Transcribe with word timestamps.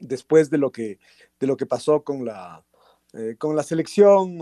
después 0.00 0.50
de 0.50 0.58
lo 0.58 0.70
que, 0.72 0.98
de 1.38 1.46
lo 1.46 1.56
que 1.56 1.66
pasó 1.66 2.02
con 2.02 2.24
la, 2.24 2.64
eh, 3.12 3.36
con 3.38 3.56
la 3.56 3.62
selección, 3.62 4.38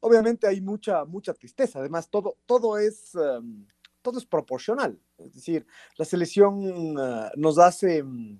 obviamente 0.00 0.46
hay 0.46 0.60
mucha, 0.60 1.04
mucha 1.04 1.34
tristeza. 1.34 1.80
Además, 1.80 2.08
todo, 2.10 2.36
todo 2.46 2.78
es... 2.78 3.14
Em, 3.14 3.66
todo 4.06 4.20
es 4.20 4.24
proporcional. 4.24 4.96
Es 5.18 5.34
decir, 5.34 5.66
la 5.96 6.04
selección 6.04 6.96
ah, 6.96 7.32
nos 7.34 7.58
hace 7.58 8.04
mm, 8.04 8.38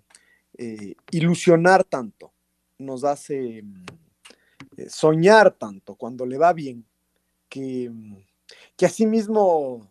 eh, 0.58 0.94
ilusionar 1.10 1.82
tanto, 1.82 2.32
nos 2.78 3.02
hace 3.02 3.64
eh, 4.76 4.88
soñar 4.88 5.50
tanto 5.58 5.96
cuando 5.96 6.24
le 6.24 6.38
va 6.38 6.52
bien, 6.52 6.86
que, 7.48 7.90
que 8.76 8.86
asimismo 8.86 9.90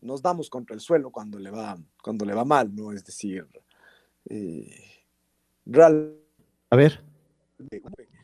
nos 0.00 0.22
damos 0.22 0.48
contra 0.48 0.74
el 0.74 0.80
suelo 0.80 1.10
cuando 1.10 1.38
le 1.38 1.50
va, 1.50 1.76
cuando 2.02 2.24
le 2.24 2.32
va 2.32 2.46
mal, 2.46 2.74
¿no? 2.74 2.90
Es 2.90 3.04
decir, 3.04 3.46
eh, 4.30 4.91
real. 5.64 6.16
A 6.70 6.76
ver. 6.76 7.04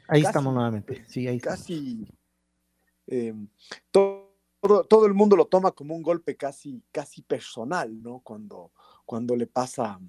Ahí 0.08 0.22
estamos 0.22 0.53
nuevamente. 0.55 1.05
Sí, 1.08 1.28
ahí 1.28 1.41
casi 1.41 2.06
todo 3.91 4.28
todo, 4.61 5.06
el 5.06 5.14
mundo 5.14 5.36
lo 5.36 5.47
toma 5.47 5.72
como 5.72 5.94
un 5.94 6.03
golpe 6.03 6.36
casi, 6.36 6.83
casi 6.91 7.22
personal, 7.22 8.03
¿no? 8.03 8.20
Cuando, 8.20 8.72
cuando, 9.05 9.36
le, 9.36 9.47
pasa, 9.47 10.00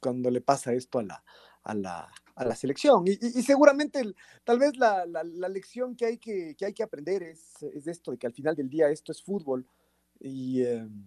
cuando 0.00 0.30
le 0.30 0.40
pasa 0.40 0.72
esto 0.72 0.98
a 0.98 1.02
la, 1.02 1.24
a 1.62 1.74
la, 1.74 2.12
a 2.34 2.44
la 2.44 2.54
selección. 2.54 3.04
Y, 3.06 3.16
seguramente 3.42 4.02
tal 4.44 4.58
vez 4.58 4.76
la, 4.76 5.04
lección 5.48 5.96
que 5.96 6.06
hay 6.06 6.18
que, 6.18 6.54
que, 6.56 6.66
hay 6.66 6.72
que 6.72 6.82
aprender 6.82 7.22
es, 7.22 7.62
es, 7.62 7.86
esto, 7.86 8.12
de 8.12 8.18
que 8.18 8.26
al 8.26 8.32
final 8.32 8.54
del 8.54 8.68
día 8.68 8.88
esto 8.90 9.12
es 9.12 9.22
fútbol 9.22 9.66
y, 10.20 10.62
em, 10.62 11.06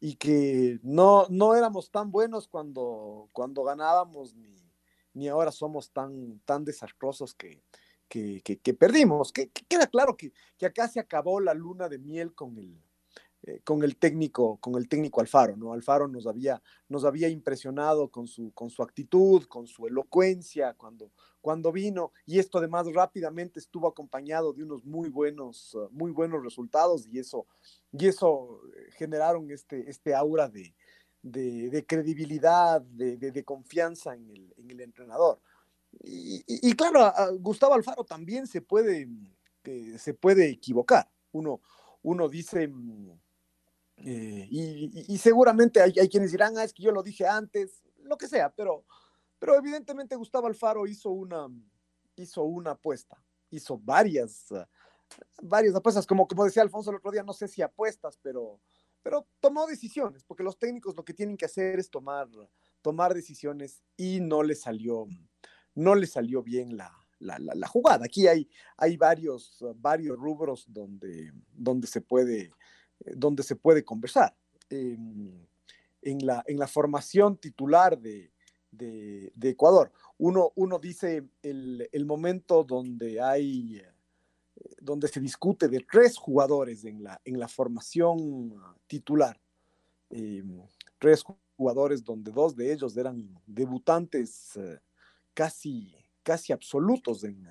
y 0.00 0.16
que 0.16 0.80
no, 0.82 1.26
no 1.28 1.54
éramos 1.54 1.90
tan 1.90 2.10
buenos 2.10 2.48
cuando, 2.48 3.28
cuando 3.32 3.64
ganábamos 3.64 4.34
ni, 4.34 4.63
ni 5.14 5.28
ahora 5.28 5.52
somos 5.52 5.90
tan, 5.90 6.40
tan 6.44 6.64
desastrosos 6.64 7.34
que, 7.34 7.62
que, 8.08 8.74
perdimos. 8.74 9.32
Que, 9.32 9.50
queda 9.50 9.86
claro 9.86 10.16
que, 10.16 10.32
acá 10.64 10.88
se 10.88 11.00
acabó 11.00 11.40
la 11.40 11.54
luna 11.54 11.88
de 11.88 11.98
miel 11.98 12.34
con 12.34 12.58
el, 12.58 12.78
eh, 13.42 13.60
con 13.64 13.82
el 13.82 13.96
técnico, 13.96 14.58
con 14.58 14.74
el 14.76 14.88
técnico 14.88 15.20
Alfaro, 15.20 15.56
¿no? 15.56 15.72
Alfaro 15.72 16.08
nos 16.08 16.26
había, 16.26 16.62
nos 16.88 17.04
había 17.04 17.28
impresionado 17.28 18.08
con 18.08 18.26
su, 18.26 18.52
con 18.52 18.70
su 18.70 18.82
actitud, 18.82 19.44
con 19.44 19.66
su 19.66 19.86
elocuencia 19.86 20.74
cuando, 20.74 21.10
cuando 21.40 21.70
vino, 21.72 22.12
y 22.26 22.38
esto 22.38 22.58
además 22.58 22.86
rápidamente 22.92 23.60
estuvo 23.60 23.86
acompañado 23.86 24.52
de 24.52 24.62
unos 24.62 24.84
muy 24.84 25.08
buenos, 25.08 25.76
muy 25.90 26.10
buenos 26.10 26.42
resultados, 26.42 27.06
y 27.06 27.18
eso, 27.18 27.46
y 27.92 28.06
eso 28.06 28.62
eh, 28.76 28.90
generaron 28.92 29.50
este, 29.50 29.90
este 29.90 30.14
aura 30.14 30.48
de, 30.48 30.74
de, 31.24 31.84
credibilidad, 31.86 32.82
de, 32.82 33.44
confianza 33.44 34.14
en 34.14 34.30
el, 34.30 34.54
en 34.58 34.70
el 34.70 34.80
entrenador. 34.80 35.40
Y, 36.02 36.74
claro, 36.74 37.12
Gustavo 37.38 37.74
Alfaro 37.74 38.04
también 38.04 38.46
se 38.46 38.60
puede, 38.60 39.08
eh, 39.64 39.96
se 39.98 40.14
puede 40.14 40.50
equivocar. 40.50 41.08
Uno, 41.32 41.60
uno 42.02 42.28
dice, 42.28 42.68
mm, 42.68 43.10
eh, 43.98 44.48
y, 44.50 45.18
seguramente 45.18 45.80
hay, 45.80 46.08
quienes 46.08 46.32
dirán, 46.32 46.58
ah, 46.58 46.64
es 46.64 46.74
que 46.74 46.82
yo 46.82 46.92
lo 46.92 47.02
dije 47.02 47.26
antes, 47.26 47.82
lo 48.02 48.18
que 48.18 48.28
sea, 48.28 48.50
pero, 48.50 48.84
pero 49.38 49.56
evidentemente 49.56 50.16
Gustavo 50.16 50.46
Alfaro 50.46 50.86
hizo 50.86 51.10
una, 51.10 51.48
hizo 52.16 52.42
una 52.42 52.72
apuesta, 52.72 53.16
hizo 53.50 53.78
varias, 53.78 54.48
varias 55.42 55.74
apuestas, 55.74 56.06
como, 56.06 56.28
como 56.28 56.44
decía 56.44 56.62
Alfonso 56.62 56.90
el 56.90 56.96
otro 56.96 57.12
día, 57.12 57.22
no 57.22 57.32
sé 57.32 57.48
si 57.48 57.62
apuestas, 57.62 58.18
pero, 58.20 58.60
pero 59.04 59.28
tomó 59.38 59.68
decisiones, 59.68 60.24
porque 60.24 60.42
los 60.42 60.58
técnicos 60.58 60.96
lo 60.96 61.04
que 61.04 61.14
tienen 61.14 61.36
que 61.36 61.44
hacer 61.44 61.78
es 61.78 61.88
tomar, 61.88 62.26
tomar 62.82 63.14
decisiones 63.14 63.84
y 63.96 64.18
no 64.18 64.42
le 64.42 64.56
salió 64.56 65.06
no 65.74 65.94
le 65.94 66.06
salió 66.06 66.42
bien 66.42 66.76
la, 66.76 66.92
jugada. 67.68 68.04
Aquí 68.04 68.26
hay, 68.26 68.48
hay 68.76 68.96
varios, 68.96 69.64
varios 69.76 70.18
rubros 70.18 70.66
donde, 70.68 71.32
donde, 71.52 71.86
se 71.86 72.00
puede, 72.00 72.50
donde 73.00 73.42
se 73.42 73.56
puede 73.56 73.84
conversar. 73.84 74.36
en, 74.70 75.48
la, 76.02 76.44
en 76.46 76.58
la 76.58 76.66
formación 76.66 77.36
titular 77.38 77.98
de, 77.98 78.30
Ecuador, 79.40 79.92
uno, 80.18 80.52
uno 80.56 80.78
dice 80.78 81.24
el, 81.42 82.06
momento 82.06 82.64
donde 82.64 83.20
hay 83.20 83.82
donde 84.80 85.08
se 85.08 85.20
discute 85.20 85.68
de 85.68 85.80
tres 85.80 86.16
jugadores 86.16 86.84
en 86.84 87.02
la, 87.02 87.20
en 87.24 87.38
la 87.38 87.48
formación 87.48 88.54
titular. 88.86 89.40
Em, 90.10 90.60
tres 90.98 91.24
jugadores 91.56 92.04
donde 92.04 92.30
dos 92.30 92.54
de 92.54 92.72
ellos 92.72 92.96
eran 92.96 93.28
debutantes 93.46 94.56
eh, 94.56 94.78
casi, 95.32 95.94
casi 96.22 96.52
absolutos 96.52 97.24
en, 97.24 97.46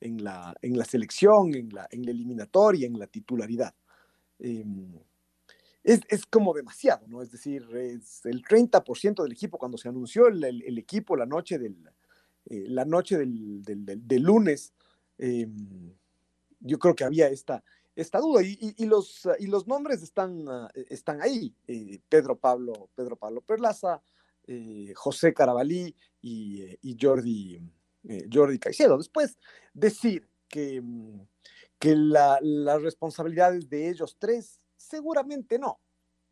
en, 0.00 0.22
la, 0.22 0.54
en 0.62 0.78
la 0.78 0.84
selección, 0.84 1.54
en 1.54 1.70
la, 1.70 1.88
en 1.90 2.04
la 2.04 2.10
eliminatoria, 2.10 2.86
en 2.86 2.98
la 2.98 3.06
titularidad. 3.06 3.74
Em, 4.38 4.92
es, 5.82 6.00
es, 6.08 6.26
como 6.26 6.52
demasiado, 6.52 7.06
¿no? 7.06 7.22
Es 7.22 7.30
decir, 7.30 7.64
es 7.74 8.26
el 8.26 8.42
30% 8.42 9.22
del 9.22 9.32
equipo, 9.32 9.56
cuando 9.56 9.78
se 9.78 9.88
anunció 9.88 10.26
el, 10.26 10.42
el, 10.42 10.78
equipo 10.78 11.16
la 11.16 11.26
noche 11.26 11.58
del, 11.58 11.76
eh, 12.46 12.64
la 12.68 12.84
noche 12.84 13.16
del, 13.16 13.62
del, 13.62 14.06
del, 14.06 14.22
lunes, 14.22 14.72
em, 15.16 15.94
yo 16.60 16.78
creo 16.78 16.94
que 16.94 17.04
había 17.04 17.28
esta, 17.28 17.62
esta 17.94 18.20
duda 18.20 18.42
y, 18.42 18.58
y, 18.76 18.86
los, 18.86 19.28
y 19.38 19.46
los 19.46 19.66
nombres 19.66 20.02
están, 20.02 20.44
están 20.74 21.22
ahí. 21.22 21.54
Eh, 21.66 22.00
Pedro, 22.08 22.38
Pablo, 22.38 22.90
Pedro 22.94 23.16
Pablo 23.16 23.40
Perlaza, 23.40 24.02
eh, 24.48 24.92
José 24.94 25.34
Carabalí 25.34 25.96
y, 26.22 26.62
eh, 26.62 26.96
Jordi, 27.00 27.60
eh, 28.04 28.28
Jordi 28.32 28.58
Caicedo. 28.60 28.96
Después, 28.96 29.36
decir 29.74 30.28
que, 30.48 30.80
mm, 30.80 31.20
que 31.80 31.96
las 31.96 32.80
responsabilidades 32.80 33.68
de 33.68 33.90
ellos 33.90 34.16
tres, 34.18 34.60
seguramente 34.76 35.58
no. 35.58 35.80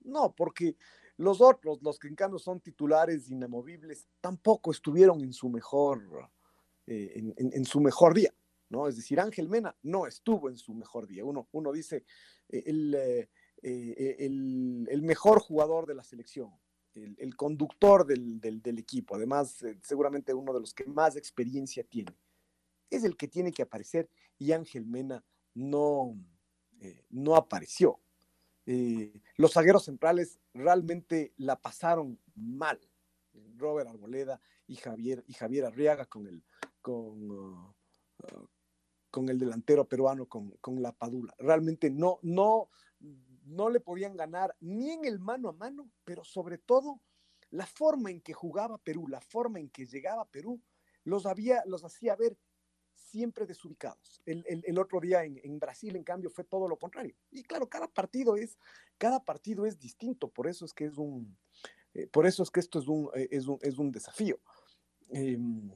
No, 0.04 0.32
porque 0.32 0.76
los 1.16 1.40
otros, 1.40 1.82
los 1.82 1.98
que 1.98 2.08
en 2.08 2.38
son 2.38 2.60
titulares 2.60 3.30
inamovibles, 3.30 4.06
tampoco 4.20 4.70
estuvieron 4.70 5.20
en 5.22 5.32
su 5.32 5.49
mejor, 5.49 6.31
en, 6.87 7.64
su 7.64 7.81
mejor 7.81 8.14
día. 8.14 8.32
¿No? 8.75 8.88
Es 8.88 8.97
decir, 8.97 9.21
Ángel 9.21 9.49
Mena 9.49 9.76
no 9.82 10.06
estuvo 10.06 10.49
en 10.49 10.59
su 10.59 10.75
mejor 10.75 11.06
día. 11.06 11.25
Uno, 11.25 11.49
uno 11.53 11.73
dice 11.73 12.05
el, 12.49 13.29
el, 13.62 15.03
mejor 15.03 15.38
jugador 15.41 15.87
de 15.87 15.94
la 15.94 16.03
selección 16.03 16.50
el, 16.94 17.37
conductor 17.37 18.06
del, 18.06 18.79
equipo, 18.79 19.17
además 19.17 19.62
eh, 19.62 19.79
seguramente 19.82 20.32
uno 20.32 20.53
de 20.53 20.61
los 20.61 20.73
que 20.73 20.85
más 20.85 21.17
experiencia 21.17 21.85
tiene, 21.85 22.17
es 22.91 23.05
el 23.05 23.17
que 23.17 23.29
tiene 23.29 23.53
que 23.53 23.62
aparecer 23.62 24.09
y 24.38 24.53
Ángel 24.53 24.87
Mena 24.87 25.25
no, 25.55 26.17
eh, 26.81 27.05
no 27.11 27.37
apareció. 27.37 28.00
Eh, 28.67 29.21
los 29.37 29.53
zagueros 29.53 29.85
centrales 29.85 30.38
realmente 30.55 31.32
la 31.37 31.61
pasaron 31.61 32.19
mal. 32.35 32.81
Robert 33.56 33.88
Arboleda 33.88 34.41
y 34.67 34.76
Javier, 34.76 35.25
y 35.26 35.35
Javier 35.35 35.67
Arriaga 35.67 36.06
con 36.06 36.26
el, 36.26 36.44
con, 36.81 37.31
uh, 37.31 37.75
con 39.14 39.28
el 39.28 39.38
delantero 39.38 39.84
peruano, 39.84 40.26
con, 40.26 40.50
con, 40.61 40.82
la 40.82 40.90
Padula. 40.90 41.32
Realmente 41.38 41.88
no, 41.88 42.19
no, 42.22 42.69
no 43.44 43.70
le 43.70 43.78
podían 43.78 44.16
ganar 44.16 44.56
ni 44.58 44.90
en 44.90 45.05
el 45.05 45.20
mano 45.20 45.50
a 45.50 45.52
mano, 45.52 45.88
pero 46.02 46.25
sobre 46.25 46.58
todo 46.58 47.00
la 47.50 47.64
forma 47.64 48.11
en 48.11 48.20
que 48.20 48.32
jugaba 48.32 48.76
Perú, 48.78 49.06
la 49.06 49.20
forma 49.20 49.61
en 49.61 49.70
que 49.70 49.87
llegaba 49.87 50.25
Perú, 50.25 50.61
los, 51.05 51.26
había, 51.26 51.62
los 51.64 51.84
hacía 51.84 52.16
ver 52.16 52.37
siempre 52.93 53.46
desubicados. 53.46 54.20
El, 54.26 54.78
otro 54.81 54.99
día 54.99 55.22
en, 55.22 55.61
Brasil, 55.61 55.94
en 55.94 56.02
cambio, 56.02 56.28
fue 56.28 56.43
todo 56.43 56.66
lo 56.66 56.76
contrario. 56.76 57.14
Y 57.31 57.44
claro, 57.44 57.69
cada 57.69 57.87
partido 57.87 58.34
es, 58.34 58.58
cada 58.99 59.25
partido 59.25 59.64
es 59.64 59.78
distinto, 59.78 60.26
por 60.26 60.49
eso 60.49 60.64
es 60.64 60.72
que 60.72 60.87
es 60.87 60.99
un, 60.99 61.38
eh, 61.93 62.08
por 62.08 62.26
eso 62.26 62.43
es 62.43 62.50
que 62.50 62.58
esto 62.58 62.81
es 62.81 62.88
un, 62.88 63.11
eh, 63.14 63.28
es 63.31 63.46
un, 63.46 63.61
es 63.62 63.78
un 63.78 63.93
desafío. 63.93 64.40
Em, 65.11 65.70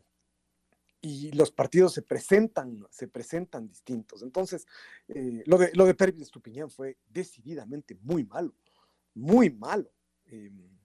y 1.00 1.30
los 1.32 1.50
partidos 1.50 1.92
se 1.92 2.02
presentan, 2.02 2.86
se 2.90 3.08
presentan 3.08 3.68
distintos. 3.68 4.22
Entonces, 4.22 4.66
eh, 5.08 5.42
lo 5.46 5.58
de, 5.58 5.70
lo 5.74 5.86
de 5.86 5.94
Pervis 5.94 6.22
Estupiñán 6.22 6.70
fue 6.70 6.98
decididamente 7.08 7.96
muy 8.02 8.24
malo, 8.24 8.54
muy 9.14 9.50
malo. 9.50 9.92
Em, 10.26 10.76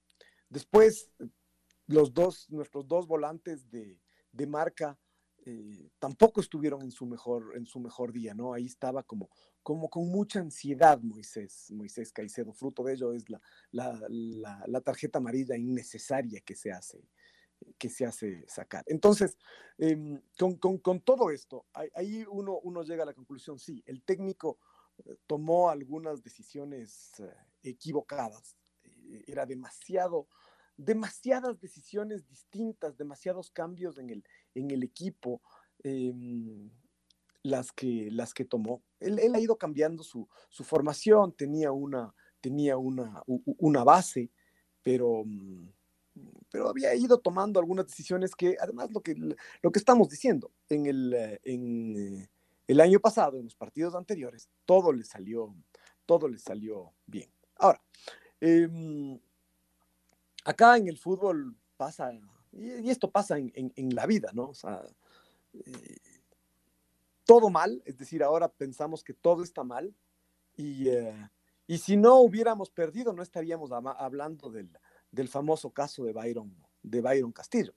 después, 0.49 1.09
los 1.87 2.13
dos, 2.13 2.49
nuestros 2.49 2.87
dos 2.87 3.07
volantes 3.07 3.69
de, 3.69 3.99
de 4.31 4.47
marca 4.47 4.97
eh, 5.45 5.89
tampoco 5.99 6.39
estuvieron 6.39 6.83
en 6.83 6.91
su 6.91 7.05
mejor, 7.05 7.53
en 7.55 7.65
su 7.65 7.79
mejor 7.79 8.13
día, 8.13 8.33
¿no? 8.33 8.53
Ahí 8.53 8.65
estaba 8.65 9.03
como, 9.03 9.29
como 9.61 9.89
con 9.89 10.07
mucha 10.09 10.39
ansiedad 10.39 11.01
Moisés, 11.01 11.69
Moisés 11.71 12.13
Caicedo. 12.13 12.53
Fruto 12.53 12.83
de 12.83 12.93
ello 12.93 13.11
es 13.11 13.29
la, 13.29 13.41
la, 13.71 14.63
la, 14.67 14.81
tarjeta 14.81 15.19
amarilla 15.19 15.57
innecesaria 15.57 16.39
que 16.41 16.55
se 16.55 16.71
hace, 16.71 17.03
que 17.77 17.89
se 17.89 18.05
hace 18.05 18.45
sacar. 18.47 18.83
Entonces, 18.87 19.37
em, 19.77 20.21
con, 20.37 20.55
con, 20.57 20.77
con, 20.77 21.01
todo 21.01 21.31
esto, 21.31 21.65
ahí 21.93 22.25
uno, 22.29 22.59
uno 22.63 22.83
llega 22.83 23.03
a 23.03 23.07
la 23.07 23.13
conclusión, 23.13 23.59
sí, 23.59 23.83
el 23.85 24.03
técnico 24.03 24.59
eh, 25.05 25.15
tomó 25.27 25.69
algunas 25.69 26.23
decisiones 26.23 27.19
eh, 27.19 27.33
equivocadas, 27.63 28.57
era 29.27 29.45
demasiado 29.45 30.27
demasiadas 30.77 31.59
decisiones 31.59 32.27
distintas, 32.27 32.97
demasiados 32.97 33.51
cambios 33.51 33.97
en 33.97 34.09
el, 34.09 34.23
en 34.55 34.71
el 34.71 34.83
equipo, 34.83 35.41
em, 35.83 36.69
las, 37.43 37.71
que, 37.71 38.09
las 38.11 38.33
que 38.33 38.45
tomó. 38.45 38.81
Él, 38.99 39.19
ha 39.35 39.39
ido 39.39 39.57
cambiando 39.57 40.03
su, 40.03 40.27
formación, 40.49 41.33
tenía 41.33 41.71
una, 41.71 42.13
tenía 42.41 42.77
una, 42.77 43.21
una 43.25 43.83
base, 43.83 44.31
pero, 44.81 45.23
mm, 45.25 45.69
pero 46.49 46.69
había 46.69 46.93
ido 46.95 47.19
tomando 47.19 47.59
algunas 47.59 47.87
decisiones 47.87 48.35
que, 48.35 48.57
además, 48.59 48.91
lo 48.91 49.01
que, 49.01 49.15
lo 49.15 49.71
que 49.71 49.79
estamos 49.79 50.09
diciendo, 50.09 50.51
en 50.69 50.85
el, 50.85 51.39
en 51.43 51.95
eh, 51.97 52.29
el 52.67 52.79
año 52.79 52.99
pasado, 52.99 53.37
en 53.37 53.45
los 53.45 53.55
partidos 53.55 53.95
anteriores, 53.95 54.49
todo 54.65 54.93
le 54.93 55.03
salió, 55.03 55.53
todo 56.05 56.27
le 56.27 56.37
salió 56.37 56.93
bien. 57.05 57.29
Ahora, 57.55 57.81
em, 58.39 59.19
acá 60.45 60.77
en 60.77 60.87
el 60.87 60.97
fútbol 60.97 61.55
pasa, 61.77 62.11
y, 62.51 62.89
esto 62.89 63.09
pasa 63.09 63.37
en, 63.37 63.95
la 63.95 64.05
vida, 64.05 64.29
¿no? 64.33 64.49
O 64.49 64.53
sea, 64.53 64.83
eh, 65.53 65.97
todo 67.25 67.49
mal, 67.49 67.81
es 67.85 67.97
decir, 67.97 68.21
ahora 68.23 68.47
pensamos 68.47 69.03
que 69.03 69.13
todo 69.13 69.43
está 69.43 69.63
mal, 69.63 69.95
y, 70.55 70.89
eh, 70.89 71.29
y 71.65 71.77
si 71.79 71.97
no 71.97 72.17
hubiéramos 72.19 72.69
perdido, 72.69 73.13
no 73.13 73.23
estaríamos 73.23 73.71
hablando 73.71 74.51
del, 74.51 74.69
del, 75.13 75.27
famoso 75.27 75.71
caso 75.71 76.03
de 76.03 76.13
Byron, 76.13 76.53
de 76.81 77.01
Byron 77.01 77.31
Castillo. 77.31 77.73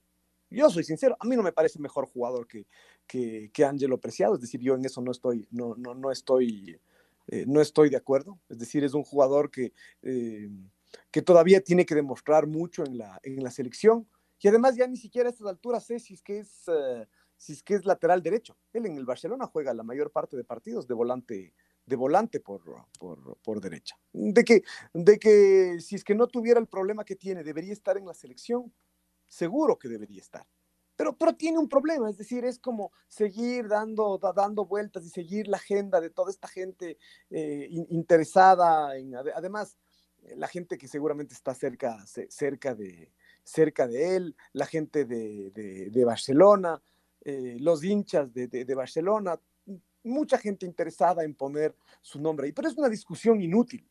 Yo 0.48 0.70
soy 0.70 0.84
sincero, 0.84 1.16
a 1.18 1.26
mí 1.26 1.36
no 1.36 1.42
me 1.42 1.52
parece 1.52 1.78
mejor 1.78 2.06
jugador 2.06 2.46
que, 2.46 2.66
que, 3.06 3.50
que 3.52 3.64
Angelo 3.64 3.98
Preciado, 3.98 4.34
es 4.34 4.40
decir, 4.40 4.60
yo 4.60 4.74
en 4.74 4.84
eso 4.84 5.00
no 5.00 5.10
estoy, 5.10 5.48
no, 5.50 5.74
no, 5.76 5.94
no 5.94 6.12
estoy, 6.12 6.80
eh, 7.26 7.44
no 7.46 7.60
estoy 7.60 7.90
de 7.90 7.96
acuerdo, 7.96 8.38
es 8.48 8.58
decir, 8.58 8.84
es 8.84 8.94
un 8.94 9.02
jugador 9.02 9.50
que 9.50 9.72
que 11.10 11.22
todavía 11.22 11.60
tiene 11.60 11.86
que 11.86 11.94
demostrar 11.94 12.46
mucho 12.46 12.84
en 12.84 12.98
la, 12.98 13.20
en 13.22 13.42
la 13.42 13.50
selección. 13.50 14.08
Y 14.40 14.48
además 14.48 14.76
ya 14.76 14.86
ni 14.86 14.96
siquiera 14.96 15.28
a 15.28 15.32
estas 15.32 15.46
alturas 15.46 15.84
sé 15.84 15.98
si 15.98 16.14
es 16.14 16.22
que 16.22 16.40
es, 16.40 16.68
eh, 16.68 17.06
si 17.36 17.52
es, 17.52 17.62
que 17.62 17.74
es 17.74 17.84
lateral 17.84 18.22
derecho. 18.22 18.56
Él 18.72 18.86
en 18.86 18.96
el 18.96 19.06
Barcelona 19.06 19.46
juega 19.46 19.72
la 19.74 19.82
mayor 19.82 20.10
parte 20.10 20.36
de 20.36 20.44
partidos 20.44 20.86
de 20.86 20.94
volante, 20.94 21.54
de 21.86 21.96
volante 21.96 22.40
por, 22.40 22.62
por, 22.98 23.38
por, 23.38 23.60
derecha. 23.60 23.96
De 24.12 24.44
que, 24.44 24.62
de 24.92 25.18
que 25.18 25.78
si 25.80 25.94
es 25.94 26.04
que 26.04 26.14
no 26.14 26.26
tuviera 26.26 26.60
el 26.60 26.66
problema 26.66 27.04
que 27.04 27.16
tiene, 27.16 27.44
debería 27.44 27.72
estar 27.72 27.96
en 27.96 28.06
la 28.06 28.14
selección, 28.14 28.72
seguro 29.26 29.78
que 29.78 29.88
debería 29.88 30.20
estar. 30.20 30.46
Pero, 30.96 31.16
pero 31.16 31.34
tiene 31.34 31.58
un 31.58 31.68
problema, 31.68 32.08
es 32.08 32.16
decir, 32.16 32.44
es 32.44 32.58
como 32.58 32.90
seguir 33.06 33.68
dando, 33.68 34.18
dando 34.34 34.64
vueltas 34.64 35.04
y 35.04 35.10
seguir 35.10 35.46
la 35.46 35.58
agenda 35.58 36.00
de 36.00 36.10
toda 36.10 36.30
esta 36.30 36.48
gente 36.48 36.98
eh, 37.30 37.68
interesada 37.70 38.92
además, 39.34 39.76
la 40.36 40.48
gente 40.48 40.78
que 40.78 40.88
seguramente 40.88 41.34
está 41.34 41.54
cerca, 41.54 42.04
cerca, 42.06 42.74
de, 42.74 43.12
cerca 43.44 43.86
de 43.86 44.16
él, 44.16 44.36
la 44.52 44.66
gente 44.66 45.04
de, 45.04 46.04
Barcelona, 46.04 46.82
eh, 47.20 47.56
los 47.60 47.84
hinchas 47.84 48.32
de, 48.32 48.74
Barcelona, 48.74 49.38
mucha 50.06 50.38
gente 50.38 50.66
interesada 50.66 51.24
en 51.24 51.34
poner 51.34 51.74
su 52.00 52.20
nombre 52.20 52.46
ahí, 52.46 52.52
pero 52.52 52.68
es 52.68 52.76
una 52.76 52.88
discusión 52.88 53.40
inútil, 53.40 53.88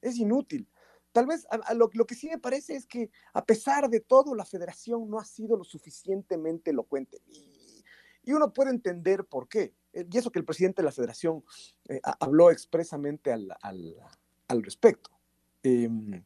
es 0.00 0.16
inútil. 0.18 0.68
Tal 1.12 1.26
vez 1.26 1.46
lo, 1.74 1.88
que 2.06 2.14
sí 2.14 2.28
me 2.28 2.38
parece 2.38 2.76
es 2.76 2.86
que 2.86 3.10
a 3.32 3.44
pesar 3.44 3.88
de 3.88 4.00
todo, 4.00 4.34
la 4.34 4.44
federación 4.44 5.08
no 5.08 5.18
ha 5.18 5.24
sido 5.24 5.56
lo 5.56 5.64
suficientemente 5.64 6.70
elocuente. 6.70 7.22
Y, 7.26 8.32
uno 8.32 8.52
puede 8.52 8.70
entender 8.70 9.24
por 9.24 9.48
qué. 9.48 9.72
Eh, 9.92 10.04
y 10.10 10.18
eso 10.18 10.32
que 10.32 10.40
el 10.40 10.44
presidente 10.44 10.82
de 10.82 10.86
la 10.86 10.92
federación 10.92 11.44
eh, 11.88 12.00
habló 12.02 12.50
expresamente 12.50 13.32
al, 13.32 13.56
al 13.62 14.62
respecto. 14.62 15.16
Em, 15.62 16.24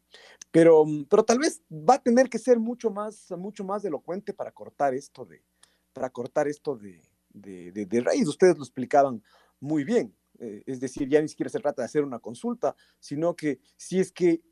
pero, 0.50 0.84
pero 1.08 1.24
tal 1.24 1.38
vez 1.38 1.62
va 1.70 1.94
a 1.94 2.02
tener 2.02 2.28
que 2.28 2.38
ser 2.38 2.58
mucho 2.58 2.90
más, 2.90 3.30
mucho 3.38 3.64
más 3.64 3.84
elocuente 3.84 4.34
para 4.34 4.52
cortar 4.52 4.92
esto 4.92 5.24
de, 5.24 5.42
para 5.94 6.10
cortar 6.10 6.46
esto 6.46 6.76
de, 6.76 7.00
de, 7.30 8.00
raíz. 8.04 8.26
Ustedes 8.28 8.56
lo 8.56 8.64
explicaban 8.64 9.22
muy 9.58 9.84
bien. 9.84 10.14
Eh, 10.38 10.62
es 10.66 10.80
decir, 10.80 11.08
ya 11.08 11.20
ni 11.20 11.28
siquiera 11.28 11.50
se 11.50 11.60
trata 11.60 11.82
de 11.82 11.86
hacer 11.86 12.02
una 12.02 12.18
consulta, 12.18 12.74
sino 12.98 13.36
que 13.36 13.60
si 13.76 14.00
es 14.00 14.12
que 14.12 14.42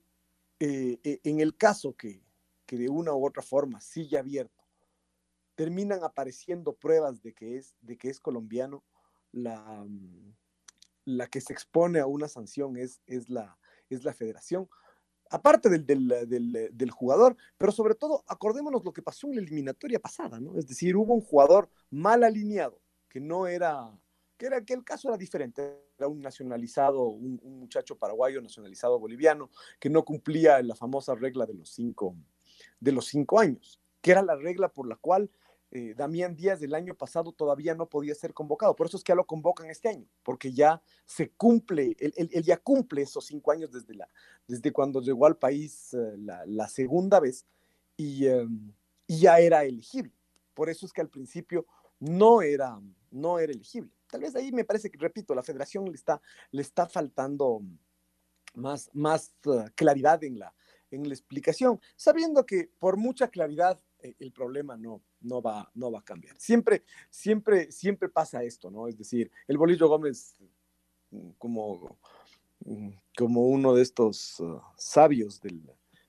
eh, 0.61 0.99
e, 1.03 1.21
en 1.25 1.41
el 1.41 1.57
caso 1.57 1.97
que, 1.97 2.23
que 2.67 2.77
de 2.77 2.89
una 2.89 3.15
u 3.15 3.27
otra 3.27 3.43
forma 3.43 3.81
sigue 3.81 4.19
abierto, 4.19 4.65
terminan 5.55 6.05
apareciendo 6.05 6.75
pruebas 6.75 7.23
de 7.23 7.33
que 7.33 7.57
es, 7.57 7.77
de 7.81 7.97
que 7.97 8.11
es 8.11 8.21
colombiano, 8.21 8.85
la, 9.33 9.87
la 11.05 11.27
que 11.27 11.41
se 11.41 11.53
expone 11.53 12.01
a 12.01 12.07
una 12.07 12.29
sanción 12.29 12.77
es, 12.77 13.01
es 13.07 13.29
la, 13.29 13.59
es 13.89 14.05
la 14.05 14.13
federación, 14.13 14.69
aparte 15.31 15.69
del, 15.69 15.87
del, 15.87 16.71
del, 16.73 16.91
jugador, 16.91 17.37
pero 17.57 17.73
sobre 17.73 17.95
todo 17.95 18.25
acordémonos 18.27 18.85
lo 18.85 18.93
que 18.93 19.03
pasó 19.03 19.29
en 19.29 19.37
la 19.37 19.43
eliminatoria 19.43 19.99
pasada, 19.99 20.41
¿no? 20.41 20.59
Es 20.59 20.67
decir, 20.67 20.97
hubo 20.97 21.15
un 21.15 21.21
jugador 21.21 21.69
mal 21.91 22.25
alineado, 22.25 22.81
que 23.09 23.21
no 23.21 23.47
era, 23.47 23.91
que 24.37 24.47
era 24.47 24.64
que 24.64 24.75
el 24.75 24.85
caso 24.85 25.09
era 25.09 25.17
diferente, 25.17 25.83
era 25.99 26.09
un 26.09 26.21
nacionalizado, 26.21 27.05
un, 27.05 27.41
un 27.43 27.61
muchacho 27.61 27.97
paraguayo 27.97 28.41
nacionalizado 28.41 28.99
boliviano, 28.99 29.50
que 29.79 29.91
no 29.91 30.05
cumplía 30.05 30.62
la 30.62 30.75
famosa 30.75 31.14
regla 31.14 31.47
de 31.47 31.55
los 31.55 31.71
cinco, 31.71 32.17
de 32.81 32.93
los 32.93 33.07
cinco 33.07 33.41
años, 33.41 33.81
que 34.00 34.12
era 34.12 34.23
la 34.23 34.37
regla 34.37 34.69
por 34.69 34.88
la 34.88 34.97
cual 34.97 35.31
eh, 35.71 35.95
Damián 35.95 36.35
Díaz 36.35 36.61
del 36.61 36.75
año 36.75 36.95
pasado 36.95 37.33
todavía 37.33 37.75
no 37.75 37.89
podía 37.89 38.15
ser 38.15 38.33
convocado. 38.33 38.75
Por 38.75 38.87
eso 38.87 38.97
es 38.97 39.05
que 39.05 39.11
ya 39.11 39.17
lo 39.17 39.27
convocan 39.27 39.69
este 39.69 39.91
año, 39.91 40.07
porque 40.23 40.53
ya 40.53 40.83
se 41.05 41.31
cumple, 41.31 41.95
él, 41.99 42.43
ya 42.43 42.57
cumple 42.57 43.03
esos 43.03 43.27
cinco 43.27 43.53
años 43.53 43.71
desde, 43.71 44.73
cuando 44.73 45.03
llegó 45.03 45.27
al 45.27 45.37
país 45.37 45.93
eh, 45.93 46.15
la, 46.17 46.69
segunda 46.69 47.21
vez 47.21 47.45
em, 47.99 48.73
y, 49.07 49.21
ya 49.21 49.41
era 49.41 49.65
elegible. 49.65 50.13
Por 50.55 50.71
eso 50.71 50.87
es 50.87 50.93
que 50.93 51.03
al 51.03 51.11
principio 51.11 51.67
no 52.01 52.41
era, 52.41 52.81
no 53.11 53.39
era 53.39 53.53
elegible. 53.53 53.91
Tal 54.11 54.23
vez 54.23 54.35
ahí 54.37 54.51
me 54.53 54.65
parece 54.65 54.91
que, 54.91 54.99
repito, 54.99 55.35
la 55.35 55.43
federación 55.43 55.85
le 55.85 55.97
está, 55.97 56.21
le 56.51 56.63
está 56.63 56.87
faltando 56.87 57.61
más, 58.55 58.89
más 58.95 59.35
eh, 59.45 59.71
claridad 59.75 60.25
en 60.25 60.39
la, 60.39 60.55
en 60.91 61.07
la 61.07 61.15
explicación, 61.15 61.79
sabiendo 61.95 62.47
que 62.47 62.71
por 62.79 62.97
mucha 62.97 63.29
claridad 63.29 63.79
el 64.00 64.33
problema 64.33 64.76
no, 64.76 65.02
no 65.21 65.43
va, 65.43 65.71
no 65.75 65.90
va 65.90 66.00
a 66.00 66.05
cambiar. 66.05 66.38
Siempre, 66.38 66.85
siempre, 67.11 67.71
siempre 67.73 68.09
pasa 68.09 68.43
esto, 68.43 68.71
¿no? 68.71 68.88
Es 68.88 68.97
decir, 68.97 69.31
el 69.47 69.59
Bolillo 69.59 69.88
Gómez, 69.88 70.37
mm, 71.11 71.31
como, 71.38 71.99
mm, 72.64 72.90
como 73.17 73.47
uno 73.47 73.75
de 73.75 73.83
estos 73.83 74.40
uh, 74.40 74.61
sabios 74.76 75.40
del, 75.40 75.62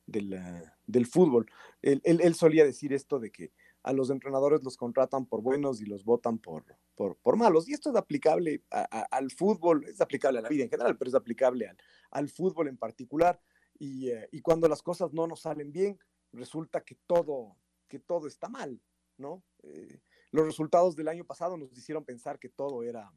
del, 0.06 0.40
del 0.86 1.06
fútbol, 1.06 1.50
él, 1.82 2.02
él, 2.04 2.36
solía 2.36 2.66
decir 2.66 2.94
esto 2.94 3.20
de 3.20 3.32
que 3.32 3.52
a 3.84 3.94
los 3.94 4.10
entrenadores 4.10 4.64
los 4.64 4.76
contratan 4.76 5.26
por 5.26 5.42
buenos 5.42 5.82
y 5.82 5.86
los 5.86 6.04
votan 6.04 6.38
por, 6.38 6.66
por, 6.96 7.16
por 7.18 7.38
malos. 7.38 7.68
Y 7.68 7.74
esto 7.74 7.90
es 7.90 7.96
aplicable 7.96 8.64
al 8.70 9.32
fútbol, 9.32 9.86
es 9.86 10.02
aplicable 10.02 10.40
a 10.40 10.42
la 10.42 10.50
vida 10.50 10.64
en 10.66 10.70
general, 10.70 10.98
pero 10.98 11.10
es 11.10 11.16
aplicable 11.16 11.68
al, 11.68 11.78
al 12.12 12.30
fútbol 12.30 12.68
en 12.68 12.78
particular. 12.78 13.42
Y, 13.78 14.12
uh, 14.12 14.26
y, 14.32 14.42
cuando 14.42 14.68
las 14.68 14.82
cosas 14.82 15.14
no 15.14 15.26
nos 15.26 15.42
salen 15.42 15.72
bien, 15.72 15.98
resulta 16.34 16.82
que 16.82 16.96
todo, 17.08 17.56
que 17.90 18.00
todo 18.00 18.28
está 18.28 18.48
mal. 18.48 18.82
¿no? 19.20 19.44
Eh, 19.64 20.00
los 20.32 20.46
resultados 20.46 20.96
del 20.96 21.10
año 21.10 21.26
pasado 21.26 21.58
nos 21.58 21.78
hicieron 21.78 22.06
pensar 22.06 22.40
que 22.40 22.50
todo 22.50 22.84
era, 22.84 23.12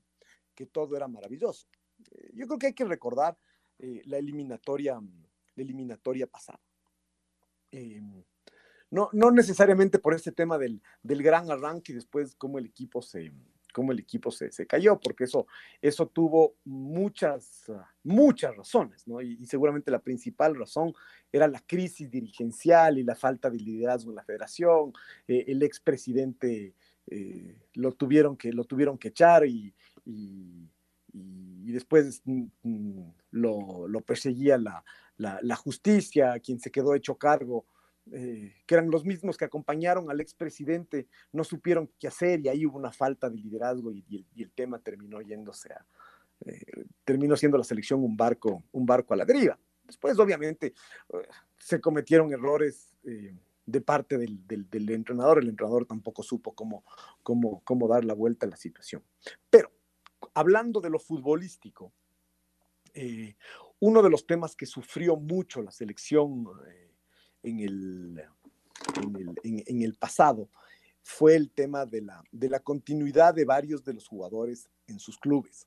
que 0.54 0.66
todo 0.66 0.96
era 0.96 1.08
maravilloso. 1.08 1.68
Eh, 2.10 2.30
yo 2.34 2.46
creo 2.46 2.58
que 2.58 2.66
hay 2.66 2.74
que 2.74 2.84
recordar 2.84 3.38
eh, 3.78 4.02
la, 4.04 4.18
eliminatoria, 4.18 4.94
la 4.94 5.62
eliminatoria 5.62 6.26
pasada. 6.26 6.60
no, 8.90 9.08
no 9.12 9.30
necesariamente 9.30 9.98
por 9.98 10.14
ese 10.14 10.32
tema 10.32 10.58
del, 10.58 10.82
del 11.02 11.22
gran 11.22 11.50
arranque 11.50 11.92
y 11.92 11.94
después 11.94 12.34
cómo 12.34 12.58
el 12.58 12.66
equipo 12.66 13.00
se, 13.00 13.32
cómo 13.72 13.92
el 13.92 13.98
equipo 13.98 14.30
se, 14.30 14.52
se, 14.52 14.66
cayó, 14.66 15.00
porque 15.00 15.24
eso, 15.24 15.46
eso 15.80 16.06
tuvo 16.06 16.54
muchas, 16.64 17.64
muchas 18.04 18.56
razones, 18.56 19.06
¿no? 19.08 19.20
Y, 19.20 19.44
seguramente 19.46 19.90
la 19.90 19.98
principal 20.00 20.54
razón 20.54 20.94
era 21.32 21.48
la 21.48 21.60
crisis 21.60 22.10
dirigencial 22.10 22.98
y 22.98 23.02
la 23.02 23.14
falta 23.14 23.50
de 23.50 23.58
liderazgo 23.58 24.10
en 24.10 24.16
la 24.16 24.24
federación. 24.24 24.92
Eh, 25.26 25.44
el 25.48 25.62
expresidente 25.62 26.74
eh, 27.06 27.56
lo, 27.74 27.92
tuvieron 27.92 28.36
que, 28.36 28.52
lo 28.52 28.64
tuvieron 28.64 28.98
que 28.98 29.08
echar 29.08 29.46
y, 29.46 29.74
y, 30.04 30.68
y 31.12 31.72
después 31.72 32.22
mm, 32.24 32.44
mm, 32.62 33.12
lo, 33.32 33.88
lo 33.88 34.00
perseguía 34.02 34.58
la, 34.58 34.84
la, 35.16 35.38
la, 35.42 35.56
justicia, 35.56 36.38
quien 36.40 36.60
se 36.60 36.70
quedó 36.70 36.94
hecho 36.94 37.16
cargo 37.16 37.66
eh, 38.10 38.56
que 38.66 38.74
eran 38.74 38.90
los 38.90 39.04
mismos 39.04 39.36
que 39.36 39.44
acompañaron 39.44 40.10
al 40.10 40.20
expresidente, 40.20 41.06
no 41.30 41.44
supieron 41.44 41.88
qué 42.00 42.08
hacer 42.08 42.40
y 42.40 42.48
ahí 42.48 42.66
hubo 42.66 42.76
una 42.76 42.90
falta 42.90 43.30
de 43.30 43.36
liderazgo 43.36 43.92
y, 43.92 44.26
el, 44.36 44.50
tema 44.50 44.80
terminó 44.80 45.20
yéndose 45.20 45.72
a, 45.72 45.86
eh, 46.44 46.84
terminó 47.04 47.36
siendo 47.36 47.58
la 47.58 47.64
selección 47.64 48.02
un 48.02 48.16
barco, 48.16 48.64
un 48.72 48.86
barco 48.86 49.14
a 49.14 49.16
la 49.16 49.24
deriva. 49.24 49.56
Después, 49.84 50.18
obviamente, 50.18 50.74
eh, 51.12 51.28
se 51.56 51.80
cometieron 51.80 52.32
errores 52.32 52.92
de 53.64 53.80
parte 53.80 54.18
del, 54.18 54.46
del, 54.46 54.90
entrenador, 54.90 55.38
el 55.38 55.48
entrenador 55.48 55.86
tampoco 55.86 56.24
supo 56.24 56.54
cómo, 56.54 56.84
cómo, 57.22 57.62
cómo 57.64 57.86
dar 57.86 58.04
la 58.04 58.14
vuelta 58.14 58.46
a 58.46 58.50
la 58.50 58.56
situación. 58.56 59.04
Pero, 59.48 59.70
hablando 60.34 60.80
de 60.80 60.90
lo 60.90 60.98
futbolístico, 60.98 61.92
uno 63.78 64.02
de 64.02 64.10
los 64.10 64.26
temas 64.26 64.54
que 64.56 64.66
sufrió 64.66 65.16
mucho 65.16 65.62
la 65.62 65.70
selección 65.70 66.46
en 67.42 67.60
el, 67.60 68.24
en 69.44 69.82
el, 69.82 69.94
pasado 69.94 70.48
fue 71.02 71.34
el 71.36 71.50
tema 71.50 71.84
de 71.86 72.02
la, 72.02 72.22
de 72.30 72.48
la 72.48 72.60
continuidad 72.60 73.34
de 73.34 73.44
varios 73.44 73.84
de 73.84 73.94
los 73.94 74.06
jugadores 74.06 74.68
en 74.86 74.98
sus 74.98 75.18
clubes. 75.18 75.66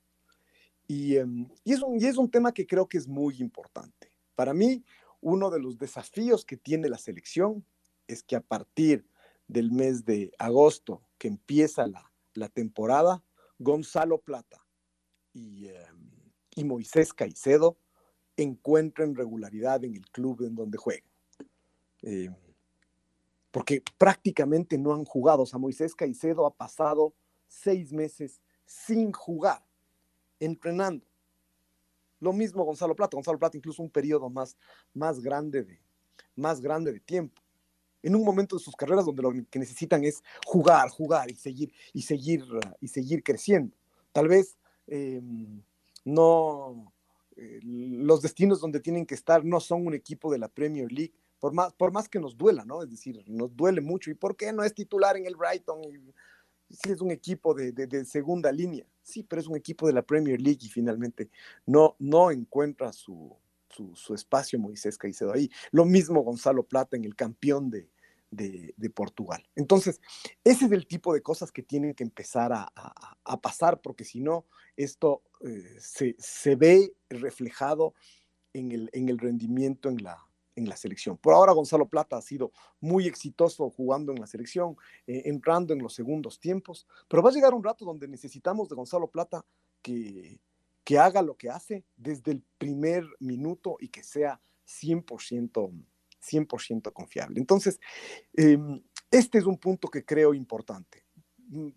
Y, 0.87 1.17
em, 1.17 1.47
y, 1.63 1.73
es 1.73 1.81
un, 1.81 1.99
y 1.99 2.05
es 2.05 2.17
un 2.17 2.29
tema 2.29 2.53
que 2.53 2.65
creo 2.65 2.87
que 2.87 2.97
es 2.97 3.07
muy 3.07 3.37
importante. 3.39 4.11
Para 4.35 4.53
mí, 4.53 4.83
uno 5.21 5.49
de 5.49 5.59
los 5.59 5.77
desafíos 5.77 6.45
que 6.45 6.57
tiene 6.57 6.89
la 6.89 6.97
selección 6.97 7.65
es 8.07 8.23
que 8.23 8.35
a 8.35 8.41
partir 8.41 9.07
del 9.47 9.71
mes 9.71 10.05
de 10.05 10.31
agosto, 10.37 11.01
que 11.17 11.27
empieza 11.27 11.87
la, 11.87 12.11
la 12.33 12.49
temporada, 12.49 13.23
Gonzalo 13.57 14.19
Plata 14.19 14.65
y, 15.33 15.67
em, 15.67 16.15
y 16.55 16.63
Moisés 16.63 17.13
Caicedo 17.13 17.77
encuentren 18.37 19.15
regularidad 19.15 19.83
en 19.83 19.95
el 19.95 20.05
club 20.09 20.43
en 20.43 20.55
donde 20.55 20.77
juegan. 20.77 21.14
Eh, 22.05 22.29
porque 23.51 23.81
prácticamente 23.97 24.77
no 24.77 24.93
han 24.93 25.05
jugado. 25.05 25.43
O 25.43 25.45
sea, 25.45 25.59
Moisés 25.59 25.95
Caicedo 25.95 26.45
ha 26.45 26.53
pasado 26.53 27.13
seis 27.47 27.91
meses 27.91 28.41
sin 28.65 29.11
jugar, 29.11 29.65
entrenando. 30.39 31.05
Lo 32.19 32.31
mismo 32.31 32.63
Gonzalo 32.63 32.95
Plata. 32.95 33.17
Gonzalo 33.17 33.39
Plata 33.39 33.57
incluso 33.57 33.81
un 33.81 33.89
periodo 33.89 34.29
más, 34.29 34.55
más, 34.93 35.19
grande 35.19 35.63
de, 35.63 35.79
más 36.35 36.61
grande 36.61 36.93
de 36.93 36.99
tiempo. 36.99 37.41
En 38.03 38.15
un 38.15 38.23
momento 38.23 38.55
de 38.55 38.63
sus 38.63 38.75
carreras 38.75 39.05
donde 39.05 39.23
lo 39.23 39.33
que 39.49 39.59
necesitan 39.59 40.03
es 40.03 40.23
jugar, 40.45 40.89
jugar 40.89 41.31
y 41.31 41.35
seguir, 41.35 41.73
y 41.91 42.03
seguir, 42.03 42.43
y 42.79 42.87
seguir 42.87 43.23
creciendo. 43.23 43.75
Tal 44.11 44.27
vez 44.27 44.57
em, 44.85 45.61
no, 46.03 46.93
eh, 47.35 47.59
los 47.63 48.21
destinos 48.21 48.61
donde 48.61 48.79
tienen 48.79 49.05
que 49.05 49.15
estar 49.15 49.43
no 49.43 49.59
son 49.59 49.87
un 49.87 49.95
equipo 49.95 50.31
de 50.31 50.37
la 50.37 50.47
Premier 50.47 50.91
League, 50.91 51.13
por 51.45 51.53
más, 51.53 51.73
por 51.73 51.91
más 51.91 52.09
que 52.09 52.19
nos 52.19 52.35
duela, 52.35 52.65
¿no? 52.65 52.81
Es 52.81 52.89
decir, 52.89 53.23
nos 53.27 53.55
duele 53.55 53.79
mucho. 53.79 54.09
¿Y 54.09 54.15
por 54.15 54.35
qué 54.35 54.51
no 54.51 54.63
es 54.63 54.73
titular 54.73 55.15
en 55.15 55.27
el 55.27 55.35
Brighton? 55.35 55.79
Y, 55.83 56.11
sí, 56.73 56.91
es 56.91 57.01
un 57.01 57.11
equipo 57.11 57.53
de, 57.53 57.71
de, 57.71 58.03
segunda 58.03 58.51
línea, 58.51 58.83
sí, 59.03 59.21
pero 59.21 59.43
es 59.43 59.47
un 59.47 59.55
equipo 59.55 59.85
de 59.85 59.93
la 59.93 60.01
Premier 60.01 60.41
League 60.41 60.61
y 60.63 60.69
finalmente 60.69 61.29
no, 61.67 61.95
no 61.99 62.31
encuentra 62.31 62.91
su, 62.91 63.37
su, 63.93 64.15
espacio 64.15 64.57
Moisés 64.57 64.97
Caicedo 64.97 65.33
ahí. 65.33 65.51
Lo 65.69 65.85
mismo 65.85 66.23
Gonzalo 66.23 66.63
Plata 66.63 66.97
en 66.97 67.05
el 67.05 67.15
campeón 67.15 67.69
de, 67.69 67.91
de, 68.31 68.89
Portugal. 68.89 69.47
Entonces, 69.55 70.01
ese 70.43 70.65
es 70.65 70.71
el 70.71 70.87
tipo 70.87 71.13
de 71.13 71.21
cosas 71.21 71.51
que 71.51 71.61
tienen 71.61 71.93
que 71.93 72.03
empezar 72.03 72.53
a, 72.53 72.67
a, 72.75 73.17
a 73.23 73.39
pasar, 73.39 73.81
porque 73.81 74.03
si 74.03 74.19
no, 74.19 74.47
esto 74.77 75.21
eh, 75.41 75.77
se, 75.79 76.15
se, 76.17 76.55
ve 76.55 76.95
reflejado 77.07 77.93
en 78.51 78.71
el, 78.71 78.89
en 78.93 79.09
el 79.09 79.19
rendimiento 79.19 79.89
en 79.89 80.01
la, 80.01 80.25
en 80.55 80.69
la 80.69 80.77
selección. 80.77 81.17
Por 81.17 81.33
ahora 81.33 81.53
Gonzalo 81.53 81.87
Plata 81.87 82.17
ha 82.17 82.21
sido 82.21 82.51
muy 82.79 83.07
exitoso 83.07 83.69
jugando 83.69 84.11
en 84.11 84.19
la 84.19 84.27
selección, 84.27 84.77
eh, 85.07 85.23
entrando 85.25 85.73
en 85.73 85.81
los 85.81 85.93
segundos 85.93 86.39
tiempos, 86.39 86.87
pero 87.07 87.21
va 87.21 87.29
a 87.29 87.33
llegar 87.33 87.53
un 87.53 87.63
rato 87.63 87.85
donde 87.85 88.07
necesitamos 88.07 88.69
de 88.69 88.75
Gonzalo 88.75 89.07
Plata 89.07 89.45
que, 89.81 90.39
que 90.83 90.97
haga 90.97 91.21
lo 91.21 91.35
que 91.35 91.49
hace 91.49 91.83
desde 91.97 92.31
el 92.31 92.43
primer 92.57 93.05
minuto 93.19 93.77
y 93.79 93.89
que 93.89 94.03
sea 94.03 94.39
100%, 94.67 95.71
100 96.19 96.81
confiable. 96.93 97.39
Entonces, 97.39 97.79
em, 98.33 98.81
este 99.11 99.37
es 99.37 99.45
un 99.45 99.57
punto 99.57 99.89
que 99.89 100.05
creo 100.05 100.33
importante. 100.33 101.05
Mm, 101.37 101.69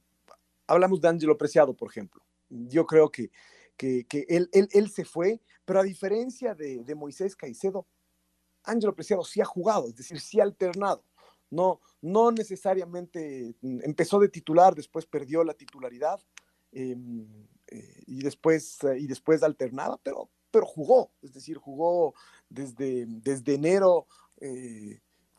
hablamos 0.67 1.01
de 1.01 1.09
Ángelo 1.09 1.37
Preciado, 1.37 1.75
por 1.75 1.91
ejemplo. 1.91 2.23
Yo 2.49 2.87
creo 2.87 3.11
que, 3.11 3.31
que, 3.77 4.07
él, 4.29 4.49
él, 4.53 4.91
se 4.91 5.05
fue, 5.05 5.41
pero 5.65 5.81
a 5.81 5.85
diferencia 5.85 6.55
de 6.55 6.95
Moisés 6.95 7.37
Caicedo, 7.37 7.87
Ángelo 8.65 8.95
Preciado 8.95 9.25
sí 9.25 9.41
ha 9.41 9.45
jugado, 9.45 9.89
es 9.89 9.97
decir, 9.97 10.21
sí 10.21 10.41
ha 10.41 10.45
alternado. 10.45 11.05
No, 11.51 11.81
no 12.03 12.31
necesariamente 12.31 13.55
mm, 13.61 13.81
empezó 13.83 14.19
de 14.19 14.29
titular, 14.29 14.75
después 14.75 15.07
perdió 15.07 15.43
la 15.45 15.55
titularidad 15.55 16.21
em, 16.73 17.27
eh, 17.69 18.03
y, 18.07 18.23
después, 18.23 18.83
eh, 18.85 18.99
y 18.99 19.07
después 19.07 19.43
alternaba, 19.43 19.99
pero, 20.03 20.31
pero 20.51 20.67
jugó, 20.67 21.11
es 21.23 21.33
decir, 21.33 21.57
jugó 21.57 22.15
desde, 22.49 23.07
desde 23.07 23.55
enero 23.55 24.07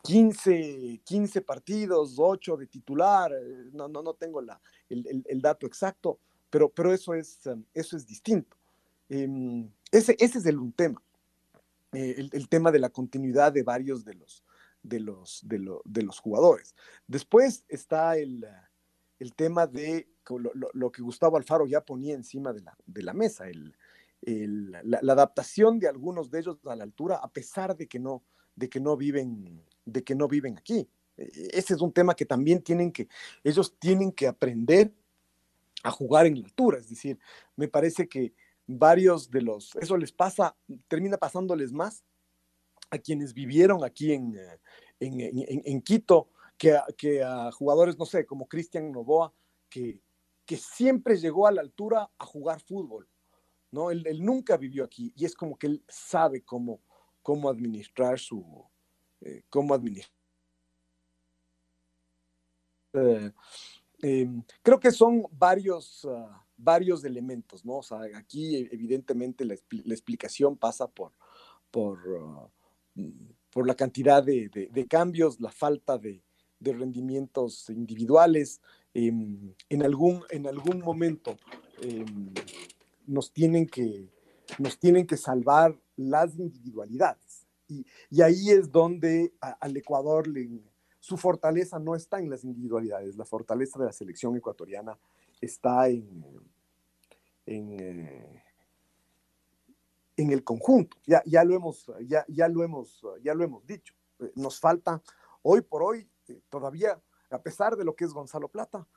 15, 0.03 0.93
eh, 0.93 1.01
15 1.03 1.41
partidos, 1.41 2.15
8 2.17 2.57
de 2.57 2.67
titular, 2.67 3.31
no, 3.71 3.87
no, 3.87 4.01
no 4.01 4.13
tengo 4.15 4.41
la, 4.41 4.59
el, 4.89 5.23
el, 5.25 5.41
dato 5.41 5.67
exacto, 5.67 6.19
pero, 6.49 6.69
pero 6.69 6.91
eso, 6.91 7.13
es, 7.13 7.39
eso 7.73 7.97
es 7.97 8.05
distinto. 8.07 8.57
Em, 9.09 9.71
ese, 9.91 10.15
ese 10.19 10.39
es 10.39 10.45
el, 10.45 10.59
un 10.59 10.71
tema. 10.71 11.01
Eh, 11.93 12.29
el, 12.31 12.49
tema 12.49 12.71
de 12.71 12.79
la 12.79 12.89
continuidad 12.89 13.51
de 13.51 13.63
varios 13.63 14.05
de 14.05 14.13
los, 14.13 14.43
de 14.83 14.99
los, 14.99 15.41
de, 15.43 16.03
los 16.03 16.19
jugadores. 16.19 16.75
Después 17.07 17.65
está 17.67 18.15
el, 18.15 18.45
el 19.17 19.33
tema 19.33 19.65
de 19.65 20.07
lo, 20.73 20.91
que 20.91 21.01
Gustavo 21.01 21.37
Alfaro 21.37 21.65
ya 21.65 21.81
ponía 21.81 22.13
encima 22.13 22.53
de 22.53 22.61
la, 22.61 22.77
de 22.85 23.01
la 23.01 23.13
mesa, 23.13 23.47
el, 23.47 23.75
la, 24.21 25.13
adaptación 25.13 25.79
de 25.79 25.87
algunos 25.87 26.29
de 26.29 26.39
ellos 26.39 26.57
a 26.65 26.75
la 26.75 26.83
altura, 26.83 27.15
a 27.15 27.31
pesar 27.31 27.75
de 27.75 27.87
que 27.87 27.99
no, 27.99 28.23
de 28.55 28.69
que 28.69 28.79
no, 28.79 28.95
viven, 28.95 29.65
de 29.85 30.03
que 30.03 30.13
no 30.13 30.27
viven 30.27 30.57
aquí. 30.57 30.87
E, 31.17 31.49
ese 31.53 31.73
es 31.73 31.81
un 31.81 31.91
tema 31.91 32.15
que 32.15 32.25
también 32.25 32.61
tienen 32.61 32.91
que, 32.91 33.07
ellos 33.43 33.75
tienen 33.79 34.11
que 34.11 34.27
aprender 34.27 34.93
a 35.83 35.91
jugar 35.91 36.25
en 36.25 36.39
la 36.39 36.45
altura. 36.45 36.77
Es 36.77 36.89
decir, 36.89 37.17
me 37.55 37.67
parece 37.67 38.07
que 38.07 38.33
varios 38.77 39.31
de 39.31 39.41
los, 39.41 39.75
eso 39.77 39.97
les 39.97 40.11
pasa, 40.11 40.55
termina 40.87 41.17
pasándoles 41.17 41.71
más 41.71 42.03
a 42.91 42.99
quienes 42.99 43.33
vivieron 43.33 43.83
aquí 43.83 44.13
en, 44.13 44.35
eh, 44.37 44.59
en, 44.99 45.81
Quito 45.81 46.29
que 46.57 46.73
a, 46.73 46.85
que 46.97 47.23
a, 47.23 47.51
jugadores, 47.51 47.97
no 47.97 48.05
sé, 48.05 48.25
como 48.25 48.47
Cristian 48.47 48.91
Novoa, 48.91 49.33
que, 49.69 50.01
que 50.45 50.57
siempre 50.57 51.17
llegó 51.17 51.47
a 51.47 51.51
la 51.51 51.61
altura 51.61 52.11
a 52.17 52.25
jugar 52.25 52.59
fútbol, 52.59 53.07
¿no? 53.71 53.89
Él, 53.89 54.03
nunca 54.19 54.57
vivió 54.57 54.83
aquí 54.83 55.13
y 55.15 55.25
es 55.25 55.35
como 55.35 55.57
que 55.57 55.67
él 55.67 55.83
sabe 55.87 56.43
cómo, 56.43 56.81
cómo 57.23 57.49
administrar 57.49 58.19
su, 58.19 58.65
eh, 59.21 59.43
cómo 59.49 59.73
administrar. 59.73 60.13
Eh, 62.93 63.31
em, 64.01 64.43
creo 64.61 64.79
que 64.79 64.91
son 64.91 65.25
varios, 65.31 66.05
ah, 66.05 66.45
varios 66.59 67.03
elementos, 67.03 67.65
¿no? 67.65 67.77
O 67.77 67.83
sea, 67.83 68.01
aquí 68.15 68.55
e, 68.55 68.69
evidentemente 68.71 69.45
la, 69.45 69.53
explicación 69.53 70.57
pasa 70.57 70.87
por, 70.87 71.13
por, 71.71 71.97
uh, 72.07 72.49
por 73.51 73.67
la 73.67 73.75
cantidad 73.75 74.23
de, 74.23 74.87
cambios, 74.89 75.39
la 75.39 75.51
falta 75.51 75.97
de, 75.97 76.21
rendimientos 76.61 77.69
individuales. 77.69 78.61
Em, 78.93 79.53
en, 79.69 79.83
algún, 79.83 80.23
en 80.29 80.47
algún 80.47 80.79
momento 80.79 81.37
em, 81.81 82.33
nos, 83.07 83.31
tienen 83.31 83.67
que, 83.67 84.09
nos 84.57 84.77
tienen 84.77 85.07
que 85.07 85.15
salvar 85.15 85.79
las 85.95 86.37
individualidades. 86.37 87.47
Y, 87.67 87.85
ahí 88.21 88.49
es 88.49 88.71
donde 88.71 89.31
al 89.39 89.77
Ecuador 89.77 90.27
su 90.99 91.17
fortaleza 91.17 91.79
no 91.79 91.95
está 91.95 92.19
en 92.19 92.29
las 92.29 92.43
individualidades, 92.43 93.15
la 93.15 93.25
fortaleza 93.25 93.79
de 93.79 93.85
la 93.85 93.93
selección 93.93 94.35
ecuatoriana 94.35 94.97
está 95.39 95.87
en, 95.87 96.25
en, 97.49 97.79
eh, 97.79 98.43
en 100.17 100.31
el 100.31 100.43
conjunto. 100.43 100.97
Ya, 101.05 101.23
ya, 101.25 101.43
lo 101.43 101.55
hemos, 101.55 101.91
ya, 102.01 102.23
ya, 102.27 102.47
lo 102.47 102.63
hemos, 102.63 103.01
ya 103.23 103.33
lo 103.33 103.43
hemos 103.43 103.65
dicho. 103.65 103.95
Eh, 104.19 104.31
nos 104.35 104.59
falta 104.59 105.01
hoy 105.41 105.61
por 105.61 105.81
hoy, 105.81 106.07
eh, 106.27 106.41
todavía, 106.49 107.01
a 107.31 107.41
pesar 107.41 107.75
de 107.75 107.83
lo 107.83 107.95
que 107.95 108.05
es 108.05 108.13
Gonzalo 108.13 108.47
Plata, 108.47 108.87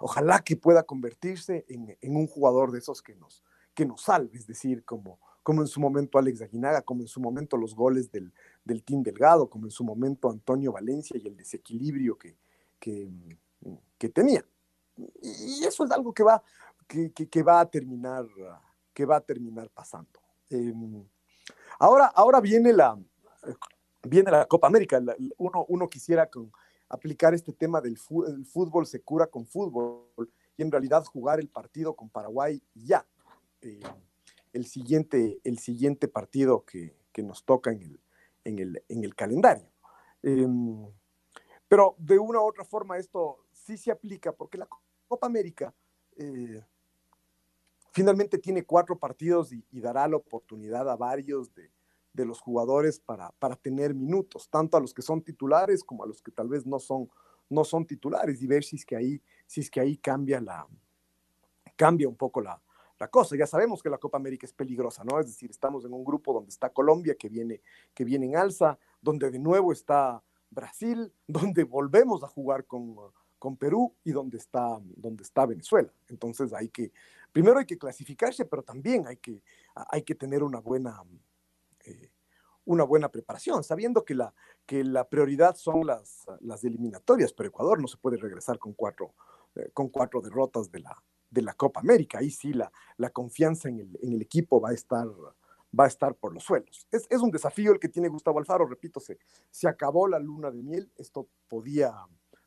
ojalá 0.00 0.40
que 0.40 0.56
pueda 0.56 0.82
convertirse 0.82 1.64
en, 1.68 2.16
un 2.16 2.26
jugador 2.26 2.72
de 2.72 2.80
esos 2.80 3.00
que 3.00 3.14
nos, 3.14 3.44
que 3.72 3.86
nos 3.86 4.02
salve, 4.02 4.36
es 4.36 4.48
decir, 4.48 4.84
como, 4.84 5.20
como 5.44 5.60
en 5.60 5.68
su 5.68 5.78
momento 5.78 6.18
Alex 6.18 6.42
Aguinaga, 6.42 6.82
como 6.82 7.02
en 7.02 7.06
su 7.06 7.20
momento 7.20 7.56
los 7.56 7.72
goles 7.72 8.10
del, 8.10 8.32
del 8.64 8.82
Team 8.82 9.04
Delgado, 9.04 9.48
como 9.48 9.66
en 9.66 9.70
su 9.70 9.84
momento 9.84 10.28
Antonio 10.28 10.72
Valencia 10.72 11.16
y 11.22 11.28
el 11.28 11.36
desequilibrio 11.36 12.18
que, 12.18 12.36
que, 12.80 13.08
que 13.96 14.08
tenía. 14.08 14.44
Y 14.96 15.64
eso 15.64 15.84
es 15.84 15.90
algo 15.92 16.12
que 16.12 16.24
va, 16.24 16.42
que, 16.86 17.12
que, 17.12 17.42
va 17.42 17.60
a 17.60 17.66
terminar, 17.70 18.26
que 18.92 19.04
va 19.04 19.16
a 19.16 19.20
terminar 19.20 19.70
pasando. 19.70 20.20
Em, 20.50 21.04
ahora, 21.78 22.06
ahora 22.06 22.40
viene 22.40 22.72
la, 22.72 22.98
viene 24.02 24.30
la 24.30 24.46
Copa 24.46 24.66
América. 24.66 25.02
Uno, 25.38 25.66
uno 25.68 25.88
quisiera 25.88 26.26
con, 26.26 26.52
aplicar 26.88 27.34
este 27.34 27.52
tema 27.52 27.80
del 27.80 27.98
fútbol, 27.98 28.86
se 28.86 29.02
cura 29.02 29.26
con 29.26 29.46
fútbol 29.46 30.30
y 30.56 30.62
en 30.62 30.70
realidad 30.70 31.04
jugar 31.04 31.40
el 31.40 31.48
partido 31.48 31.94
con 31.94 32.08
Paraguay 32.08 32.62
ya. 32.74 33.06
Eh, 33.60 33.80
el, 34.52 34.66
siguiente, 34.66 35.40
el 35.44 35.58
siguiente 35.58 36.08
partido 36.08 36.64
que, 36.64 36.96
nos 37.22 37.44
toca 37.44 37.70
en 37.70 37.82
el, 37.82 38.00
en 38.44 38.58
el, 38.58 38.84
en 38.88 39.04
el 39.04 39.14
calendario. 39.14 39.70
Em, 40.22 40.86
pero 41.68 41.94
de 41.98 42.18
una 42.18 42.40
u 42.40 42.44
otra 42.44 42.64
forma 42.64 42.98
esto 42.98 43.46
sí 43.52 43.76
se 43.76 43.90
aplica 43.90 44.32
porque 44.32 44.58
la 44.58 44.68
Copa 45.06 45.26
América 45.26 45.74
eh, 46.16 46.62
finalmente 47.94 48.38
tiene 48.38 48.64
cuatro 48.64 48.98
partidos 48.98 49.52
y, 49.52 49.80
dará 49.80 50.08
la 50.08 50.16
oportunidad 50.16 50.90
a 50.90 50.96
varios 50.96 51.54
de, 51.54 51.70
los 52.24 52.40
jugadores 52.40 52.98
para, 52.98 53.32
tener 53.62 53.94
minutos, 53.94 54.48
tanto 54.50 54.76
a 54.76 54.80
los 54.80 54.92
que 54.92 55.02
son 55.02 55.22
titulares 55.22 55.82
como 55.84 56.02
a 56.02 56.06
los 56.06 56.20
que 56.20 56.32
tal 56.32 56.48
vez 56.48 56.66
no 56.66 56.78
son, 56.80 57.86
titulares 57.86 58.42
y 58.42 58.46
ver 58.46 58.64
si 58.64 58.76
es 58.76 58.84
que 58.84 58.96
ahí, 58.96 59.22
si 59.46 59.60
es 59.60 59.70
que 59.70 59.80
ahí 59.80 59.96
cambia, 59.96 60.40
la, 60.40 60.66
cambia 61.76 62.08
un 62.08 62.16
poco 62.16 62.40
la, 62.40 62.60
cosa. 63.10 63.36
Ya 63.36 63.46
sabemos 63.46 63.82
que 63.82 63.90
la 63.90 63.98
Copa 63.98 64.16
América 64.16 64.46
es 64.46 64.52
peligrosa, 64.54 65.04
¿no? 65.04 65.20
Es 65.20 65.26
decir, 65.26 65.50
estamos 65.50 65.84
en 65.84 65.92
un 65.92 66.04
grupo 66.04 66.32
donde 66.32 66.48
está 66.48 66.70
Colombia, 66.70 67.14
que 67.16 67.28
viene, 67.28 67.60
que 67.92 68.02
viene 68.02 68.24
en 68.24 68.36
alza, 68.36 68.78
donde 69.02 69.30
de 69.30 69.38
nuevo 69.38 69.72
está 69.72 70.22
Brasil, 70.50 71.12
donde 71.28 71.64
volvemos 71.64 72.24
a 72.24 72.28
jugar 72.28 72.64
con, 72.64 72.96
Perú 73.58 73.94
y 74.02 74.12
donde 74.12 74.38
está 74.38 74.80
Venezuela. 75.46 75.92
Entonces 76.08 76.54
hay 76.54 76.70
que, 76.70 76.92
primero 77.34 77.58
hay 77.58 77.66
que 77.66 77.76
clasificarse, 77.76 78.44
pero 78.44 78.62
también 78.62 79.08
hay 79.08 79.16
que, 79.16 79.42
hay 79.74 80.02
que 80.02 80.14
tener 80.14 80.44
una 80.44 80.60
buena, 80.60 81.02
eh, 81.84 82.12
una 82.64 82.84
buena 82.84 83.10
preparación, 83.10 83.64
sabiendo 83.64 84.04
que 84.04 84.14
la, 84.14 84.32
que 84.64 84.84
la 84.84 85.08
prioridad 85.08 85.56
son 85.56 85.84
las, 85.84 86.24
las 86.40 86.62
eliminatorias, 86.62 87.32
pero 87.32 87.48
Ecuador 87.48 87.80
no 87.80 87.88
se 87.88 87.96
puede 87.96 88.18
regresar 88.18 88.60
con 88.60 88.72
cuatro, 88.72 89.14
eh, 89.56 89.68
con 89.74 89.88
cuatro 89.88 90.20
derrotas 90.20 90.70
de 90.70 90.78
la, 90.78 90.96
de 91.28 91.42
la 91.42 91.54
Copa 91.54 91.80
América. 91.80 92.18
Ahí 92.18 92.30
sí 92.30 92.52
la, 92.52 92.70
la 92.98 93.10
confianza 93.10 93.68
en 93.68 93.80
el, 93.80 93.98
en 94.00 94.12
el 94.12 94.22
equipo 94.22 94.60
va 94.60 94.70
a 94.70 94.74
estar 94.74 95.08
va 95.76 95.86
a 95.86 95.88
estar 95.88 96.14
por 96.14 96.32
los 96.32 96.44
suelos. 96.44 96.86
Es, 96.92 97.04
es, 97.10 97.20
un 97.20 97.32
desafío 97.32 97.72
el 97.72 97.80
que 97.80 97.88
tiene 97.88 98.08
Gustavo 98.08 98.38
Alfaro, 98.38 98.64
repito, 98.64 99.00
se, 99.00 99.18
se 99.50 99.66
acabó 99.68 100.06
la 100.06 100.20
luna 100.20 100.52
de 100.52 100.62
miel, 100.62 100.88
esto 100.94 101.26
podía, 101.48 101.92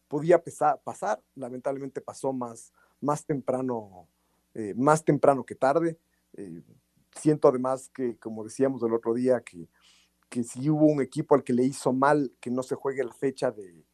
podía 0.07 0.41
pasar, 0.41 1.21
lamentablemente 1.35 1.99
pasó 1.99 2.31
más, 2.31 2.71
más, 3.01 3.25
temprano, 3.25 4.07
eh, 4.53 4.73
más 4.75 5.03
temprano 5.03 5.45
que 5.45 5.55
tarde. 5.55 5.97
Eh, 6.33 6.61
siento 7.15 7.47
además 7.47 7.89
que, 7.89 8.17
como 8.17 8.43
decíamos 8.43 8.83
el 8.83 8.93
otro 8.93 9.13
día, 9.13 9.41
que, 9.41 9.67
que 10.29 10.43
si 10.43 10.69
hubo 10.69 10.85
un 10.85 11.01
equipo 11.01 11.35
al 11.35 11.43
que 11.43 11.53
le 11.53 11.63
hizo 11.63 11.93
mal 11.93 12.31
que 12.39 12.51
no 12.51 12.63
se 12.63 12.75
juegue 12.75 13.03
la 13.03 13.13
fecha 13.13 13.51
de, 13.51 13.85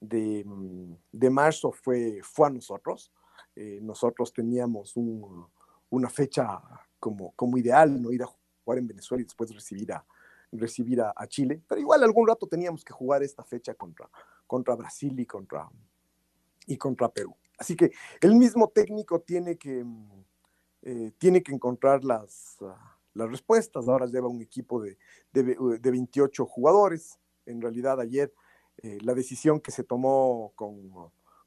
de, 0.00 0.44
mm, 0.44 0.94
de 1.12 1.30
marzo 1.30 1.72
fue, 1.72 2.20
fue 2.22 2.48
a 2.48 2.50
nosotros. 2.50 3.12
Eh, 3.54 3.80
nosotros 3.82 4.32
teníamos 4.32 4.96
un, 4.96 5.46
una 5.90 6.08
fecha 6.08 6.60
como, 6.98 7.32
como 7.32 7.58
ideal, 7.58 8.00
no 8.00 8.12
ir 8.12 8.22
a 8.22 8.26
jugar 8.26 8.78
en 8.78 8.88
Venezuela 8.88 9.22
y 9.22 9.24
después 9.24 9.54
recibir 9.54 9.92
a, 9.92 10.04
recibir 10.52 11.00
a, 11.00 11.26
Chile, 11.26 11.62
pero 11.66 11.80
igual 11.80 12.02
algún 12.02 12.28
rato 12.28 12.46
teníamos 12.46 12.84
que 12.84 12.92
jugar 12.92 13.22
esta 13.22 13.42
fecha 13.42 13.74
contra, 13.74 14.08
contra 14.46 14.74
Brasil 14.76 15.18
y 15.18 15.26
contra, 15.26 15.68
y 16.66 16.76
contra 16.76 17.08
Perú. 17.08 17.34
Así 17.62 17.76
que 17.76 17.92
el 18.20 18.34
mismo 18.34 18.70
técnico 18.70 19.20
tiene 19.20 19.56
que, 19.56 19.86
eh, 20.82 21.12
tiene 21.16 21.44
que 21.44 21.52
encontrar 21.52 22.02
las, 22.02 22.56
las 23.14 23.30
respuestas. 23.30 23.86
Ahora 23.86 24.06
lleva 24.06 24.26
un 24.26 24.42
equipo 24.42 24.82
de, 24.82 24.98
de, 25.32 25.90
28 25.92 26.44
jugadores. 26.44 27.20
En 27.46 27.60
realidad 27.60 28.00
ayer 28.00 28.34
eh, 28.82 28.98
la 29.02 29.14
decisión 29.14 29.60
que 29.60 29.70
se 29.70 29.84
tomó 29.84 30.52
con, 30.56 30.90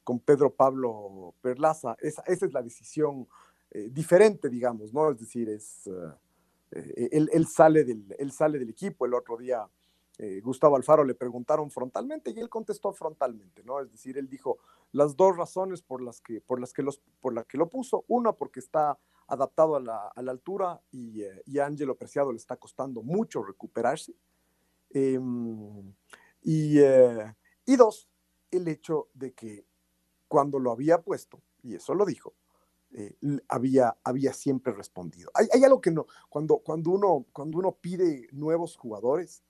con 0.05 0.21
Pedro 0.21 0.53
Pablo 0.53 1.33
Perlaza, 1.41 1.97
esa, 1.99 2.21
esa 2.27 2.45
es 2.45 2.53
la 2.53 2.61
decisión 2.61 3.27
eh, 3.71 3.89
diferente, 3.91 4.47
digamos, 4.47 4.93
¿no? 4.93 5.11
Es 5.11 5.19
decir, 5.19 5.49
es... 5.49 5.89
Eh, 6.71 7.09
él, 7.11 7.47
sale 7.47 7.83
del, 7.83 8.15
él 8.17 8.31
sale 8.31 8.57
del 8.57 8.69
equipo. 8.69 9.05
El 9.05 9.15
otro 9.15 9.35
día 9.35 9.67
Gustavo 10.41 10.77
Alfaro 10.77 11.03
le 11.03 11.13
preguntaron 11.13 11.69
frontalmente 11.69 12.31
y 12.31 12.39
él 12.39 12.47
contestó 12.47 12.93
frontalmente, 12.93 13.63
¿no? 13.65 13.81
Es 13.81 13.91
decir, 13.91 14.17
él 14.17 14.29
dijo 14.29 14.59
las 14.95 15.15
dos 15.15 15.35
razones 15.35 15.81
por 15.81 16.01
las 16.01 16.21
que, 16.21 16.41
por 16.41 16.59
las 16.59 16.73
que, 16.73 16.81
los, 16.81 17.01
por 17.19 17.33
la 17.33 17.43
que 17.43 17.57
lo 17.57 17.69
puso. 17.69 18.05
Una, 18.07 18.33
porque 18.33 18.59
está 18.59 18.97
adaptado 19.27 19.75
a 19.75 19.79
la, 19.79 20.07
altura 20.15 20.81
y, 20.91 21.21
eh, 21.23 21.61
a 21.61 21.93
Preciado 21.95 22.31
le 22.31 22.37
está 22.37 22.57
costando 22.57 23.01
mucho 23.01 23.43
recuperarse. 23.43 24.13
Em, 24.91 25.93
y, 26.41 26.79
y 26.79 27.75
dos, 27.75 28.07
el 28.51 28.67
hecho 28.67 29.09
de 29.13 29.33
que 29.33 29.65
cuando 30.27 30.59
lo 30.59 30.71
había 30.71 31.01
puesto, 31.01 31.41
y 31.61 31.75
eso 31.75 31.93
lo 31.93 32.05
dijo, 32.05 32.33
eh, 32.97 33.15
había, 33.49 33.97
había 34.03 34.31
siempre 34.31 34.71
respondido. 34.71 35.29
Hay, 35.33 35.47
hay, 35.51 35.63
algo 35.63 35.81
que 35.81 35.91
no, 35.91 36.05
cuando, 36.29 36.59
cuando, 36.59 36.91
uno, 36.91 37.25
cuando 37.33 37.57
uno 37.57 37.73
pide 37.73 38.29
nuevos 38.31 38.77
jugadores, 38.77 39.43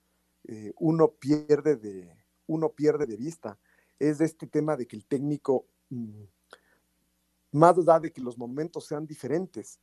eh, 0.44 0.72
uno, 0.78 1.12
pierde 1.12 1.76
de, 1.76 2.12
uno 2.46 2.70
pierde 2.70 3.06
de 3.06 3.16
vista, 3.16 3.58
es 3.98 4.20
este 4.20 4.46
tema 4.46 4.76
de 4.76 4.86
que 4.86 4.96
el 4.96 5.06
técnico, 5.06 5.66
mm, 5.90 6.22
más 7.52 7.78
allá 7.78 8.00
de 8.00 8.12
que 8.12 8.20
los 8.20 8.36
momentos 8.38 8.86
sean 8.86 9.06
diferentes, 9.06 9.80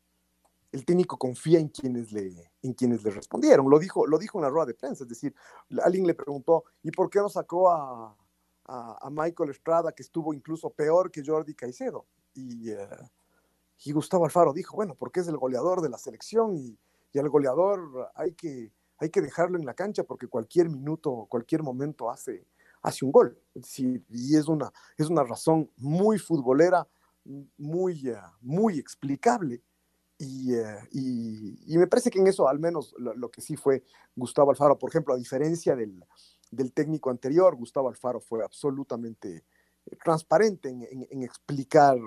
el 0.72 0.86
técnico 0.86 1.18
confía 1.18 1.60
en 1.60 1.70
quienes 1.70 2.12
le, 2.12 2.52
en 2.64 2.74
quienes 2.74 3.04
le 3.04 3.12
respondieron. 3.12 3.70
Lo 3.70 3.78
dijo, 3.78 4.08
lo 4.08 4.18
dijo 4.18 4.40
en 4.40 4.44
la 4.44 4.50
rueda 4.50 4.66
de 4.68 4.74
prensa, 4.74 5.04
es 5.04 5.10
decir, 5.10 5.36
alguien 5.84 6.08
le 6.08 6.16
preguntó, 6.16 6.64
¿y 6.82 6.92
por 6.92 7.10
qué 7.10 7.20
no 7.20 7.30
sacó 7.30 7.70
a, 7.70 8.16
a, 8.66 9.10
Michael 9.12 9.52
Estrada, 9.52 9.92
que 9.92 10.02
estuvo 10.02 10.34
incluso 10.34 10.70
peor 10.72 11.12
que 11.12 11.24
Jordi 11.24 11.54
Caicedo? 11.54 12.06
Y 12.34 12.72
eh, 12.72 12.88
y 13.86 13.92
Gustavo 13.92 14.26
Alfaro 14.26 14.54
dijo, 14.54 14.76
bueno, 14.76 14.96
porque 14.96 15.20
es 15.20 15.28
el 15.28 15.38
goleador 15.38 15.82
de 15.82 15.90
la 15.90 15.98
selección 15.98 16.56
y, 16.56 16.78
y 17.12 17.20
al 17.20 17.30
goleador 17.30 18.12
hay 18.16 18.34
que, 18.34 18.72
hay 18.98 19.10
que 19.10 19.22
dejarlo 19.22 19.58
en 19.58 19.66
la 19.66 19.74
cancha 19.74 20.04
porque 20.04 20.28
cualquier 20.28 20.70
minuto, 20.70 21.28
cualquier 21.30 21.64
momento 21.64 22.10
hace, 22.10 22.46
hace 22.84 23.06
un 23.06 23.12
gol. 23.12 23.40
y 24.10 24.36
es 24.36 24.48
una, 24.48 24.72
es 24.98 25.10
una 25.10 25.24
razón 25.24 25.72
muy 25.78 26.20
futbolera, 26.20 26.88
muy, 27.58 28.10
eh, 28.10 28.18
muy 28.42 28.78
explicable. 28.78 29.62
Eh, 30.20 30.78
y, 30.92 31.74
y, 31.74 31.78
me 31.78 31.88
parece 31.88 32.10
que 32.10 32.20
en 32.20 32.28
eso, 32.28 32.48
al 32.48 32.60
menos 32.60 32.94
lo, 32.98 33.30
que 33.32 33.42
sí 33.42 33.56
fue 33.56 33.84
Gustavo 34.16 34.52
Alfaro, 34.52 34.78
por 34.78 34.90
ejemplo, 34.90 35.14
a 35.14 35.18
diferencia 35.18 35.76
del, 35.76 36.06
del 36.52 36.72
técnico 36.72 37.10
anterior, 37.10 37.56
Gustavo 37.56 37.90
Alfaro 37.90 38.20
fue 38.22 38.44
absolutamente 38.44 39.44
transparente 40.04 40.70
en, 40.70 41.08
en 41.10 41.24
explicar 41.24 41.98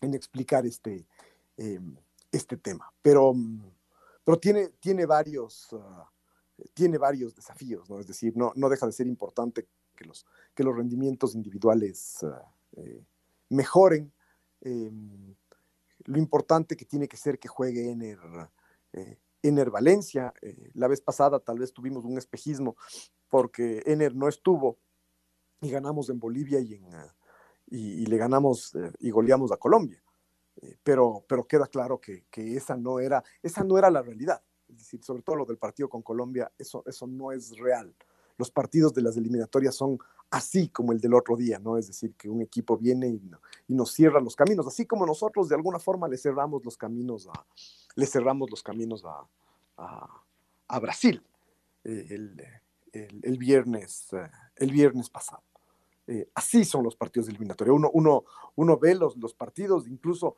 en 0.00 0.14
explicar 0.14 0.66
este, 0.66 1.06
em, 1.56 1.96
este 2.32 2.56
tema. 2.56 2.92
Pero, 3.02 3.32
mm, 3.34 3.70
pero 4.24 4.38
tiene, 4.38 4.68
tiene, 4.80 5.06
varios, 5.06 5.68
ah, 5.72 6.10
tiene 6.74 6.98
varios 6.98 7.34
desafíos, 7.34 7.88
¿no? 7.90 8.00
Es 8.00 8.06
decir, 8.06 8.36
no, 8.36 8.52
no 8.56 8.68
deja 8.68 8.86
de 8.86 8.92
ser 8.92 9.06
importante 9.06 9.66
que 9.94 10.04
los, 10.04 10.26
que 10.54 10.64
los 10.64 10.76
rendimientos 10.76 11.34
individuales 11.34 12.24
eh, 12.76 13.04
mejoren. 13.48 14.12
Em, 14.60 15.34
lo 16.04 16.18
importante 16.18 16.76
que 16.76 16.84
tiene 16.84 17.08
que 17.08 17.16
ser 17.16 17.38
que 17.38 17.48
juegue 17.48 17.90
Ener, 17.90 18.18
eh, 18.92 19.18
Valencia. 19.70 20.32
Eh, 20.42 20.70
la 20.74 20.88
vez 20.88 21.00
pasada 21.00 21.38
tal 21.38 21.58
vez 21.58 21.72
tuvimos 21.72 22.04
un 22.04 22.18
espejismo 22.18 22.76
porque 23.28 23.82
Ener 23.86 24.14
no 24.14 24.28
estuvo 24.28 24.78
y 25.60 25.70
ganamos 25.70 26.10
en 26.10 26.18
Bolivia 26.18 26.60
y 26.60 26.74
en, 26.74 26.94
ah, 26.94 27.14
y, 27.66 28.06
le 28.06 28.16
ganamos 28.16 28.74
eh, 28.74 28.92
y 28.98 29.10
goleamos 29.10 29.52
a 29.52 29.56
Colombia. 29.56 30.02
Eh, 30.62 30.76
pero, 30.82 31.24
pero 31.28 31.46
queda 31.46 31.66
claro 31.66 32.00
que, 32.00 32.24
que, 32.30 32.56
esa, 32.56 32.76
no 32.76 32.98
era, 32.98 33.22
esa 33.42 33.64
no 33.64 33.78
era 33.78 33.90
la 33.90 34.02
realidad. 34.02 34.42
Decir, 34.86 35.02
sobre 35.02 35.22
todo 35.22 35.36
lo 35.36 35.44
del 35.44 35.58
partido 35.58 35.88
con 35.88 36.02
Colombia, 36.02 36.50
eso, 36.56 36.84
eso 36.86 37.08
no 37.08 37.32
es 37.32 37.56
real. 37.58 37.92
Los 38.38 38.52
partidos 38.52 38.94
de 38.94 39.02
las 39.02 39.16
eliminatorias 39.16 39.74
son 39.74 39.98
así 40.30 40.68
como 40.68 40.92
el 40.92 41.00
del 41.00 41.14
otro 41.14 41.36
día, 41.36 41.58
¿no? 41.58 41.76
Es 41.76 41.88
decir, 41.88 42.14
que 42.14 42.28
un 42.28 42.40
equipo 42.40 42.76
viene 42.76 43.08
y, 43.08 43.20
nos 43.68 43.92
cierra 43.92 44.20
los 44.20 44.36
caminos, 44.36 44.66
así 44.68 44.86
como 44.86 45.04
nosotros 45.04 45.48
de 45.48 45.56
alguna 45.56 45.80
forma 45.80 46.06
le 46.06 46.16
cerramos 46.16 46.64
los 46.64 46.76
caminos 46.76 47.26
a, 47.26 47.44
le 47.96 48.06
cerramos 48.06 48.48
los 48.48 48.62
caminos 48.62 49.04
a, 49.04 49.26
a, 50.68 50.78
Brasil. 50.78 51.20
Eh, 51.82 52.06
el, 52.10 52.40
el, 53.22 53.38
viernes, 53.38 54.12
eh, 54.12 54.30
el 54.56 54.70
viernes 54.70 55.10
pasado. 55.10 55.42
Eh, 56.06 56.28
así 56.34 56.64
son 56.64 56.84
los 56.84 56.94
partidos 56.94 57.26
de 57.26 57.32
eliminatoria. 57.32 57.72
Uno, 57.72 57.90
uno, 57.92 58.24
uno 58.54 58.78
ve 58.78 58.94
los, 58.94 59.16
los 59.16 59.34
partidos, 59.34 59.88
incluso 59.88 60.36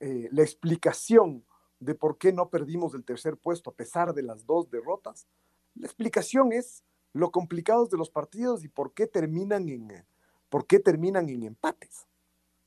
la 0.00 0.42
explicación 0.42 1.44
de 1.80 1.94
por 1.94 2.18
qué 2.18 2.32
no 2.32 2.50
perdimos 2.50 2.94
el 2.94 3.04
tercer 3.04 3.36
puesto 3.36 3.70
a 3.70 3.74
pesar 3.74 4.14
de 4.14 4.22
las 4.22 4.46
dos 4.46 4.70
derrotas. 4.70 5.26
La 5.74 5.86
explicación 5.86 6.52
es 6.52 6.84
lo 7.12 7.30
complicados 7.32 7.90
de 7.90 7.96
los 7.96 8.10
partidos 8.10 8.62
y 8.64 8.68
por 8.68 8.92
qué 8.92 9.06
terminan 9.06 9.68
en, 9.68 10.04
por 10.48 10.66
qué 10.66 10.78
terminan 10.78 11.28
en 11.28 11.42
empates. 11.42 12.06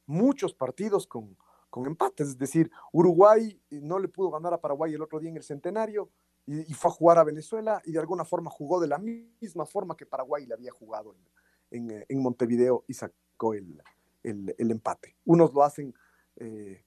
Muchos 0.05 0.53
partidos 0.53 1.07
con, 1.07 1.37
con 1.69 1.85
empates, 1.85 2.29
es 2.29 2.37
decir, 2.37 2.69
Uruguay 2.91 3.59
no 3.69 3.99
le 3.99 4.07
pudo 4.07 4.31
ganar 4.31 4.53
a 4.53 4.59
Paraguay 4.61 4.93
el 4.93 5.01
otro 5.01 5.19
día 5.19 5.29
en 5.29 5.37
el 5.37 5.43
centenario 5.43 6.09
y, 6.45 6.73
fue 6.73 6.91
a 6.91 6.93
jugar 6.93 7.17
a 7.19 7.23
Venezuela 7.23 7.81
y 7.85 7.93
de 7.93 7.99
alguna 7.99 8.25
forma 8.25 8.49
jugó 8.49 8.81
de 8.81 8.87
la 8.87 8.97
misma 8.97 9.65
forma 9.65 9.95
que 9.95 10.05
Paraguay 10.05 10.45
le 10.45 10.53
había 10.53 10.71
jugado 10.71 11.15
en, 11.71 12.05
en, 12.07 12.21
Montevideo 12.21 12.83
y 12.87 12.93
sacó 12.93 13.53
el, 13.53 13.81
el, 14.23 14.71
empate. 14.71 15.15
Unos 15.25 15.53
lo 15.53 15.63
hacen 15.63 15.93
eh, 16.35 16.83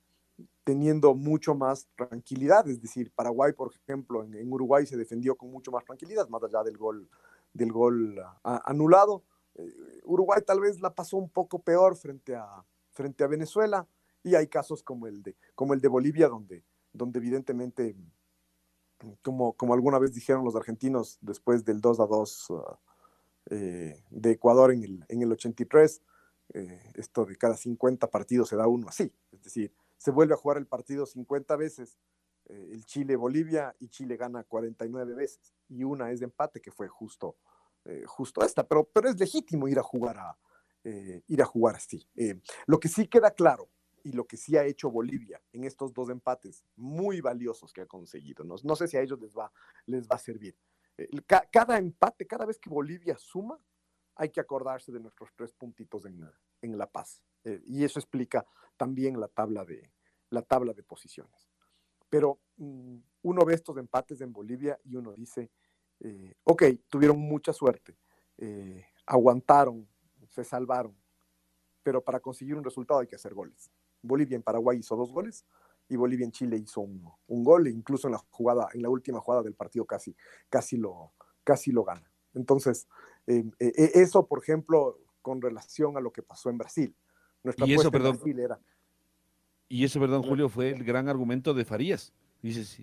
teniendo 0.64 1.14
mucho 1.14 1.55
más 1.55 1.88
tranquilidad, 1.96 2.68
es 2.68 2.81
decir, 2.81 3.12
Paraguay, 3.14 3.53
por 3.53 3.72
ejemplo, 3.75 4.25
en, 4.25 4.53
Uruguay 4.53 4.87
se 4.87 4.96
defendió 4.96 5.37
con 5.37 5.51
mucho 5.51 5.70
más 5.70 5.85
tranquilidad, 5.85 6.29
más 6.29 6.42
allá 6.42 6.62
del 6.62 6.77
gol, 6.77 7.09
del 7.53 7.72
gol 7.72 8.20
anulado. 8.42 9.22
Eh, 9.55 9.72
Uruguay 10.05 10.42
tal 10.46 10.61
vez 10.61 10.81
la 10.81 10.94
pasó 10.94 11.16
un 11.16 11.31
poco 11.31 11.61
peor 11.61 11.96
frente 11.96 12.35
a, 12.35 12.64
frente 12.90 13.25
a 13.25 13.29
Venezuela, 13.29 13.87
y 14.27 14.35
hay 14.35 14.49
casos 14.49 14.83
como 14.83 15.07
el 15.07 15.22
de, 15.22 15.37
como 15.55 15.72
el 15.72 15.81
de 15.81 15.87
Bolivia, 15.87 16.29
donde, 16.29 16.64
donde 16.92 17.20
evidentemente, 17.20 17.94
como, 19.22 19.53
como 19.53 19.72
alguna 19.72 20.01
vez 20.01 20.12
dijeron 20.12 20.44
los 20.44 20.57
argentinos 20.57 21.18
después 21.20 21.64
del 21.64 21.81
2 21.81 22.01
a 22.01 22.07
2 22.07 22.51
uh, 22.51 22.62
eh, 23.51 24.03
de 24.11 24.31
Ecuador 24.33 24.72
en 24.72 24.83
el, 24.83 25.05
en 25.09 25.22
el 25.22 25.31
83, 25.31 26.03
eh, 26.55 26.92
esto 26.94 27.25
de 27.25 27.37
cada 27.37 27.57
50 27.57 28.11
partidos 28.11 28.49
se 28.49 28.57
da 28.57 28.66
uno 28.66 28.88
así, 28.88 29.12
es 29.31 29.42
decir, 29.44 29.72
se 29.96 30.11
vuelve 30.11 30.35
a 30.35 30.37
jugar 30.37 30.59
el 30.59 30.66
partido 30.66 31.06
50 31.06 31.56
veces, 31.56 31.98
eh, 32.46 32.68
el 32.72 32.85
Chile-Bolivia, 32.85 33.74
y 33.78 33.88
Chile 33.88 34.16
gana 34.16 34.44
49 34.44 35.14
veces, 35.14 35.54
y 35.68 35.85
una 35.85 36.11
es 36.11 36.20
de 36.20 36.26
empate 36.26 36.61
que 36.61 36.70
fue 36.70 36.88
justo, 36.88 37.37
justo 38.06 38.44
esta, 38.44 38.66
pero, 38.66 38.82
pero 38.82 39.09
es 39.09 39.16
legítimo 39.16 39.68
ir 39.68 39.78
a 39.78 39.82
jugar 39.85 40.18
a, 40.18 40.37
ir 40.82 41.40
a 41.40 41.44
jugar 41.44 41.76
así. 41.76 42.04
lo 42.66 42.80
que 42.80 42.88
sí 42.88 43.06
queda 43.06 43.30
claro 43.30 43.70
y 44.06 44.12
lo 44.12 44.24
que 44.24 44.37
sí 44.37 44.56
ha 44.56 44.64
hecho 44.64 44.88
Bolivia 44.88 45.42
en 45.52 45.64
estos 45.64 45.92
dos 45.92 46.11
empates 46.11 46.64
muy 46.76 47.20
valiosos 47.20 47.72
que 47.72 47.80
ha 47.80 47.87
conseguido. 47.87 48.44
No, 48.44 48.54
no 48.62 48.76
sé 48.76 48.87
si 48.87 48.96
a 48.96 49.02
ellos 49.02 49.20
les 49.20 49.37
va, 49.37 49.52
les 49.85 50.06
va 50.06 50.14
a 50.14 50.18
servir. 50.18 50.56
Eh, 50.96 51.09
cada 51.50 51.76
empate, 51.76 52.24
cada 52.24 52.46
vez 52.46 52.56
que 52.59 52.70
Bolivia 52.70 53.16
suma, 53.18 53.61
hay 54.14 54.30
que 54.30 54.40
acordarse 54.40 54.92
de 54.92 55.00
nuestros 55.00 55.30
tres 55.35 55.52
puntitos 55.52 56.06
en, 56.06 56.24
en 56.62 56.78
La 56.78 56.88
Paz. 56.88 57.20
Eh, 57.46 57.62
y 57.66 57.85
eso 57.85 57.98
explica 57.98 58.46
también 58.76 59.18
la 59.18 59.28
tabla 59.28 59.64
de, 59.64 59.90
la 60.30 60.42
tabla 60.42 60.74
de 60.74 60.82
posiciones. 60.82 61.48
Pero 62.11 62.38
mm, 62.59 62.96
uno 63.22 63.44
ve 63.44 63.54
estos 63.54 63.78
empates 63.78 64.20
en 64.20 64.32
Bolivia 64.32 64.78
y 64.85 64.96
uno 64.96 65.12
dice, 65.14 65.50
eh, 66.00 66.35
ok, 66.44 66.64
tuvieron 66.90 67.18
mucha 67.18 67.52
suerte, 67.54 67.96
aguantaron, 69.06 69.88
se 70.28 70.44
salvaron, 70.44 70.94
pero 71.82 72.02
para 72.02 72.20
conseguir 72.20 72.54
un 72.54 72.64
resultado 72.64 73.00
hay 73.00 73.06
que 73.06 73.16
hacer 73.16 73.32
goles. 73.32 73.70
Bolivia 74.02 74.37
en 74.37 74.42
Paraguay 74.42 74.78
hizo 74.78 74.94
dos 74.94 75.11
goles 75.11 75.46
y 75.88 75.96
Bolivia 75.96 76.24
en 76.24 76.32
Chile 76.32 76.56
hizo 76.56 76.80
un, 76.80 77.44
gol, 77.44 77.66
e 77.66 77.70
incluso 77.70 78.09
en 78.09 78.12
la 78.12 78.18
jugada, 78.30 78.68
en 78.74 78.82
la 78.82 78.88
última 78.88 79.20
jugada 79.20 79.42
del 79.42 79.54
partido 79.54 79.85
casi, 79.85 80.16
casi, 80.48 80.76
lo, 80.76 81.12
casi 81.44 81.70
lo 81.72 81.85
gana. 81.85 82.11
Entonces, 82.35 82.88
eh, 83.26 83.44
eh, 83.59 83.72
eh, 83.76 83.90
eso, 83.94 84.26
por 84.26 84.42
ejemplo, 84.42 84.98
con 85.22 85.40
relación 85.40 85.96
a 85.96 86.00
lo 86.00 86.12
que 86.12 86.22
pasó 86.22 86.50
en 86.50 86.59
Brasil. 86.59 86.94
Nuestra 87.46 87.66
y 87.66 87.74
eso, 87.74 87.90
perdón, 87.90 88.18
era. 88.38 88.59
Y 89.68 89.85
eso, 89.85 89.98
perdón, 89.98 90.22
Julio, 90.22 90.48
fue 90.48 90.70
el 90.70 90.85
gran 90.85 91.09
argumento 91.09 91.54
de 91.54 91.64
Farías. 91.64 92.12
Dices, 92.42 92.78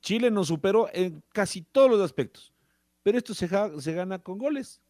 Chile 0.00 0.30
nos 0.30 0.48
superó 0.48 0.88
en 0.92 1.22
casi 1.32 1.62
todos 1.62 1.90
los 1.90 2.00
aspectos, 2.00 2.52
pero 3.02 3.18
esto 3.18 3.34
se, 3.34 3.48
se 3.48 3.92
gana 3.92 4.18
con 4.18 4.38
goles. 4.38 4.80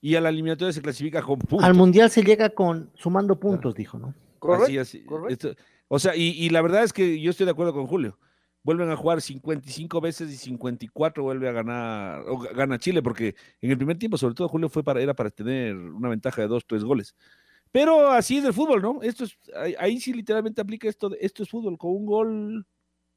y 0.00 0.14
a 0.14 0.20
la 0.20 0.28
eliminatoria 0.28 0.72
se 0.72 0.82
clasifica 0.82 1.22
con 1.22 1.38
puntos. 1.38 1.64
Al 1.64 1.74
Mundial 1.74 2.10
se 2.10 2.22
llega 2.22 2.50
con 2.50 2.90
sumando 2.94 3.38
puntos, 3.38 3.74
dijo, 3.74 3.98
¿no? 3.98 4.14
Correcto. 4.38 5.54
o 5.88 5.98
sea, 5.98 6.16
y, 6.16 6.48
la 6.50 6.62
verdad 6.62 6.84
es 6.84 6.92
que 6.92 7.20
yo 7.20 7.30
estoy 7.30 7.44
de 7.44 7.52
acuerdo 7.52 7.72
con 7.72 7.86
Julio. 7.86 8.18
Vuelven 8.62 8.90
a 8.90 8.96
jugar 8.96 9.22
55 9.22 10.00
veces 10.02 10.30
y 10.30 10.36
54 10.36 11.22
vuelve 11.22 11.48
a 11.48 11.52
ganar, 11.52 12.22
o 12.28 12.38
gana 12.38 12.78
Chile, 12.78 13.02
porque 13.02 13.34
en 13.62 13.70
el 13.70 13.76
primer 13.78 13.98
tiempo, 13.98 14.18
sobre 14.18 14.34
todo, 14.34 14.48
Julio 14.48 14.68
fue 14.68 14.84
para, 14.84 15.00
era 15.00 15.14
para 15.14 15.30
tener 15.30 15.76
una 15.76 16.10
ventaja 16.10 16.42
de 16.42 16.48
dos, 16.48 16.66
tres 16.66 16.84
goles. 16.84 17.14
Pero 17.72 18.08
así 18.08 18.38
es 18.38 18.44
el 18.44 18.52
fútbol, 18.52 18.82
¿no? 18.82 19.02
Esto 19.02 19.24
es, 19.24 19.38
ahí, 19.78 20.00
sí 20.00 20.12
literalmente 20.12 20.60
aplica 20.60 20.88
esto, 20.88 21.10
esto 21.20 21.42
es 21.42 21.48
fútbol, 21.48 21.78
con 21.78 21.92
un 21.92 22.06
gol 22.06 22.66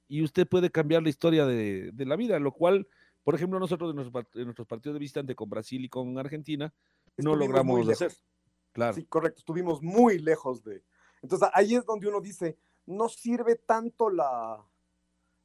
y 0.07 0.21
usted 0.21 0.47
puede 0.47 0.69
cambiar 0.69 1.01
la 1.01 1.09
historia 1.09 1.45
de, 1.45 1.91
la 1.97 2.15
vida, 2.15 2.37
lo 2.39 2.51
cual, 2.51 2.87
por 3.23 3.33
ejemplo, 3.33 3.59
nosotros 3.59 3.89
en 3.89 3.95
nuestros, 4.45 4.67
partidos 4.67 4.93
de 4.93 4.99
visitante 4.99 5.35
con 5.35 5.49
Brasil 5.49 5.83
y 5.83 5.89
con 5.89 6.17
Argentina, 6.19 6.71
no 7.17 7.35
logramos 7.35 7.87
hacer. 7.89 8.13
Claro. 8.73 8.93
Sí, 8.93 9.05
correcto, 9.05 9.39
estuvimos 9.39 9.81
muy 9.81 10.19
lejos 10.19 10.63
de, 10.63 10.83
entonces 11.23 11.47
ahí 11.53 11.73
es 11.75 11.85
donde 11.85 12.07
uno 12.07 12.21
dice, 12.21 12.57
no 12.85 13.07
sirve 13.07 13.55
tanto 13.55 14.09
la, 14.09 14.61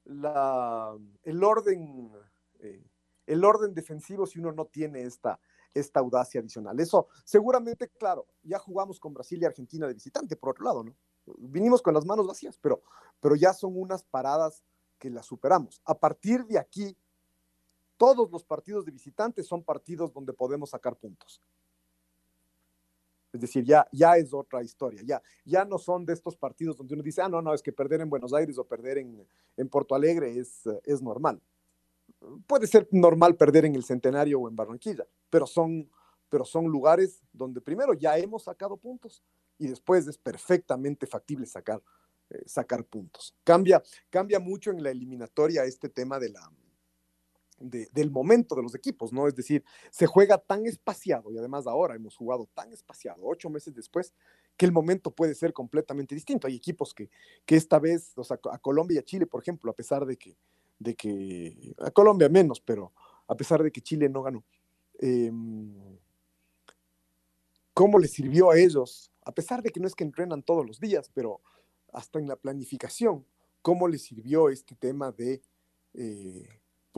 el, 0.04 1.44
orden, 1.44 2.10
eh, 2.58 2.82
el 3.26 3.44
orden 3.44 3.74
defensivo 3.74 4.26
si 4.26 4.40
uno 4.40 4.52
no 4.52 4.64
tiene 4.64 5.02
esta, 5.02 5.38
esta 5.74 6.00
audacia 6.00 6.40
adicional. 6.40 6.78
Eso 6.80 7.08
seguramente, 7.24 7.88
claro, 7.88 8.26
ya 8.42 8.58
jugamos 8.58 8.98
con 8.98 9.14
Brasil 9.14 9.40
y 9.40 9.44
Argentina 9.44 9.86
de 9.86 9.94
visitante, 9.94 10.36
por 10.36 10.50
otro 10.50 10.64
lado, 10.64 10.84
¿no? 10.84 10.94
Vinimos 11.38 11.82
con 11.82 11.94
las 11.94 12.06
manos 12.06 12.26
vacías, 12.26 12.58
pero, 12.58 12.82
pero 13.20 13.36
ya 13.36 13.52
son 13.52 13.78
unas 13.78 14.02
paradas 14.02 14.64
que 14.98 15.10
las 15.10 15.26
superamos. 15.26 15.80
A 15.84 15.94
partir 15.94 16.44
de 16.46 16.58
aquí, 16.58 16.96
todos 17.96 18.30
los 18.30 18.44
partidos 18.44 18.84
de 18.84 18.92
visitante 18.92 19.42
son 19.42 19.62
partidos 19.62 20.12
donde 20.12 20.32
podemos 20.32 20.70
sacar 20.70 20.96
puntos. 20.96 21.42
Es 23.32 23.40
decir, 23.40 23.64
ya, 23.64 23.86
ya 23.92 24.16
es 24.16 24.32
otra 24.32 24.62
historia, 24.62 25.02
ya, 25.04 25.20
ya 25.44 25.64
no 25.64 25.76
son 25.78 26.06
de 26.06 26.14
estos 26.14 26.34
partidos 26.34 26.76
donde 26.78 26.94
uno 26.94 27.02
dice, 27.02 27.20
ah, 27.20 27.28
no, 27.28 27.42
no, 27.42 27.52
es 27.52 27.60
que 27.60 27.72
perder 27.72 28.00
en 28.00 28.08
Buenos 28.08 28.32
Aires 28.32 28.56
o 28.56 28.64
perder 28.64 28.98
en, 28.98 29.26
en 29.56 29.68
Porto 29.68 29.94
Alegre 29.94 30.38
es, 30.38 30.62
es 30.84 31.02
normal. 31.02 31.40
Puede 32.46 32.66
ser 32.66 32.88
normal 32.90 33.36
perder 33.36 33.64
en 33.64 33.74
el 33.74 33.84
Centenario 33.84 34.40
o 34.40 34.48
en 34.48 34.56
Barranquilla, 34.56 35.06
pero 35.30 35.46
son, 35.46 35.88
pero 36.28 36.44
son 36.44 36.66
lugares 36.66 37.22
donde 37.32 37.60
primero 37.60 37.94
ya 37.94 38.18
hemos 38.18 38.44
sacado 38.44 38.76
puntos 38.76 39.22
y 39.58 39.68
después 39.68 40.06
es 40.06 40.18
perfectamente 40.18 41.06
factible 41.06 41.46
sacar, 41.46 41.82
eh, 42.30 42.42
sacar 42.46 42.84
puntos. 42.84 43.34
Cambia, 43.44 43.82
cambia 44.10 44.40
mucho 44.40 44.70
en 44.70 44.82
la 44.82 44.90
eliminatoria 44.90 45.64
este 45.64 45.88
tema 45.88 46.18
de 46.18 46.30
la, 46.30 46.50
del 47.60 48.10
momento 48.10 48.54
de 48.54 48.62
los 48.62 48.74
equipos, 48.74 49.12
¿no? 49.12 49.26
Es 49.26 49.34
decir, 49.34 49.64
se 49.90 50.06
juega 50.06 50.38
tan 50.38 50.66
espaciado 50.66 51.30
y 51.30 51.38
además 51.38 51.66
ahora 51.66 51.94
hemos 51.94 52.16
jugado 52.16 52.48
tan 52.54 52.72
espaciado, 52.72 53.22
ocho 53.24 53.50
meses 53.50 53.74
después, 53.74 54.12
que 54.56 54.66
el 54.66 54.72
momento 54.72 55.10
puede 55.10 55.34
ser 55.34 55.52
completamente 55.52 56.14
distinto. 56.14 56.46
Hay 56.46 56.56
equipos 56.56 56.94
que, 56.94 57.10
que 57.44 57.56
esta 57.56 57.78
vez, 57.78 58.12
o 58.16 58.24
sea, 58.24 58.38
a 58.50 58.58
Colombia 58.58 58.96
y 58.96 58.98
a 58.98 59.04
Chile, 59.04 59.26
por 59.26 59.42
ejemplo, 59.42 59.70
a 59.70 59.74
pesar 59.74 60.04
de 60.06 60.16
que, 60.16 60.36
de 60.78 60.94
que 60.94 61.74
a 61.78 61.90
Colombia 61.90 62.28
menos, 62.28 62.60
pero 62.60 62.92
a 63.26 63.36
pesar 63.36 63.62
de 63.62 63.70
que 63.70 63.80
Chile 63.80 64.08
no 64.08 64.22
ganó, 64.22 64.44
em, 64.98 65.74
¿cómo 67.74 67.98
les 67.98 68.12
sirvió 68.12 68.50
a 68.50 68.58
ellos? 68.58 69.12
A 69.24 69.32
pesar 69.32 69.62
de 69.62 69.70
que 69.70 69.80
no 69.80 69.86
es 69.86 69.94
que 69.94 70.04
entrenan 70.04 70.42
todos 70.42 70.66
los 70.66 70.80
días, 70.80 71.10
pero 71.12 71.40
hasta 71.92 72.18
en 72.18 72.28
la 72.28 72.36
planificación, 72.36 73.24
¿cómo 73.62 73.88
les 73.88 74.02
sirvió 74.02 74.48
este 74.48 74.74
tema 74.74 75.12
de... 75.12 75.42
Eh, 75.94 76.46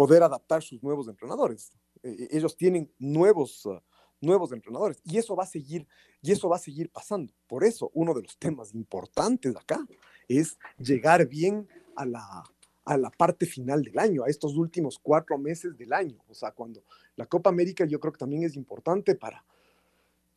poder 0.00 0.22
adaptar 0.22 0.62
sus 0.62 0.82
nuevos 0.82 1.08
entrenadores. 1.08 1.72
E, 2.02 2.08
e, 2.08 2.28
ellos 2.38 2.56
tienen 2.56 2.90
nuevos, 2.98 3.66
ah, 3.66 3.82
nuevos 4.18 4.50
entrenadores 4.52 4.98
y 5.04 5.18
eso 5.18 5.36
va 5.36 5.44
a 5.44 5.46
seguir 5.46 5.86
y 6.22 6.32
eso 6.32 6.48
va 6.48 6.56
a 6.56 6.58
seguir 6.58 6.90
pasando. 6.90 7.34
Por 7.46 7.64
eso 7.64 7.90
uno 7.92 8.14
de 8.14 8.22
los 8.22 8.38
temas 8.38 8.74
importantes 8.74 9.54
acá 9.54 9.86
es 10.26 10.58
llegar 10.78 11.26
bien 11.26 11.68
a 11.96 12.06
la, 12.06 12.44
a 12.90 12.96
la 12.96 13.08
parte 13.08 13.46
final 13.46 13.84
del 13.84 13.96
año, 14.00 14.24
a 14.24 14.28
estos 14.28 14.56
últimos 14.56 14.98
cuatro 14.98 15.38
meses 15.38 15.78
del 15.78 15.92
año. 15.92 16.18
O 16.26 16.34
sea, 16.34 16.50
cuando 16.50 16.82
la 17.14 17.24
Copa 17.24 17.48
América 17.48 17.84
yo 17.84 18.00
creo 18.00 18.12
que 18.12 18.18
también 18.18 18.42
es 18.42 18.56
importante 18.56 19.14
para, 19.14 19.44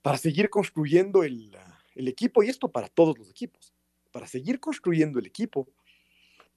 para 0.04 0.20
seguir 0.20 0.52
construyendo 0.52 1.24
el, 1.24 1.58
el 1.96 2.08
equipo 2.08 2.44
y 2.44 2.50
esto 2.50 2.72
para 2.72 2.90
todos 2.90 3.18
los 3.18 3.28
equipos, 3.28 3.74
para 4.12 4.28
seguir 4.28 4.60
construyendo 4.60 5.18
el 5.18 5.26
equipo 5.26 5.68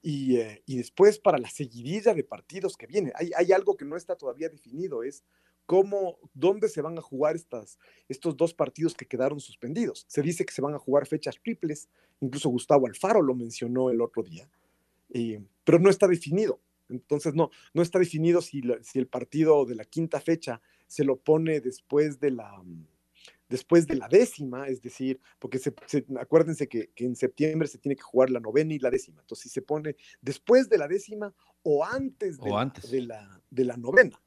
eh, 0.03 0.63
y, 0.67 0.77
después 0.77 1.19
para 1.19 1.39
la 1.39 1.49
seguidilla 1.49 2.13
de 2.13 2.25
partidos 2.25 2.77
que 2.77 2.87
vienen. 2.87 3.15
Hay, 3.17 3.31
hay, 3.35 3.53
algo 3.53 3.75
que 3.75 3.87
no 3.87 3.97
está 3.97 4.17
todavía 4.17 4.51
definido, 4.51 5.03
es 5.03 5.25
cómo, 5.65 6.19
dónde 6.35 6.69
se 6.69 6.83
van 6.83 6.99
a 6.99 7.01
jugar 7.01 7.37
estas, 7.37 7.79
estos 8.07 8.37
dos 8.37 8.53
partidos 8.53 8.93
que 8.93 9.07
quedaron 9.07 9.41
suspendidos. 9.41 10.05
Se 10.09 10.21
dice 10.21 10.45
que 10.45 10.53
se 10.53 10.61
van 10.61 10.75
a 10.75 10.79
jugar 10.79 11.07
fechas 11.07 11.37
triples, 11.43 11.89
incluso 12.21 12.51
Gustavo 12.51 12.87
Alfaro 12.87 13.23
lo 13.23 13.35
mencionó 13.35 13.89
el 13.89 14.03
otro 14.03 14.23
día, 14.23 14.47
eh, 15.11 15.41
pero 15.65 15.79
no 15.79 15.91
está 15.91 16.07
definido. 16.07 16.61
Entonces 16.89 17.35
no, 17.35 17.51
no 17.75 17.83
está 17.83 17.99
definido 17.99 18.41
si, 18.41 18.63
si 18.83 18.99
el 18.99 19.09
partido 19.09 19.65
de 19.65 19.75
la 19.75 19.85
quinta 19.85 20.21
fecha 20.21 20.61
se 20.87 21.05
lo 21.05 21.17
pone 21.17 21.61
después 21.61 22.21
de 22.21 22.31
la, 22.31 22.63
después 23.49 23.87
de 23.87 23.97
la 23.97 24.09
décima, 24.09 24.69
es 24.69 24.83
decir, 24.83 25.21
porque 25.39 25.59
se, 25.59 25.75
acuérdense 26.19 26.69
que, 26.69 26.91
en 26.97 27.17
septiembre 27.17 27.69
se 27.69 27.79
tiene 27.79 27.97
que 27.97 28.03
jugar 28.03 28.31
la 28.31 28.41
novena 28.41 28.75
y 28.75 28.79
la 28.79 28.91
décima, 28.91 29.21
entonces 29.21 29.45
si 29.45 29.49
se 29.49 29.63
pone 29.63 29.97
después 30.21 30.69
de 30.69 30.79
la 30.79 30.89
décima 30.89 31.35
o 31.63 31.85
antes 31.85 32.39
de, 32.39 32.51
la, 32.51 32.73
De, 32.91 33.01
la, 33.03 33.43
de 33.51 33.65
la 33.65 33.77
novena. 33.77 34.21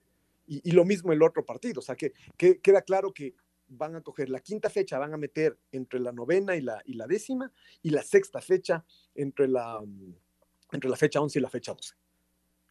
Y, 0.47 0.71
lo 0.71 0.83
mismo 0.83 1.13
el 1.13 1.21
otro 1.21 1.45
partido, 1.45 1.79
o 1.79 1.83
sea 1.83 1.95
que, 1.95 2.13
que, 2.35 2.59
queda 2.59 2.81
claro 2.81 3.13
que 3.13 3.35
van 3.67 3.95
a 3.95 4.01
coger 4.01 4.29
la 4.29 4.39
quinta 4.39 4.69
fecha, 4.71 4.97
van 4.97 5.13
a 5.13 5.17
meter 5.17 5.59
entre 5.71 5.99
la 5.99 6.11
novena 6.11 6.55
y 6.55 6.61
la, 6.61 6.81
y 6.85 6.93
la 6.93 7.05
décima, 7.05 7.51
y 7.83 7.91
la 7.91 8.01
sexta 8.01 8.41
fecha 8.41 8.83
entre 9.13 9.47
la, 9.47 9.79
entre 10.71 10.89
la 10.89 10.95
fecha 10.95 11.21
11 11.21 11.39
y 11.39 11.41
la 11.41 11.49
fecha 11.49 11.73
12. 11.73 11.95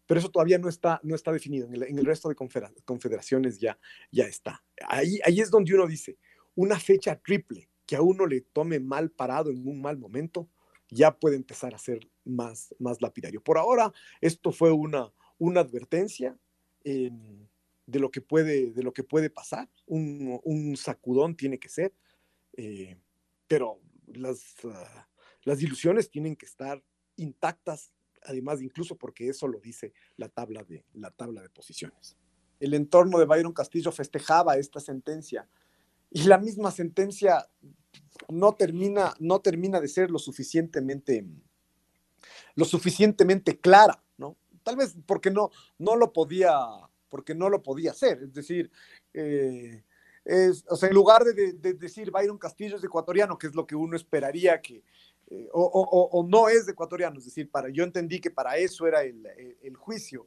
Pero 0.07 0.21
eso 0.21 0.31
todavía 0.31 0.59
no 0.59 0.69
está, 0.69 1.01
no 1.03 1.15
está 1.15 1.33
definido. 1.33 1.67
En 1.67 1.99
el, 1.99 2.07
resto 2.07 2.29
de 2.29 2.35
confederaciones 2.35 3.59
ya, 3.59 3.79
ya 4.11 4.25
está. 4.25 4.65
Ahí, 4.89 5.21
ahí 5.25 5.41
es 5.41 5.51
donde 5.51 5.75
uno 5.75 5.87
dice, 5.87 6.17
una 6.55 6.79
fecha 6.79 7.21
triple 7.21 7.69
que 7.85 7.97
a 7.97 8.03
uno 8.03 8.27
le 8.27 8.41
tome 8.41 8.81
mal 8.81 9.11
parado 9.11 9.51
en 9.51 9.67
un 9.67 9.83
mal 9.83 9.99
momento, 9.99 10.49
ya 10.91 11.19
puede 11.19 11.37
empezar 11.37 11.75
a 11.75 11.79
ser 11.79 12.09
más, 12.25 12.75
más 12.79 13.03
lapidario. 13.03 13.43
Por 13.43 13.59
ahora, 13.59 13.93
esto 14.23 14.53
fue 14.53 14.73
una, 14.73 15.13
una 15.39 15.61
advertencia. 15.61 16.39
Eh, 16.85 17.11
de 17.89 17.99
lo 17.99 18.11
que 18.11 18.21
puede, 18.21 18.71
de 18.73 18.83
lo 18.83 18.93
que 18.93 19.03
puede 19.03 19.31
pasar. 19.31 19.69
Un, 19.87 20.77
sacudón 20.77 21.35
tiene 21.37 21.59
que 21.59 21.71
ser, 21.71 21.95
eh, 22.53 22.99
pero 23.47 23.81
las, 24.07 24.55
ah, 24.65 25.09
las 25.43 25.63
ilusiones 25.63 26.11
tienen 26.11 26.37
que 26.37 26.45
estar 26.45 26.85
intactas, 27.19 27.93
además 28.23 28.61
incluso 28.63 28.97
porque 28.97 29.29
eso 29.29 29.47
lo 29.47 29.61
dice 29.61 29.93
la 30.17 30.29
tabla 30.29 30.65
de, 30.65 30.85
la 30.95 31.11
tabla 31.11 31.43
de 31.43 31.51
posiciones. 31.51 32.17
El 32.61 32.75
entorno 32.75 33.19
de 33.19 33.27
Byron 33.27 33.53
Castillo 33.53 33.93
festejaba 33.93 34.57
esta 34.57 34.81
sentencia 34.81 35.49
y 36.11 36.25
la 36.25 36.39
misma 36.39 36.71
sentencia 36.71 37.49
no 38.29 38.55
termina, 38.55 39.15
no 39.21 39.41
termina 39.41 39.81
de 39.81 39.89
ser 39.89 40.11
lo 40.11 40.19
suficientemente, 40.19 41.25
lo 42.55 42.65
suficientemente 42.65 43.61
clara, 43.61 44.03
¿no? 44.17 44.37
Tal 44.63 44.77
vez 44.77 44.97
porque 45.07 45.31
no, 45.31 45.51
no 45.79 45.97
lo 45.97 46.13
podía 46.13 46.57
porque 47.09 47.35
no 47.35 47.49
lo 47.49 47.63
podía 47.63 47.93
hacer. 47.93 48.23
Es 48.23 48.35
decir, 48.35 48.71
eh, 49.15 49.83
es, 50.25 50.65
o 50.69 50.77
sea, 50.77 50.89
en 50.89 50.95
lugar 50.95 51.25
de, 51.25 51.53
decir 51.75 52.11
Byron 52.11 52.39
Castillo 52.39 52.77
es 52.77 52.85
ecuatoriano, 52.85 53.39
que 53.39 53.47
es 53.47 53.55
lo 53.55 53.67
que 53.67 53.75
uno 53.75 53.97
esperaría 53.97 54.61
que, 54.61 54.83
eh, 55.31 55.49
o, 55.53 56.27
no 56.29 56.49
es 56.49 56.67
ecuatoriano, 56.69 57.19
es 57.19 57.27
decir, 57.27 57.51
para, 57.51 57.69
yo 57.69 57.85
entendí 57.85 58.21
que 58.21 58.31
para 58.31 58.57
eso 58.57 58.87
era 58.87 59.03
el, 59.03 59.77
juicio, 59.77 60.27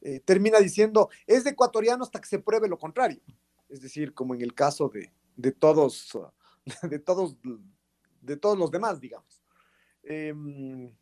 eh, 0.00 0.20
termina 0.20 0.58
diciendo 0.58 1.08
es 1.26 1.46
ecuatoriano 1.46 2.02
hasta 2.02 2.20
que 2.20 2.28
se 2.28 2.38
pruebe 2.38 2.68
lo 2.68 2.78
contrario. 2.78 3.20
Es 3.68 3.80
decir, 3.80 4.12
como 4.12 4.34
en 4.34 4.42
el 4.42 4.54
caso 4.54 4.90
de, 5.36 5.52
todos, 5.52 6.18
de 6.82 6.98
todos, 6.98 7.36
de 8.20 8.36
todos 8.36 8.58
los 8.58 8.70
demás, 8.70 9.00
digamos. 9.00 9.42
Em, 10.02 10.92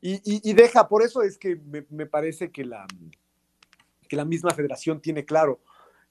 y, 0.00 0.52
deja, 0.52 0.88
por 0.88 1.02
eso 1.02 1.22
es 1.22 1.36
que 1.36 1.56
me 1.56 2.06
parece 2.06 2.52
que 2.52 2.64
la, 2.64 2.86
que 4.08 4.16
la 4.16 4.24
misma 4.24 4.52
federación 4.52 5.00
tiene 5.00 5.24
claro 5.24 5.60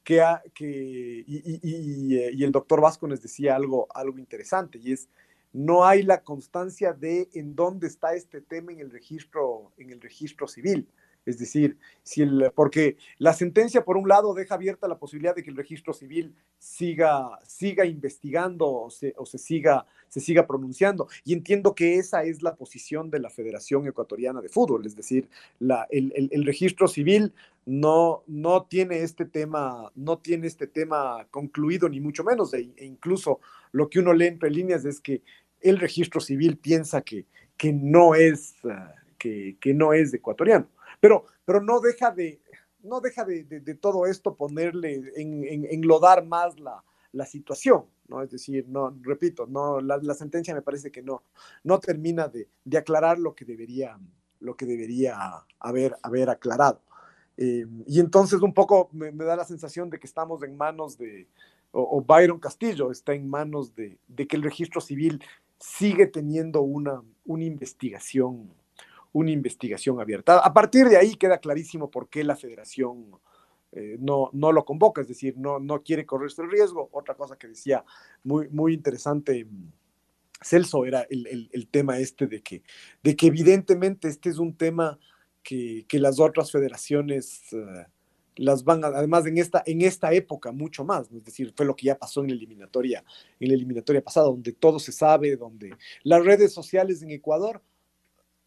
que, 0.06 0.24
que 0.54 1.24
y, 1.28 2.44
el 2.44 2.52
doctor 2.52 2.80
Vasco 2.80 3.08
nos 3.08 3.22
decía 3.22 3.56
algo, 3.56 3.88
algo 3.94 4.20
interesante 4.20 4.80
y 4.82 4.94
es 4.94 5.10
no 5.56 5.86
hay 5.86 6.04
la 6.04 6.22
constancia 6.22 6.92
de 6.92 7.30
en 7.34 7.56
dónde 7.56 7.88
está 7.88 8.14
este 8.14 8.42
tema 8.42 8.74
en 8.74 8.82
el 8.82 8.92
registro, 8.92 9.72
en 9.78 9.90
el 9.90 10.02
registro 10.02 10.50
civil. 10.50 10.86
Es 11.26 11.40
decir, 11.40 11.78
si 12.04 12.22
el, 12.22 12.52
porque 12.54 12.98
la 13.20 13.34
sentencia, 13.34 13.86
por 13.86 13.96
un 13.96 14.10
lado, 14.10 14.34
deja 14.34 14.56
abierta 14.56 14.88
la 14.90 15.00
posibilidad 15.00 15.34
de 15.34 15.44
que 15.44 15.50
el 15.50 15.56
registro 15.56 15.94
civil 15.94 16.36
siga, 16.60 17.40
siga 17.48 17.86
investigando 17.86 18.70
o, 18.70 18.90
se, 18.90 19.14
o 19.18 19.26
se, 19.26 19.38
siga, 19.38 19.86
se 20.10 20.20
siga 20.20 20.46
pronunciando. 20.46 21.08
Y 21.24 21.32
entiendo 21.32 21.74
que 21.74 21.96
esa 21.96 22.24
es 22.24 22.44
la 22.44 22.56
posición 22.56 23.10
de 23.10 23.20
la 23.20 23.30
Federación 23.30 23.88
Ecuatoriana 23.88 24.42
de 24.42 24.50
Fútbol. 24.50 24.86
Es 24.86 24.96
decir, 24.96 25.30
la, 25.60 25.88
el, 25.90 26.12
el, 26.32 26.46
registro 26.46 26.90
civil 26.90 27.34
no, 27.66 28.24
no, 28.28 28.66
tiene 28.66 29.02
este 29.02 29.26
tema, 29.26 29.90
no 29.96 30.18
tiene 30.20 30.48
este 30.48 30.68
tema 30.68 31.26
concluido, 31.32 31.88
ni 31.88 32.02
mucho 32.02 32.26
menos. 32.26 32.54
E, 32.54 32.70
e 32.76 32.86
incluso 32.86 33.40
lo 33.72 33.90
que 33.90 34.00
uno 34.00 34.14
lee 34.14 34.28
entre 34.28 34.52
líneas 34.52 34.86
es 34.86 35.00
que 35.00 35.24
el 35.70 35.80
registro 35.80 36.22
civil 36.22 36.58
piensa 36.58 37.02
que, 37.02 37.26
que, 37.58 37.74
no, 37.74 38.16
es, 38.16 38.56
uh, 38.64 38.70
que, 39.18 39.74
no 39.74 39.94
es 39.94 40.14
ecuatoriano. 40.14 40.68
Pero, 41.00 41.26
pero 41.44 41.62
no 41.62 41.80
deja 41.80 42.12
de, 42.12 42.40
no 42.84 43.02
deja 43.02 43.26
de, 43.26 43.44
todo 43.76 44.06
esto 44.06 44.36
ponerle, 44.36 45.12
en, 45.16 45.66
enlodar 45.70 46.26
más 46.26 46.60
la, 46.60 46.84
la, 47.12 47.26
situación, 47.26 47.86
¿no? 48.08 48.22
Es 48.22 48.32
decir, 48.32 48.66
no, 48.68 48.96
repito, 49.02 49.48
no, 49.48 49.82
la, 49.82 50.14
sentencia 50.14 50.54
me 50.54 50.62
parece 50.62 50.92
que 50.92 51.02
no, 51.02 51.24
no 51.64 51.80
termina 51.80 52.28
de, 52.28 52.48
aclarar 52.78 53.18
lo 53.18 53.34
que 53.34 53.46
debería, 53.46 53.98
lo 54.40 54.56
que 54.56 54.66
debería 54.66 55.44
haber, 55.60 55.96
haber 56.04 56.30
aclarado. 56.30 56.82
Eh, 57.38 57.66
y 57.86 58.00
entonces 58.00 58.42
un 58.42 58.54
poco 58.54 58.90
me, 58.94 59.12
da 59.12 59.36
la 59.36 59.44
sensación 59.44 59.90
de 59.90 60.00
que 60.00 60.08
estamos 60.08 60.42
en 60.44 60.56
manos 60.56 60.98
de, 60.98 61.28
o, 61.72 62.02
Byron 62.02 62.40
Castillo 62.40 62.92
está 62.92 63.14
en 63.14 63.30
manos 63.30 63.76
de, 63.76 63.98
de, 64.08 64.26
que 64.26 64.38
el 64.38 64.44
registro 64.44 64.80
civil 64.80 65.22
sigue 65.60 66.08
teniendo 66.08 66.62
una, 66.62 67.02
una 67.26 67.44
investigación 67.44 68.52
una 69.16 69.32
investigación 69.32 70.02
abierta. 70.02 70.40
A 70.40 70.54
partir 70.54 70.90
de 70.90 70.98
ahí 70.98 71.16
queda 71.16 71.38
clarísimo 71.38 71.90
por 71.90 72.10
qué 72.10 72.26
la 72.26 72.36
federación 72.36 73.18
eh, 73.72 73.96
no, 73.98 74.30
no 74.34 74.52
lo 74.52 74.66
convoca, 74.66 75.00
es 75.00 75.08
decir, 75.08 75.38
no, 75.38 75.58
no 75.58 75.84
quiere 75.84 76.06
correrse 76.06 76.42
el 76.42 76.52
riesgo. 76.52 76.90
Otra 76.92 77.16
cosa 77.16 77.38
que 77.38 77.48
decía 77.48 77.86
muy, 78.26 78.50
muy 78.50 78.74
interesante 78.74 79.48
Celso 80.42 80.86
era 80.86 81.08
el, 81.10 81.68
tema 81.72 81.98
este 81.98 82.28
de 82.28 82.42
que, 82.42 82.62
de 83.04 83.16
que 83.16 83.28
evidentemente 83.28 84.10
este 84.10 84.30
es 84.30 84.38
un 84.38 84.58
tema 84.58 85.00
que, 85.42 85.86
las 85.92 86.20
otras 86.20 86.52
federaciones 86.52 87.54
eh, 87.54 87.86
las 88.36 88.64
van, 88.64 88.84
además 88.84 89.26
en 89.26 89.38
esta, 89.38 89.64
en 89.66 89.82
esta 89.82 90.14
época 90.14 90.52
mucho 90.52 90.84
más, 90.84 91.12
es 91.12 91.24
decir, 91.24 91.54
fue 91.56 91.66
lo 91.66 91.76
que 91.76 91.88
ya 91.88 91.98
pasó 91.98 92.22
en 92.22 92.28
la 92.28 92.34
eliminatoria, 92.34 93.04
en 93.40 93.48
la 93.48 93.54
eliminatoria 93.54 94.04
pasada, 94.04 94.28
donde 94.28 94.52
todo 94.54 94.80
se 94.80 94.92
sabe, 94.92 95.36
donde 95.38 95.74
las 96.04 96.24
redes 96.24 96.54
sociales 96.54 97.02
en 97.02 97.12
Ecuador 97.12 97.62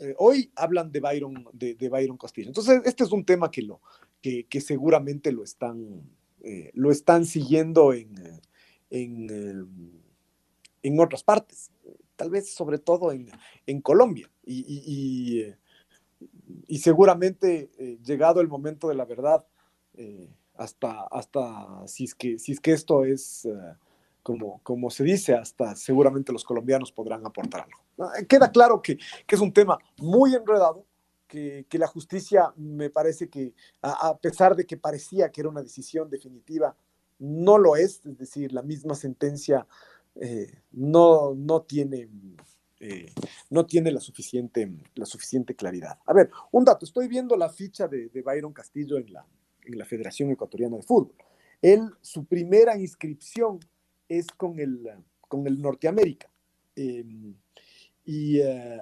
eh, 0.01 0.15
hoy 0.19 0.53
hablan 0.55 0.93
de 0.93 1.01
Byron, 1.01 1.49
de, 1.53 1.89
Byron 1.89 2.17
Castillo. 2.17 2.49
Entonces, 2.49 2.81
este 2.85 3.03
es 3.03 3.11
un 3.11 3.25
tema 3.25 3.51
que, 3.51 3.63
lo, 3.63 3.81
que, 4.21 4.61
seguramente 4.61 5.33
lo 5.33 5.43
están, 5.43 6.03
eh, 6.43 6.71
lo 6.75 6.93
están 6.93 7.27
siguiendo 7.27 7.93
en, 7.93 8.15
en, 8.91 9.91
en, 10.83 11.01
otras 11.01 11.25
partes, 11.25 11.73
tal 12.15 12.31
vez 12.31 12.55
sobre 12.55 12.79
todo 12.79 13.11
en, 13.11 13.29
en 13.67 13.81
Colombia. 13.81 14.31
Y, 14.45 15.55
y, 16.69 16.79
seguramente, 16.79 17.71
eh, 17.79 17.99
llegado 18.05 18.41
el 18.41 18.49
momento 18.49 18.89
de 18.89 18.95
la 18.95 19.05
verdad, 19.05 19.45
hasta, 20.57 21.03
hasta 21.11 21.87
si, 21.87 22.05
es 22.05 22.15
que, 22.15 22.39
si 22.39 22.53
es 22.53 22.61
que 22.61 22.73
esto 22.73 23.05
es 23.05 23.47
como, 24.29 24.61
como 24.63 24.91
se 24.91 25.05
dice, 25.05 25.35
hasta 25.35 25.75
seguramente 25.75 26.33
los 26.33 26.45
colombianos 26.45 26.93
podrán 26.93 27.25
aportar 27.25 27.63
algo. 27.63 28.13
Eh, 28.19 28.27
queda 28.27 28.53
claro 28.53 28.83
que, 28.83 28.99
que 29.27 29.35
es 29.35 29.41
un 29.41 29.55
tema 29.55 29.79
muy 29.99 30.35
enredado, 30.35 30.85
que, 31.27 31.65
que, 31.67 31.79
la 31.79 31.87
justicia 31.87 32.53
me 32.57 32.91
parece 32.91 33.31
que, 33.31 33.55
a, 33.81 34.17
pesar 34.19 34.55
de 34.55 34.67
que 34.67 34.77
parecía 34.77 35.31
que 35.31 35.41
era 35.41 35.49
una 35.49 35.63
decisión 35.63 36.11
definitiva, 36.11 36.77
no 37.19 37.57
lo 37.57 37.75
es, 37.77 38.05
es 38.05 38.19
decir, 38.19 38.53
la 38.53 38.61
misma 38.61 38.95
sentencia 38.95 39.67
eh, 40.15 40.61
no, 40.73 41.35
no, 41.35 41.63
tiene, 41.63 42.11
eh, 42.81 43.13
no 43.49 43.65
tiene 43.65 43.91
la 43.91 44.01
suficiente, 44.01 44.71
la 44.95 45.07
suficiente 45.07 45.55
claridad. 45.55 45.99
A 46.05 46.13
ver, 46.13 46.31
un 46.51 46.67
dato, 46.67 46.85
estoy 46.85 47.09
viendo 47.09 47.35
la 47.35 47.49
ficha 47.49 47.89
de, 47.89 48.11
de 48.11 48.21
Byron 48.21 48.53
Castillo 48.53 48.99
en 48.99 49.11
la, 49.11 49.27
en 49.73 49.79
la 49.79 49.85
Federación 49.85 50.31
Ecuatoriana 50.31 50.77
de 50.77 50.83
Fútbol. 50.83 51.15
Él, 51.61 51.91
su 52.01 52.25
primera 52.25 52.79
inscripción 52.79 53.61
es 54.09 54.27
con 54.29 54.59
el, 54.59 54.89
con 55.21 55.47
el 55.47 55.61
Norteamérica. 55.61 56.31
Em, 56.77 57.35
eh, 58.07 58.79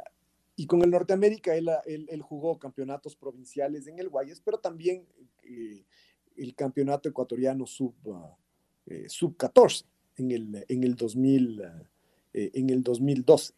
y, 0.55 0.67
con 0.67 0.83
el 0.83 0.91
Norteamérica 0.91 1.55
él, 1.57 1.69
él, 1.87 2.23
jugó 2.23 2.59
campeonatos 2.59 3.17
provinciales 3.17 3.87
en 3.87 3.99
el 3.99 4.09
Guayas, 4.09 4.41
pero 4.41 4.59
también 4.59 5.05
eh, 5.43 5.85
el 6.37 6.55
campeonato 6.55 7.09
ecuatoriano 7.09 7.67
sub, 7.67 7.95
eh, 8.87 9.07
sub 9.09 9.37
14 9.37 9.85
en 10.17 10.31
el, 10.31 10.65
en 10.69 10.85
el, 10.85 10.95
2000, 10.95 11.63
en 12.33 12.71
el 12.71 12.83
2012. 12.83 13.53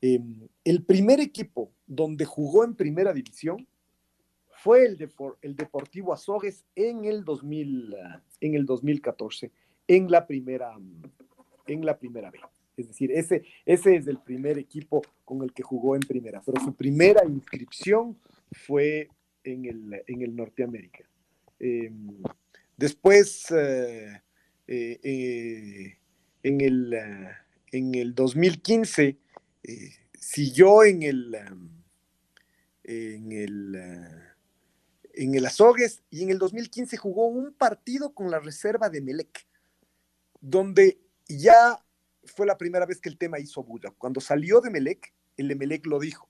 Em, 0.00 0.48
el 0.64 0.84
primer 0.84 1.20
equipo 1.20 1.70
donde 1.86 2.24
jugó 2.24 2.64
en 2.64 2.74
primera 2.74 3.12
división 3.12 3.66
fue 4.66 4.84
el, 4.84 5.08
el 5.42 5.54
Deportivo 5.54 6.12
Azogues 6.12 6.64
en 6.74 7.04
el, 7.04 7.24
2000, 7.24 7.94
en 8.40 8.54
el 8.56 8.66
2014 8.66 9.52
en 9.86 10.10
la 10.10 10.26
primera, 10.26 10.76
en 11.68 11.86
la 11.86 11.96
primera 11.96 12.32
B. 12.32 12.40
Es 12.76 12.88
decir, 12.88 13.12
ese, 13.12 13.44
ese 13.64 13.94
es 13.94 14.08
el 14.08 14.18
primer 14.18 14.58
equipo 14.58 15.02
con 15.24 15.44
el 15.44 15.52
que 15.52 15.62
jugó 15.62 15.94
en 15.94 16.00
primera, 16.00 16.42
pero 16.44 16.60
su 16.60 16.74
primera 16.74 17.24
inscripción 17.24 18.18
fue 18.50 19.08
en 19.44 19.66
el, 19.66 20.02
en 20.04 20.22
el 20.22 20.34
Norteamérica. 20.34 21.04
Em, 21.60 22.20
después, 22.76 23.46
eh, 23.52 24.20
en, 24.66 26.60
el, 26.60 26.92
en 27.70 27.94
el 27.94 28.16
2015, 28.16 29.16
siguió 30.12 30.82
en 30.82 31.04
el, 31.04 31.36
en 32.82 33.30
el 33.30 34.35
en 35.16 35.34
el 35.34 35.46
Azogues 35.46 36.02
y 36.10 36.22
en 36.22 36.30
el 36.30 36.38
2015 36.38 36.96
jugó 36.98 37.26
un 37.26 37.52
partido 37.54 38.14
con 38.14 38.30
la 38.30 38.38
reserva 38.38 38.90
de 38.90 39.00
Melec, 39.00 39.46
donde 40.40 41.00
ya 41.26 41.82
fue 42.24 42.46
la 42.46 42.58
primera 42.58 42.86
vez 42.86 43.00
que 43.00 43.08
el 43.08 43.16
tema 43.16 43.38
hizo 43.38 43.64
bulla. 43.64 43.90
Cuando 43.96 44.20
salió 44.20 44.60
de 44.60 44.70
Melec, 44.70 45.12
el 45.36 45.48
de 45.48 45.54
Melec 45.56 45.86
lo 45.86 45.98
dijo, 45.98 46.28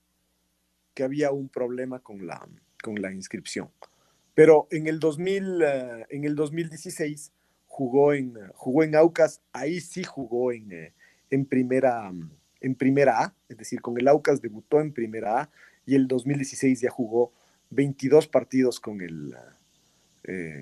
que 0.94 1.03
había 1.03 1.33
un 1.33 1.49
problema 1.49 1.99
con 1.99 2.27
la, 2.27 2.49
con 2.83 3.03
la 3.03 3.12
inscripción. 3.12 3.70
Pero 4.35 4.68
en 4.70 4.87
el, 4.87 5.01
2000, 5.01 5.62
eh, 5.62 6.07
en 6.11 6.25
el 6.25 6.37
2016 6.37 7.33
jugó 7.66 8.12
en, 8.14 8.35
jugó 8.55 8.85
en 8.85 8.94
Aucas, 8.94 9.40
ahí 9.53 9.81
sí 9.81 10.05
jugó 10.05 10.53
en, 10.53 10.72
eh, 10.72 10.92
en, 11.31 11.44
primera, 11.44 12.12
en 12.61 12.75
primera 12.77 13.25
A, 13.25 13.35
es 13.49 13.57
decir, 13.57 13.81
con 13.81 13.99
el 13.99 14.07
Aucas 14.09 14.40
debutó 14.40 14.81
en 14.81 14.92
primera 14.92 15.42
A 15.42 15.51
y 15.85 15.94
el 15.94 16.07
2016 16.07 16.81
ya 16.81 16.90
jugó 16.90 17.33
22 17.71 18.29
partidos 18.29 18.81
con 18.81 19.01
el, 19.01 19.35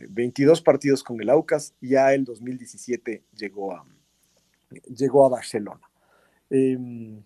22 0.09 0.59
eh, 0.59 0.62
partidos 0.62 1.03
con 1.03 1.21
el 1.21 1.31
Aucas, 1.31 1.75
ya 1.81 2.12
el 2.12 2.25
2017 2.25 3.23
llegó 3.37 3.73
a, 3.73 3.85
llegó 4.95 5.25
a 5.25 5.31
Barcelona. 5.31 5.88
Em, 6.51 7.23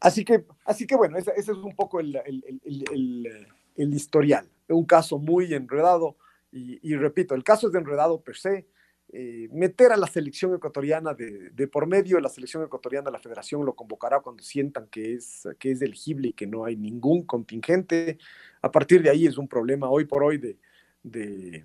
así, 0.00 0.24
que, 0.24 0.44
así 0.64 0.86
que 0.86 0.96
bueno, 0.96 1.16
ese, 1.16 1.32
es 1.36 1.48
un 1.48 1.74
poco 1.74 2.00
el, 2.00 2.16
el, 2.16 3.94
historial. 3.94 4.48
Un 4.68 4.84
caso 4.84 5.18
muy 5.18 5.52
enredado 5.54 6.16
y, 6.50 6.78
y, 6.82 6.96
repito, 6.96 7.34
el 7.34 7.44
caso 7.44 7.66
es 7.66 7.72
de 7.72 7.78
enredado 7.78 8.20
per 8.20 8.36
se, 8.36 8.66
eh, 9.14 9.46
meter 9.52 9.92
a 9.92 9.98
la 9.98 10.06
selección 10.06 10.54
ecuatoriana 10.54 11.12
de, 11.12 11.68
por 11.68 11.86
medio, 11.86 12.18
la 12.18 12.30
selección 12.30 12.64
ecuatoriana, 12.64 13.10
la 13.10 13.18
federación 13.18 13.62
lo 13.66 13.74
convocará 13.74 14.20
cuando 14.20 14.42
sientan 14.42 14.86
que 14.86 15.12
es, 15.12 15.46
que 15.58 15.72
es 15.72 15.82
elegible 15.82 16.28
y 16.28 16.32
que 16.32 16.46
no 16.46 16.64
hay 16.64 16.76
ningún 16.76 17.24
contingente. 17.24 18.16
A 18.62 18.70
partir 18.70 19.02
de 19.02 19.10
ahí 19.10 19.26
es 19.26 19.36
un 19.36 19.48
problema 19.48 19.90
hoy 19.90 20.06
por 20.06 20.24
hoy 20.24 20.38
de, 20.38 20.56
de, 21.02 21.62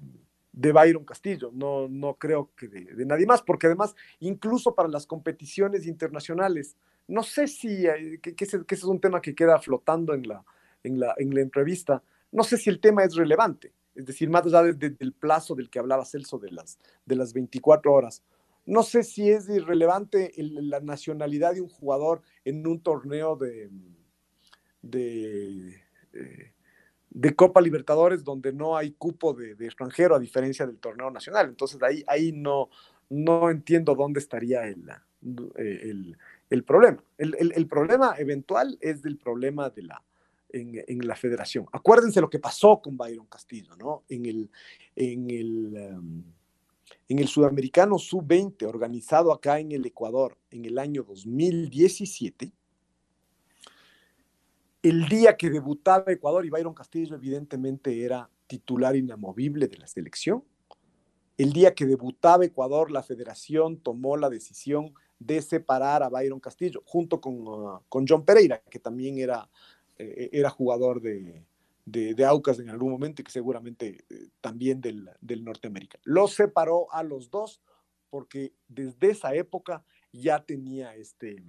de 0.52 0.72
Byron 0.74 1.06
Castillo, 1.06 1.50
no, 1.54 1.88
no 1.88 2.16
creo 2.16 2.52
que 2.54 2.68
de, 2.68 3.06
nadie 3.06 3.26
más, 3.26 3.42
porque 3.42 3.68
además, 3.68 3.96
incluso 4.20 4.76
para 4.76 4.90
las 4.90 5.08
competiciones 5.08 5.88
internacionales, 5.88 6.76
no 7.08 7.24
sé 7.24 7.48
si, 7.48 7.84
que, 8.22 8.36
que, 8.36 8.44
ese, 8.44 8.60
es 8.68 8.84
un 8.84 9.00
tema 9.00 9.22
que 9.22 9.34
queda 9.34 9.58
flotando 9.60 10.14
en 10.14 10.28
la, 10.28 10.44
en 10.84 11.00
la, 11.00 11.16
en 11.18 11.34
la 11.34 11.40
entrevista, 11.40 12.04
no 12.30 12.44
sé 12.44 12.58
si 12.58 12.70
el 12.70 12.82
tema 12.82 13.06
es 13.06 13.16
relevante 13.16 13.72
es 13.98 14.06
decir, 14.06 14.30
más 14.30 14.46
allá 14.46 14.62
del 14.62 15.14
plazo 15.14 15.56
del 15.56 15.70
que 15.70 15.80
hablaba 15.80 16.06
Celso 16.06 16.38
de 16.38 16.52
las, 16.52 16.78
de 17.06 17.16
las 17.16 17.34
24 17.34 17.92
horas. 17.92 18.24
No 18.66 18.84
sé 18.84 19.04
si 19.04 19.30
es 19.32 19.50
irrelevante 19.50 20.32
la 20.38 20.80
nacionalidad 20.82 21.56
de 21.56 21.62
un 21.62 21.70
jugador 21.70 22.22
en 22.46 22.68
un 22.68 22.80
torneo 22.80 23.36
de, 23.36 23.72
de, 24.84 25.84
eh, 26.14 26.54
de, 27.10 27.36
Copa 27.36 27.60
Libertadores 27.60 28.24
donde 28.24 28.54
no 28.54 28.78
hay 28.78 28.92
cupo 28.92 29.34
de, 29.34 29.54
extranjero 29.66 30.16
a 30.16 30.20
diferencia 30.20 30.68
del 30.68 30.78
torneo 30.78 31.10
nacional. 31.10 31.48
Entonces 31.48 31.82
ahí, 31.82 32.04
ahí 32.08 32.32
no, 32.32 32.70
no 33.10 33.50
entiendo 33.50 33.96
dónde 33.96 34.20
estaría 34.20 34.68
el, 34.68 34.84
el, 35.56 36.18
el 36.52 36.64
problema. 36.64 37.04
el 37.18 37.68
problema 37.68 38.16
eventual 38.20 38.78
es 38.80 39.02
del 39.02 39.18
problema 39.18 39.72
de 39.72 39.84
la, 39.84 40.04
en, 40.50 41.08
la 41.08 41.16
federación. 41.16 41.66
Acuérdense 41.72 42.22
lo 42.22 42.30
que 42.30 42.40
pasó 42.40 42.82
con 42.82 42.98
Byron 42.98 43.28
Castillo, 43.28 43.76
¿no? 43.76 44.04
En 44.10 44.26
el, 44.26 44.50
en 44.96 45.30
el, 45.30 45.78
em, 45.78 46.24
en 47.10 47.20
el 47.20 47.28
Sudamericano 47.28 47.98
Sub-20, 47.98 48.66
organizado 48.66 49.32
acá 49.32 49.60
en 49.60 49.72
el 49.72 49.86
Ecuador 49.86 50.38
en 50.52 50.66
el 50.66 50.80
año 50.80 51.04
2017, 51.04 52.52
el 54.84 55.08
día 55.10 55.36
que 55.36 55.50
debutaba 55.50 56.12
Ecuador 56.12 56.46
y 56.46 56.50
Byron 56.50 56.74
Castillo 56.74 57.16
evidentemente 57.16 58.04
era 58.04 58.30
titular 58.48 58.96
inamovible 58.96 59.68
de 59.68 59.78
la 59.78 59.88
selección. 59.88 60.44
El 61.38 61.52
día 61.52 61.76
que 61.76 61.86
debutaba 61.86 62.46
Ecuador, 62.46 62.90
la 62.90 63.04
federación 63.04 63.78
tomó 63.78 64.18
la 64.18 64.30
decisión 64.30 64.94
de 65.20 65.42
separar 65.42 66.04
a 66.04 66.10
Byron 66.10 66.40
Castillo, 66.40 66.84
junto 66.86 67.20
con, 67.20 67.48
uh, 67.48 67.80
con 67.90 68.06
John 68.08 68.24
Pereira, 68.24 68.62
que 68.70 68.80
también 68.80 69.18
era 69.18 69.50
eh, 69.98 70.30
era 70.32 70.50
jugador 70.50 71.02
de, 71.02 71.44
de, 71.86 72.26
Aucas 72.26 72.60
en 72.60 72.70
algún 72.70 72.92
momento 72.92 73.22
y 73.22 73.26
que 73.26 73.32
seguramente 73.32 74.06
eh, 74.10 74.30
también 74.42 74.80
del, 74.80 75.10
del 75.22 75.44
Norteamérica. 75.44 76.00
Los 76.04 76.34
separó 76.34 76.92
a 76.94 77.04
los 77.04 77.32
dos 77.32 77.62
porque 78.10 78.54
desde 78.68 79.12
esa 79.12 79.34
época 79.34 79.84
ya 80.12 80.44
tenía 80.44 80.96
este, 80.96 81.44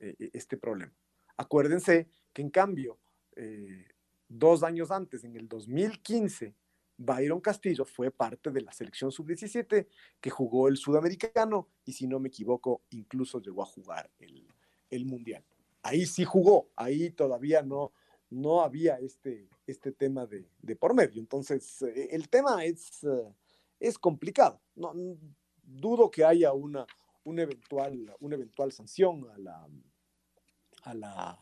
eh, 0.00 0.30
este 0.32 0.56
problema. 0.56 0.92
Acuérdense 1.36 2.08
que 2.32 2.42
en 2.42 2.50
cambio, 2.50 2.98
dos 4.28 4.64
años 4.64 4.90
antes, 4.90 5.22
en 5.22 5.36
el 5.36 5.48
2015, 5.48 6.52
Byron 6.96 7.40
Castillo 7.40 7.84
fue 7.84 8.10
parte 8.10 8.50
de 8.50 8.60
la 8.60 8.72
selección 8.72 9.12
sub-17 9.12 9.86
que 10.20 10.30
jugó 10.30 10.66
el 10.66 10.76
sudamericano 10.76 11.68
y 11.84 11.92
si 11.92 12.08
no 12.08 12.18
me 12.18 12.26
equivoco, 12.26 12.82
incluso 12.90 13.40
llegó 13.40 13.62
a 13.62 13.66
jugar 13.66 14.10
el, 14.18 14.48
el 14.90 15.04
mundial 15.04 15.44
ahí 15.82 16.06
sí 16.06 16.24
jugó, 16.24 16.70
ahí 16.76 17.10
todavía 17.10 17.62
no, 17.62 17.92
no 18.30 18.62
había 18.62 18.98
este, 18.98 19.48
este 19.66 19.92
tema 19.92 20.26
de, 20.26 20.48
por 20.76 20.94
medio. 20.94 21.20
Entonces, 21.20 21.82
eh, 21.82 22.08
el 22.12 22.28
tema 22.28 22.64
es, 22.64 23.04
eh, 23.04 23.34
es 23.80 23.98
complicado. 23.98 24.60
No, 24.74 24.92
dudo 25.62 26.10
que 26.10 26.24
haya 26.24 26.52
una, 26.52 26.86
eventual, 27.24 28.14
una 28.20 28.34
eventual 28.34 28.72
sanción 28.72 29.28
a 29.30 29.38
la, 29.38 29.68
a 30.82 30.94
la, 30.94 31.38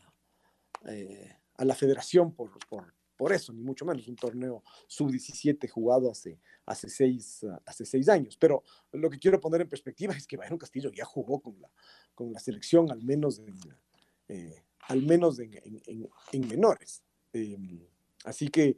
eh, 0.85 1.35
a 1.55 1.65
la 1.65 1.75
federación 1.75 2.33
por, 2.33 2.51
por, 3.15 3.33
eso, 3.33 3.51
ni 3.51 3.63
mucho 3.63 3.85
menos. 3.85 4.07
Un 4.07 4.15
torneo 4.15 4.63
sub-17 4.87 5.67
jugado 5.69 6.11
hace, 6.11 6.39
hace, 6.65 6.89
seis, 6.89 7.45
hace 7.65 7.85
seis 7.85 8.07
años. 8.09 8.37
Pero 8.37 8.63
lo 8.91 9.09
que 9.09 9.19
quiero 9.19 9.39
poner 9.41 9.61
en 9.61 9.69
perspectiva 9.69 10.13
es 10.13 10.27
que 10.27 10.37
Bayron 10.37 10.59
Castillo 10.59 10.91
ya 10.91 11.03
jugó 11.03 11.41
con 11.41 11.59
la, 11.59 11.69
con 12.13 12.31
la 12.31 12.39
selección, 12.39 12.91
al 12.91 13.03
menos 13.03 13.39
en, 13.39 13.55
eh, 14.27 14.63
al 14.87 15.03
menos 15.03 15.39
en, 15.39 16.47
menores. 16.47 17.03
Em, 17.33 17.85
así 18.23 18.47
que 18.47 18.77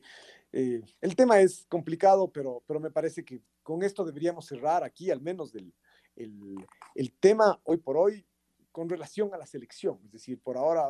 eh, 0.51 0.81
el 1.01 1.15
tema 1.15 1.39
es 1.39 1.65
complicado, 1.67 2.31
pero, 2.31 2.63
pero 2.65 2.79
me 2.79 2.91
parece 2.91 3.23
que 3.23 3.41
con 3.63 3.83
esto 3.83 4.03
deberíamos 4.03 4.45
cerrar 4.45 4.83
aquí 4.83 5.11
al 5.11 5.21
menos 5.21 5.51
del, 5.51 5.73
el, 6.15 7.11
tema 7.19 7.59
hoy 7.63 7.77
por 7.77 7.97
hoy 7.97 8.25
con 8.71 8.89
relación 8.89 9.33
a 9.33 9.37
la 9.37 9.45
selección. 9.45 9.99
Es 10.05 10.11
decir, 10.11 10.39
por 10.39 10.57
ahora 10.57 10.89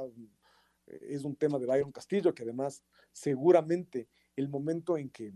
eh, 0.88 1.00
es 1.10 1.24
un 1.24 1.36
tema 1.36 1.60
de 1.60 1.66
Byron 1.66 1.92
Castillo, 1.92 2.34
que 2.34 2.44
además 2.44 2.84
seguramente 3.12 4.08
el 4.36 4.48
momento 4.48 4.98
en 4.98 5.10
que, 5.10 5.34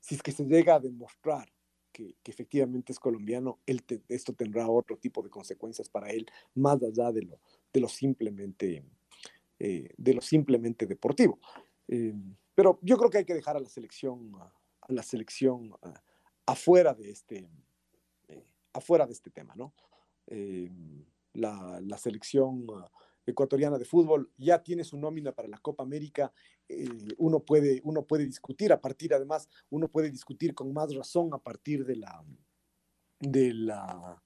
si 0.00 0.14
es 0.16 0.22
que 0.22 0.32
se 0.32 0.44
llega 0.44 0.74
a 0.74 0.80
demostrar 0.80 1.48
que, 2.22 2.30
efectivamente 2.30 2.92
es 2.92 2.98
colombiano, 2.98 3.58
esto 3.66 4.32
tendrá 4.32 4.68
otro 4.68 4.96
tipo 4.96 5.22
de 5.22 5.30
consecuencias 5.30 5.88
para 5.88 6.10
él, 6.10 6.26
más 6.54 6.80
allá 6.82 7.10
de 7.10 7.22
lo, 7.80 7.88
simplemente, 7.88 8.84
eh, 9.58 9.90
de 9.96 10.14
lo 10.14 10.20
simplemente 10.20 10.86
deportivo. 10.86 11.40
Eh, 11.88 12.14
pero 12.54 12.78
yo 12.82 12.96
creo 12.96 13.10
que 13.10 13.18
hay 13.18 13.24
que 13.24 13.34
dejar 13.34 13.56
a 13.56 13.60
la 13.60 13.68
selección, 13.68 14.32
a 14.36 14.92
la 14.92 15.02
selección 15.02 15.72
afuera 16.46 16.94
de 16.94 17.10
este, 17.10 17.48
eh, 18.28 18.44
afuera 18.72 19.06
de 19.06 19.12
este 19.12 19.30
tema, 19.30 19.54
¿no? 19.56 19.74
La, 21.34 21.80
la, 21.80 21.98
selección 21.98 22.66
ecuatoriana 23.30 23.78
de 23.78 23.84
fútbol 23.84 24.30
ya 24.36 24.62
tiene 24.62 24.84
su 24.84 24.96
nómina 24.98 25.32
para 25.32 25.48
la 25.48 25.58
Copa 25.58 25.82
América. 25.82 26.32
uno, 27.18 27.40
puede, 27.40 27.80
uno 27.84 28.02
puede 28.02 28.26
discutir 28.26 28.72
a 28.72 28.80
partir, 28.80 29.14
además, 29.14 29.48
uno 29.70 29.88
puede 29.88 30.10
discutir 30.10 30.54
con 30.54 30.72
más 30.72 30.94
razón 30.94 31.30
a 31.32 31.38
partir 31.38 31.84
de 31.84 31.96
la, 31.96 32.24
de 33.20 33.52
la, 33.54 34.22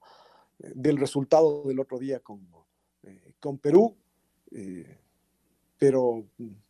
del 0.58 0.96
resultado 0.96 1.64
del 1.64 1.80
otro 1.80 1.98
día 1.98 2.20
con, 2.20 2.46
eh, 3.02 3.34
con 3.40 3.58
Perú, 3.58 3.96
eh, 4.50 4.98
pero 5.78 6.24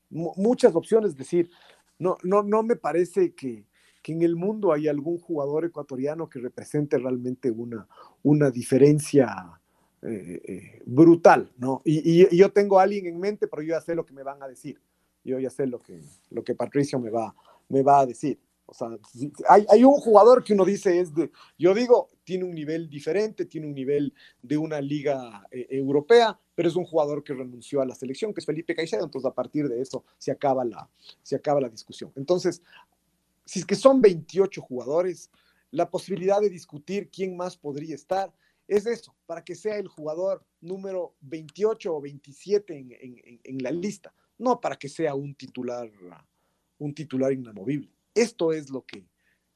muchas 0.08 0.74
opciones, 0.74 1.10
es 1.10 1.16
decir, 1.16 1.50
no, 1.98 2.16
no, 2.22 2.42
no 2.42 2.62
me 2.62 2.76
parece 2.76 3.34
que, 3.34 3.66
que, 4.02 4.12
en 4.12 4.22
el 4.22 4.36
mundo 4.36 4.72
hay 4.72 4.88
algún 4.88 5.18
jugador 5.18 5.64
ecuatoriano 5.64 6.28
que 6.28 6.38
represente 6.38 6.98
realmente 6.98 7.50
una, 7.50 7.86
una 8.22 8.50
diferencia 8.50 9.60
eh, 10.02 10.82
brutal, 10.84 11.50
¿no? 11.58 11.82
Y, 11.84 12.24
y, 12.24 12.36
yo 12.36 12.52
tengo 12.52 12.78
a 12.78 12.82
alguien 12.82 13.06
en 13.06 13.18
mente, 13.18 13.46
pero 13.46 13.62
yo 13.62 13.70
ya 13.70 13.80
sé 13.80 13.94
lo 13.94 14.04
que 14.04 14.12
me 14.12 14.22
van 14.22 14.42
a 14.42 14.48
decir, 14.48 14.80
yo 15.24 15.38
ya 15.38 15.50
sé 15.50 15.66
lo 15.66 15.78
que, 15.78 16.00
lo 16.30 16.42
que 16.42 16.54
Patricio 16.54 16.98
me 16.98 17.10
va, 17.10 17.34
me 17.68 17.82
va 17.82 18.00
a 18.00 18.06
decir. 18.06 18.38
O 18.66 18.74
sea, 18.74 18.88
hay, 19.48 19.66
hay, 19.68 19.84
un 19.84 19.94
jugador 19.94 20.42
que 20.42 20.54
uno 20.54 20.64
dice 20.64 20.98
es 20.98 21.14
de, 21.14 21.30
yo 21.58 21.74
digo, 21.74 22.08
tiene 22.24 22.44
un 22.44 22.54
nivel 22.54 22.88
diferente, 22.88 23.44
tiene 23.44 23.66
un 23.66 23.74
nivel 23.74 24.14
de 24.40 24.56
una 24.56 24.80
liga 24.80 25.46
eh, 25.50 25.66
europea, 25.70 26.38
pero 26.54 26.68
es 26.68 26.76
un 26.76 26.84
jugador 26.84 27.22
que 27.22 27.34
renunció 27.34 27.82
a 27.82 27.86
la 27.86 27.94
selección, 27.94 28.32
que 28.32 28.40
es 28.40 28.46
Felipe 28.46 28.74
Caicedo, 28.74 29.04
entonces 29.04 29.30
a 29.30 29.34
partir 29.34 29.68
de 29.68 29.80
eso 29.80 30.04
se 30.16 30.30
acaba 30.30 30.64
la, 30.64 30.88
se 31.22 31.36
acaba 31.36 31.60
la 31.60 31.68
discusión. 31.68 32.12
Entonces, 32.16 32.62
si 33.44 33.58
es 33.58 33.66
que 33.66 33.74
son 33.74 34.00
28 34.00 34.62
jugadores, 34.62 35.30
la 35.70 35.90
posibilidad 35.90 36.40
de 36.40 36.48
discutir 36.48 37.10
quién 37.10 37.36
más 37.36 37.56
podría 37.56 37.94
estar, 37.94 38.32
es 38.68 38.86
eso, 38.86 39.14
para 39.26 39.44
que 39.44 39.54
sea 39.54 39.76
el 39.76 39.88
jugador 39.88 40.44
número 40.60 41.14
28 41.20 41.94
o 41.94 42.00
27 42.00 43.40
en, 43.44 43.62
la 43.62 43.70
lista, 43.70 44.14
no 44.38 44.60
para 44.60 44.76
que 44.76 44.88
sea 44.88 45.14
un 45.14 45.34
titular, 45.34 45.90
un 46.78 46.94
titular 46.94 47.32
inamovible. 47.32 47.90
Esto 48.14 48.52
es 48.52 48.70
lo 48.70 48.84
que, 48.84 49.06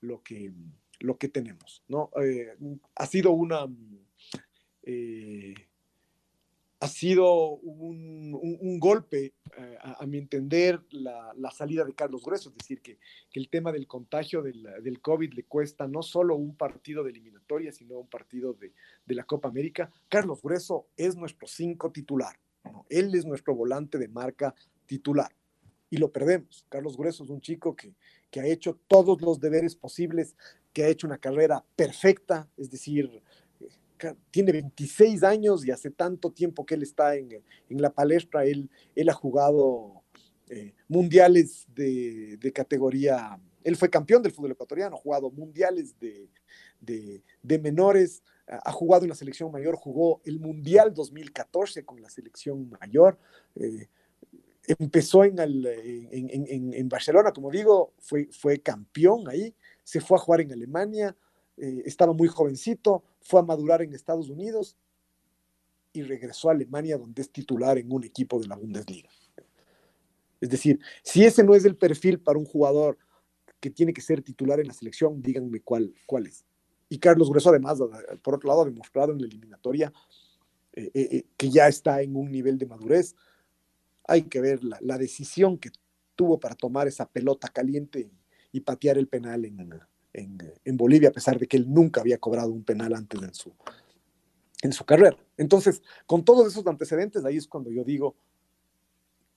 lo 0.01 0.23
que, 0.23 0.53
lo 1.01 1.19
que 1.19 1.29
tenemos, 1.29 1.83
¿no? 1.89 2.11
Eh, 2.23 2.57
ha 2.95 3.07
sido 3.07 3.33
una... 3.33 3.67
Eh, 4.83 5.55
ha 6.79 6.89
sido 6.89 7.57
un, 7.57 8.79
golpe, 8.79 9.33
eh, 9.57 9.79
a, 9.81 10.05
mi 10.07 10.19
entender, 10.19 10.83
la, 10.91 11.51
salida 11.51 11.85
de 11.85 11.95
Carlos 11.95 12.23
Grueso, 12.23 12.51
es 12.51 12.57
decir, 12.57 12.83
que, 12.83 12.99
el 13.33 13.49
tema 13.49 13.73
del 13.73 13.87
contagio 13.87 14.43
del, 14.43 15.01
COVID 15.01 15.33
le 15.33 15.45
cuesta 15.45 15.87
no 15.87 16.03
solo 16.03 16.37
un 16.37 16.57
partido 16.57 17.03
de 17.03 17.11
eliminatoria, 17.11 17.73
sino 17.73 17.99
un 17.99 18.09
partido 18.09 18.55
de, 18.55 18.73
la 19.15 19.25
Copa 19.25 19.49
América. 19.49 19.91
Carlos 20.09 20.43
Grueso 20.43 20.89
es 20.97 21.17
nuestro 21.17 21.49
cinco 21.49 21.91
titular, 21.91 22.39
él 22.91 23.15
es 23.15 23.25
nuestro 23.25 23.55
volante 23.55 23.99
de 23.99 24.09
marca 24.09 24.55
titular 24.87 25.35
y 25.89 25.97
lo 25.97 26.13
perdemos. 26.13 26.67
Carlos 26.69 26.97
Grueso 26.97 27.25
es 27.25 27.31
un 27.31 27.41
chico 27.41 27.75
que, 27.75 27.95
que 28.31 28.41
ha 28.41 28.47
hecho 28.47 28.79
todos 28.87 29.23
los 29.23 29.41
deberes 29.41 29.77
posibles, 29.77 30.37
que 30.73 30.85
ha 30.85 30.89
hecho 30.89 31.07
una 31.07 31.19
carrera 31.19 31.65
perfecta, 31.75 32.51
es 32.57 32.71
decir, 32.71 33.23
tiene 34.31 34.53
26 34.53 35.23
años 35.23 35.67
y 35.67 35.71
hace 35.71 35.91
tanto 35.91 36.31
tiempo 36.31 36.65
que 36.67 36.75
él 36.75 36.83
está 36.83 37.17
en, 37.17 37.43
la 37.69 37.91
palestra, 37.91 38.45
él, 38.45 38.71
él 38.95 39.09
ha 39.09 39.15
jugado 39.15 40.03
eh, 40.49 40.75
mundiales 40.89 41.67
de, 41.75 42.53
categoría, 42.55 43.39
él 43.65 43.77
fue 43.77 43.91
campeón 43.91 44.23
del 44.23 44.33
fútbol 44.33 44.53
ecuatoriano, 44.53 44.97
ha 44.97 45.01
jugado 45.01 45.31
mundiales 45.31 45.95
de, 45.99 47.21
menores, 47.59 48.23
ha 48.47 48.71
jugado 48.73 49.05
en 49.05 49.09
la 49.11 49.17
selección 49.17 49.51
mayor, 49.51 49.77
jugó 49.77 50.21
el 50.25 50.39
Mundial 50.39 50.95
2014 50.95 51.85
con 51.85 52.01
la 52.01 52.09
selección 52.09 52.71
mayor. 52.81 53.19
Eh, 53.57 53.89
empezó 54.79 55.25
en, 55.25 55.37
en, 55.39 56.89
Barcelona, 56.89 57.33
como 57.33 57.51
digo, 57.51 57.93
fue, 57.99 58.29
fue 58.31 58.61
campeón 58.61 59.29
ahí, 59.29 59.55
se 59.83 60.01
fue 60.01 60.17
a 60.17 60.21
jugar 60.21 60.41
en 60.43 60.53
Alemania, 60.53 61.17
eh, 61.57 61.83
estaba 61.85 62.13
muy 62.13 62.29
jovencito, 62.29 63.05
fue 63.21 63.41
a 63.41 63.45
madurar 63.45 63.83
en 63.83 63.95
Estados 63.95 64.29
Unidos 64.29 64.77
y 65.93 66.03
regresó 66.03 66.49
a 66.49 66.53
Alemania 66.53 66.99
donde 66.99 67.23
es 67.23 67.31
titular 67.31 67.79
en 67.79 67.91
un 67.91 68.05
equipo 68.05 68.39
de 68.39 68.49
la 68.49 68.57
Bundesliga. 68.57 69.09
Es 70.41 70.51
decir, 70.51 70.79
si 71.03 71.25
ese 71.25 71.43
no 71.43 71.55
es 71.55 71.65
el 71.65 71.77
perfil 71.77 72.21
para 72.21 72.39
un 72.39 72.45
jugador 72.45 72.99
que 73.59 73.71
tiene 73.71 73.93
que 73.93 74.03
ser 74.03 74.23
titular 74.23 74.61
en 74.61 74.69
la 74.69 74.75
selección, 74.75 75.23
díganme 75.23 75.61
cuál, 75.61 75.95
cuál 76.05 76.27
es. 76.27 76.45
Y 76.89 76.99
Carlos 76.99 77.31
Grueso 77.31 77.49
además, 77.49 77.79
por 78.23 78.35
otro 78.35 78.49
lado, 78.49 78.63
ha 78.63 78.67
demostrado 78.67 79.13
en 79.13 79.21
la 79.21 79.27
eliminatoria 79.27 79.93
eh, 80.73 80.91
eh, 80.95 81.25
que 81.37 81.51
ya 81.51 81.69
está 81.69 82.03
en 82.03 82.15
un 82.17 82.31
nivel 82.31 82.59
de 82.59 82.67
madurez. 82.67 83.17
Hay 84.07 84.23
que 84.23 84.41
ver 84.41 84.63
la, 84.63 84.99
decisión 84.99 85.59
que 85.59 85.71
tuvo 86.15 86.39
para 86.39 86.55
tomar 86.55 86.87
esa 86.87 87.09
pelota 87.09 87.49
caliente 87.49 88.11
y 88.53 88.61
patear 88.61 88.99
el 88.99 89.09
penal 89.09 89.45
en, 89.47 89.81
en, 90.17 90.77
Bolivia, 90.77 91.11
a 91.11 91.13
pesar 91.13 91.39
de 91.39 91.47
que 91.47 91.57
él 91.57 91.73
nunca 91.73 92.01
había 92.01 92.19
cobrado 92.19 92.51
un 92.51 92.65
penal 92.65 92.95
antes 92.95 93.23
en 93.23 93.35
su, 93.35 93.53
en 94.63 94.73
su 94.73 94.85
carrera. 94.85 95.17
Entonces, 95.37 95.83
con 96.07 96.25
todos 96.25 96.47
esos 96.47 96.67
antecedentes, 96.67 97.25
ahí 97.25 97.37
es 97.37 97.47
cuando 97.47 97.71
yo 97.71 97.85
digo, 97.85 98.17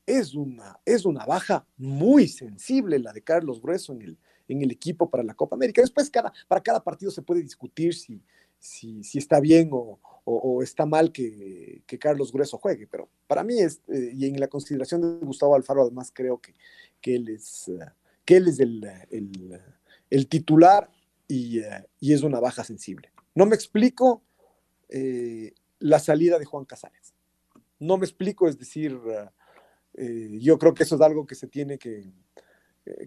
es 0.06 0.34
una, 0.34 0.80
es 0.86 1.06
una 1.06 1.26
baja 1.26 1.68
muy 1.78 2.28
sensible 2.28 2.98
la 3.00 3.14
de 3.14 3.22
Carlos 3.22 3.62
Grueso 3.62 3.94
en 3.94 4.02
el, 4.02 4.18
en 4.48 4.62
el 4.62 4.72
equipo 4.72 5.10
para 5.10 5.24
la 5.24 5.36
Copa 5.36 5.56
América. 5.56 5.82
Después, 5.82 6.10
cada, 6.10 6.34
para 6.48 6.62
cada 6.62 6.84
partido 6.84 7.12
se 7.12 7.22
puede 7.22 7.42
discutir 7.42 7.94
si, 7.94 8.24
si, 8.58 9.04
si 9.04 9.18
está 9.20 9.40
bien 9.40 9.70
o, 9.72 10.00
o, 10.24 10.64
está 10.64 10.86
mal 10.86 11.12
que, 11.12 11.84
que, 11.86 12.00
Carlos 12.00 12.32
Grueso 12.32 12.58
juegue, 12.58 12.88
pero 12.88 13.10
para 13.28 13.44
mí, 13.44 13.60
es, 13.60 13.82
eh, 13.88 14.12
y 14.14 14.26
en 14.26 14.40
la 14.40 14.48
consideración 14.48 15.02
de 15.02 15.26
Gustavo 15.26 15.56
Alfaro, 15.56 15.84
además 15.84 16.12
creo 16.14 16.40
que, 16.40 16.54
que 17.02 17.16
él 17.16 17.30
es, 17.30 17.68
eh, 17.68 17.80
que 18.26 18.38
él 18.38 18.48
es 18.48 18.60
el, 18.60 18.84
el 19.10 19.60
el 20.10 20.28
titular 20.28 20.89
eh, 21.28 21.84
y, 21.99 22.14
es 22.14 22.24
una 22.24 22.39
baja 22.39 22.64
sensible. 22.64 23.12
No 23.36 23.45
me 23.45 23.55
explico 23.55 24.24
eh, 24.89 25.53
la 25.80 25.99
salida 25.99 26.39
de 26.39 26.45
Juan 26.45 26.66
Casares. 26.66 27.14
No 27.80 27.97
me 27.97 28.05
explico, 28.05 28.47
es 28.47 28.57
decir, 28.57 28.99
eh, 29.93 30.38
yo 30.41 30.57
creo 30.57 30.74
que 30.74 30.84
eso 30.84 30.95
es 30.95 31.01
algo 31.01 31.26
que 31.26 31.36
se 31.36 31.47
tiene 31.47 31.78
que, 31.78 32.12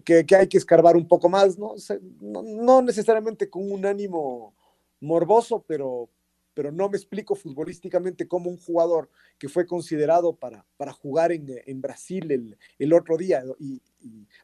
que, 0.03 0.25
hay 0.35 0.47
que 0.47 0.57
escarbar 0.57 0.95
un 0.95 1.07
poco 1.07 1.29
más, 1.29 1.59
¿no? 1.59 1.75
no, 2.21 2.81
necesariamente 2.81 3.49
con 3.49 3.71
un 3.71 3.85
ánimo 3.85 4.55
morboso, 4.99 5.63
pero, 5.67 6.09
pero 6.53 6.71
no 6.71 6.89
me 6.89 6.97
explico 6.97 7.35
futbolísticamente 7.35 8.27
cómo 8.27 8.49
un 8.49 8.57
jugador 8.57 9.09
que 9.37 9.49
fue 9.49 9.67
considerado 9.67 10.35
para, 10.35 10.65
para 10.77 10.93
jugar 10.93 11.31
en, 11.31 11.45
en 11.65 11.81
Brasil 11.81 12.31
el, 12.31 12.57
el, 12.79 12.93
otro 12.93 13.17
día, 13.17 13.43
y, 13.59 13.81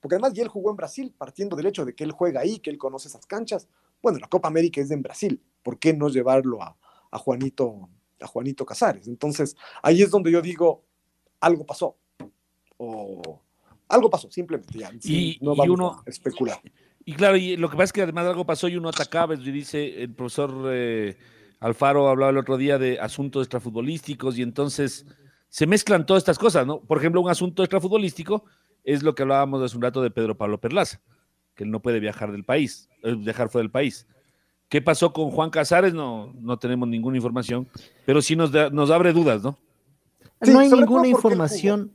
porque 0.01 0.16
además 0.16 0.34
ya 0.34 0.43
él 0.43 0.49
jugó 0.49 0.70
en 0.72 0.78
Brasil, 0.78 1.14
partiendo 1.18 1.55
del 1.55 1.68
hecho 1.68 1.86
de 1.86 1.95
que 1.95 2.03
él 2.03 2.12
juega 2.12 2.41
ahí, 2.41 2.60
que 2.60 2.70
él 2.70 2.78
conoce 2.78 3.07
esas 3.07 3.26
canchas. 3.26 3.68
Bueno, 4.01 4.20
la 4.20 4.28
Copa 4.28 4.47
América 4.47 4.82
es 4.82 4.91
en 4.91 5.01
Brasil, 5.01 5.41
¿por 5.64 5.80
qué 5.80 5.93
no 5.93 6.10
llevarlo 6.10 6.62
a, 6.62 6.78
a 7.12 7.18
Juanito, 7.18 7.89
a 8.22 8.28
Juanito 8.28 8.66
Casares? 8.66 9.07
Entonces, 9.07 9.55
ahí 9.82 10.01
es 10.01 10.10
donde 10.10 10.32
yo 10.32 10.41
digo, 10.41 10.84
algo 11.39 11.66
pasó, 11.66 11.97
o 12.78 13.41
algo 13.88 14.10
pasó, 14.10 14.30
simplemente 14.32 14.78
ya. 14.78 14.91
y, 15.03 15.38
no 15.41 15.55
vamos 15.55 15.74
uno, 15.74 16.03
a 16.05 16.10
especular. 16.10 16.60
Y, 17.05 17.14
claro, 17.14 17.38
y 17.38 17.57
lo 17.57 17.70
que 17.70 17.76
pasa 17.76 17.86
es 17.86 17.93
que 17.93 18.01
además 18.03 18.26
algo 18.28 18.45
pasó 18.45 18.68
y 18.68 18.78
uno 18.78 18.89
atacaba, 18.89 19.36
y 19.36 19.51
dice 19.51 20.03
el 20.03 20.14
profesor... 20.14 20.70
Eh, 20.72 21.18
Alfaro 21.60 22.07
hablaba 22.07 22.32
el 22.32 22.38
otro 22.38 22.57
día 22.57 22.78
de 22.78 22.99
asuntos 22.99 23.43
extrafutbolísticos 23.43 24.38
y 24.38 24.41
entonces 24.41 25.05
se 25.49 25.68
mezclan 25.68 26.05
todas 26.05 26.22
estas 26.22 26.39
cosas, 26.39 26.66
¿no? 26.66 26.82
Por 26.82 26.97
ejemplo, 26.97 27.22
un 27.22 27.30
asunto 27.30 27.64
extrafutbolístico 27.64 28.45
es 28.84 29.04
lo 29.04 29.16
que 29.16 29.24
hablábamos 29.24 29.62
hace 29.62 29.76
un 29.76 29.84
rato 29.84 30.02
de 30.02 30.12
Pedro 30.12 30.38
Pablo 30.38 30.60
Perlaza, 30.60 31.02
que 31.56 31.64
él 31.64 31.72
no 31.72 31.82
puede 31.82 32.00
viajar 32.00 32.32
del 32.32 32.44
país, 32.44 32.90
eh, 33.04 33.16
dejar 33.20 33.50
fuera 33.50 33.64
del 33.64 33.72
país. 33.72 34.08
¿Qué 34.70 34.82
pasó 34.82 35.14
con 35.14 35.32
Juan 35.32 35.50
Casares? 35.50 35.94
No, 35.94 36.32
no 36.40 36.60
tenemos 36.60 36.88
ninguna 36.88 37.18
información, 37.18 37.68
pero 38.06 38.22
sí 38.22 38.36
nos, 38.36 38.52
nos 38.72 38.92
abre 38.92 39.14
dudas, 39.14 39.42
¿no? 39.42 39.58
no 40.42 40.60
hay 40.60 40.70
ninguna 40.70 41.08
información, 41.08 41.94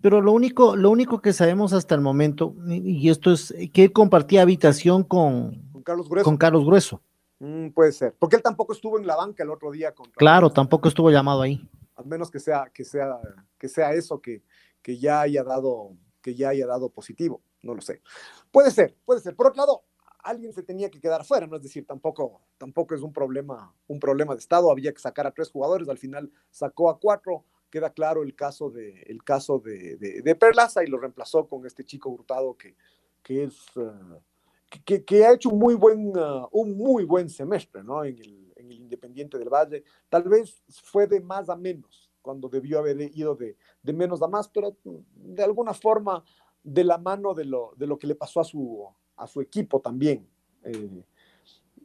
pero 0.00 0.20
lo 0.20 0.32
único, 0.32 0.76
lo 0.76 0.90
único 0.90 1.20
que 1.20 1.32
sabemos 1.32 1.72
hasta 1.72 1.94
el 1.94 2.00
momento, 2.00 2.54
y 2.66 3.08
esto 3.10 3.32
es 3.32 3.54
que 3.72 3.84
él 3.84 3.92
compartía 3.92 4.42
habitación 4.42 5.04
con, 5.04 5.62
Carlos 5.84 6.08
Grueso. 6.08 6.24
Con 6.24 6.36
Carlos 6.36 6.64
Grueso. 6.64 7.02
Mm, 7.38 7.68
puede 7.68 7.92
ser, 7.92 8.14
porque 8.18 8.36
él 8.36 8.42
tampoco 8.42 8.72
estuvo 8.72 8.98
en 8.98 9.06
la 9.06 9.16
banca 9.16 9.42
el 9.42 9.50
otro 9.50 9.70
día. 9.70 9.94
claro, 10.16 10.50
tampoco 10.50 10.88
estuvo 10.88 11.10
llamado 11.10 11.42
ahí. 11.42 11.68
Al 11.94 12.06
menos 12.06 12.30
que 12.30 12.38
sea, 12.38 12.70
que 12.72 12.84
sea, 12.84 13.18
que 13.58 13.68
sea 13.68 13.92
eso, 13.92 14.20
que, 14.20 14.42
que 14.82 14.98
ya 14.98 15.20
haya 15.20 15.42
dado, 15.42 15.92
que 16.28 16.34
ya 16.34 16.50
haya 16.50 16.66
dado 16.66 16.90
positivo, 16.90 17.40
no 17.62 17.74
lo 17.74 17.80
sé. 17.80 18.02
Puede 18.50 18.70
ser, 18.70 18.94
puede 19.06 19.20
ser. 19.20 19.34
Por 19.34 19.46
otro 19.46 19.62
lado, 19.62 19.84
alguien 20.22 20.52
se 20.52 20.62
tenía 20.62 20.90
que 20.90 21.00
quedar 21.00 21.24
fuera, 21.24 21.46
no 21.46 21.56
es 21.56 21.62
decir, 21.62 21.86
tampoco, 21.86 22.42
tampoco 22.58 22.94
es 22.94 23.00
un 23.00 23.14
problema, 23.14 23.74
un 23.86 23.98
problema 23.98 24.34
de 24.34 24.40
estado. 24.40 24.70
Había 24.70 24.92
que 24.92 25.00
sacar 25.00 25.26
a 25.26 25.32
tres 25.32 25.50
jugadores, 25.50 25.88
al 25.88 25.96
final 25.96 26.30
sacó 26.50 26.90
a 26.90 26.98
cuatro. 26.98 27.44
Queda 27.70 27.90
claro 27.90 28.22
el 28.22 28.34
caso 28.34 28.70
de, 28.70 29.02
el 29.02 29.22
caso 29.22 29.58
de, 29.58 29.96
de, 29.96 30.34
Perlaza 30.34 30.82
y 30.82 30.86
lo 30.86 30.98
reemplazó 30.98 31.46
con 31.46 31.66
este 31.66 31.84
chico 31.84 32.08
Hurtado 32.08 32.56
que, 32.56 32.74
que 33.22 33.44
es 33.44 33.58
eh, 33.76 35.02
que, 35.06 35.24
ha 35.26 35.34
hecho 35.34 35.50
un 35.50 35.58
muy 35.58 35.74
buen, 35.74 36.16
uh, 36.16 36.48
un 36.52 36.78
muy 36.78 37.04
buen 37.04 37.28
semestre 37.28 37.84
¿no? 37.84 38.04
en, 38.04 38.18
el, 38.18 38.52
en, 38.56 38.70
el, 38.70 38.80
Independiente 38.80 39.38
del 39.38 39.50
Valle. 39.50 39.84
Tal 40.08 40.22
vez 40.22 40.62
fue 40.82 41.06
de 41.06 41.20
más 41.20 41.50
a 41.50 41.56
menos, 41.56 42.07
cuando 42.28 42.50
debió 42.50 42.80
haber 42.80 43.00
ido 43.16 43.34
de, 43.36 43.56
de 43.82 43.92
menos 43.94 44.20
a 44.20 44.28
más, 44.28 44.48
pero 44.48 44.76
de 45.14 45.42
alguna 45.42 45.72
forma 45.72 46.22
de 46.62 46.84
la 46.84 46.98
mano 46.98 47.32
de 47.32 47.46
lo, 47.46 47.72
de 47.78 47.86
lo 47.86 47.98
que 47.98 48.06
le 48.06 48.14
pasó 48.16 48.40
a 48.40 48.44
su, 48.44 48.86
a 49.16 49.26
su 49.26 49.40
equipo 49.40 49.80
también, 49.80 50.28
eh, 50.62 51.04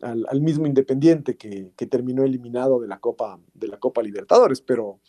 al, 0.01 0.41
mismo 0.41 0.67
Independiente 0.67 1.37
que, 1.37 1.71
que, 1.77 1.87
terminó 1.87 2.25
eliminado 2.25 2.81
de 2.81 2.89
la 2.89 2.99
Copa, 2.99 3.39
de 3.53 3.69
la 3.69 3.77
Copa 3.77 4.03
Libertadores, 4.03 4.59
pero, 4.59 4.99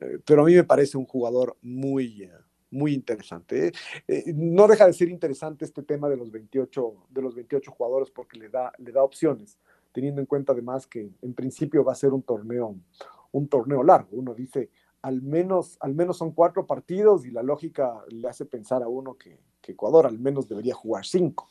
eh, 0.00 0.20
pero 0.24 0.42
a 0.42 0.44
mí 0.44 0.54
me 0.54 0.62
parece 0.62 0.96
un 0.96 1.06
jugador 1.06 1.56
muy... 1.62 2.30
Muy 2.68 2.94
interesante. 2.94 3.72
Eh, 4.08 4.24
no 4.34 4.66
deja 4.66 4.86
de 4.86 4.92
ser 4.92 5.08
interesante 5.08 5.64
este 5.64 5.84
tema 5.84 6.08
de 6.08 6.16
los 6.16 6.32
28, 6.32 7.06
de 7.08 7.22
los 7.22 7.34
28 7.36 7.70
jugadores 7.70 8.10
porque 8.10 8.38
le 8.38 8.48
da, 8.48 8.72
le 8.78 8.90
da 8.90 9.04
opciones, 9.04 9.56
teniendo 9.92 10.20
en 10.20 10.26
cuenta 10.26 10.52
además 10.52 10.84
que 10.84 11.08
en 11.22 11.32
principio 11.32 11.84
va 11.84 11.92
a 11.92 11.94
ser 11.94 12.12
un 12.12 12.22
torneo, 12.22 12.74
un 13.36 13.48
torneo 13.48 13.82
largo. 13.82 14.08
Uno 14.12 14.34
dice, 14.34 14.70
al 15.02 15.22
menos, 15.22 15.76
al 15.80 15.94
menos 15.94 16.18
son 16.18 16.32
cuatro 16.32 16.66
partidos 16.66 17.24
y 17.26 17.30
la 17.30 17.42
lógica 17.42 18.04
le 18.08 18.28
hace 18.28 18.44
pensar 18.44 18.82
a 18.82 18.88
uno 18.88 19.14
que, 19.14 19.38
Ecuador 19.68 20.06
al 20.06 20.20
menos 20.20 20.46
debería 20.46 20.74
jugar 20.74 21.04
cinco. 21.04 21.48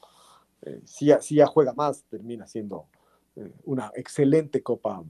Eh, 0.61 0.81
si, 0.86 1.11
si, 1.19 1.36
ya 1.36 1.45
juega 1.45 1.73
más, 1.73 2.05
termina 2.05 2.47
siendo 2.47 2.88
una 3.65 3.91
excelente 3.93 4.63
Copa, 4.63 5.03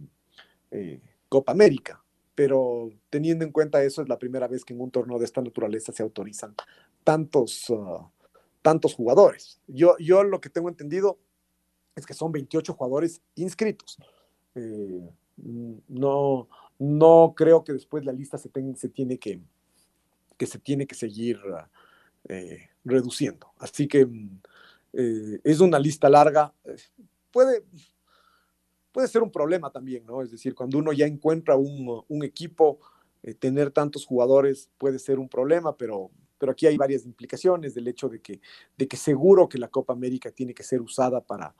Copa 1.29 1.51
América 1.51 2.03
pero 2.35 2.91
teniendo 3.09 3.45
en 3.45 3.51
cuenta 3.51 3.81
eso, 3.81 4.01
es 4.01 4.09
la 4.09 4.19
primera 4.19 4.47
vez 4.47 4.63
que 4.65 4.73
en 4.73 4.81
un 4.81 4.91
torneo 4.91 5.17
de 5.17 5.25
esta 5.25 5.41
naturaleza 5.41 5.93
se 5.93 6.03
autorizan 6.03 6.53
tantos, 7.03 7.69
uh, 7.69 8.09
tantos 8.61 8.93
jugadores. 8.93 9.61
Yo, 9.67 9.95
yo 9.97 10.23
lo 10.23 10.41
que 10.41 10.49
tengo 10.49 10.67
entendido 10.67 11.17
es 11.95 12.05
que 12.05 12.13
son 12.13 12.33
28 12.33 12.73
jugadores 12.73 13.21
inscritos. 13.35 13.97
Eh, 14.53 15.09
no, 15.87 16.49
no 16.79 17.33
creo 17.35 17.63
que 17.63 17.73
después 17.73 18.05
la 18.05 18.11
lista 18.11 18.37
se, 18.37 18.49
se 18.75 18.89
tiene 18.89 19.17
que, 19.17 19.39
se 20.39 20.59
tiene 20.59 20.85
que 20.85 20.95
seguir 20.95 21.39
eh, 22.27 22.69
reduciendo. 22.83 23.51
Así 23.57 23.87
que 23.87 24.07
eh, 24.93 25.39
es 25.43 25.59
una 25.59 25.79
lista 25.79 26.09
larga. 26.09 26.53
Puede, 27.31 27.63
puede 28.91 29.07
ser 29.07 29.21
un 29.21 29.31
problema 29.31 29.71
también, 29.71 30.05
¿no? 30.05 30.21
Es 30.21 30.31
decir, 30.31 30.55
cuando 30.55 30.77
uno 30.77 30.93
ya 30.93 31.05
encuentra 31.05 31.55
un, 31.55 32.03
un 32.07 32.23
equipo, 32.23 32.79
tener 33.33 33.71
tantos 33.71 34.05
jugadores 34.05 34.69
puede 34.77 34.99
ser 34.99 35.17
un 35.17 35.27
problema, 35.27 35.75
pero, 35.75 36.11
pero 36.37 36.51
aquí 36.51 36.67
hay 36.67 36.77
varias 36.77 37.05
implicaciones 37.05 37.73
del 37.73 37.87
hecho 37.87 38.07
de 38.07 38.21
que, 38.21 38.39
de 38.77 38.87
que 38.87 38.97
seguro 38.97 39.49
que 39.49 39.57
la 39.57 39.69
Copa 39.69 39.93
América 39.93 40.29
tiene 40.31 40.53
que 40.53 40.63
ser 40.63 40.81
usada 40.81 41.21
para, 41.21 41.55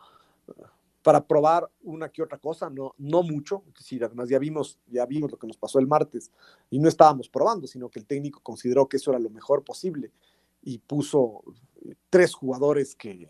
para 1.06 1.24
probar 1.24 1.70
una 1.84 2.10
que 2.10 2.24
otra 2.24 2.40
cosa, 2.40 2.68
no, 2.68 2.96
no 2.98 3.22
mucho, 3.22 3.64
decir, 3.78 4.04
además 4.04 4.28
ya 4.28 4.40
vimos, 4.40 4.80
ya 4.88 5.06
vimos 5.06 5.32
lo 5.32 5.38
que 5.38 5.46
nos 5.46 5.56
pasó 5.56 5.78
el 5.78 5.86
martes 5.86 6.32
y 6.72 6.80
no 6.80 6.90
estábamos 6.90 7.30
probando, 7.30 7.68
sino 7.68 7.90
que 7.90 8.00
el 8.00 8.08
técnico 8.08 8.40
consideró 8.42 8.90
que 8.90 8.98
eso 8.98 9.12
era 9.12 9.20
lo 9.20 9.30
mejor 9.30 9.64
posible 9.64 10.12
y 10.64 10.80
puso 10.80 11.44
tres 12.10 12.34
jugadores 12.34 12.96
que, 12.96 13.30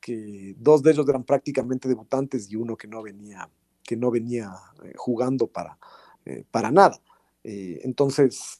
que 0.00 0.54
dos 0.56 0.82
de 0.82 0.92
ellos 0.92 1.06
eran 1.06 1.24
prácticamente 1.24 1.86
debutantes 1.86 2.50
y 2.50 2.56
uno 2.56 2.78
que 2.78 2.88
no 2.88 3.02
venía, 3.02 3.46
que 3.82 3.94
no 3.94 4.10
venía 4.10 4.50
eh, 4.82 4.94
jugando 4.96 5.48
para, 5.48 5.78
eh, 6.24 6.44
para 6.50 6.70
nada. 6.70 6.98
Eh, 7.44 7.78
entonces, 7.84 8.58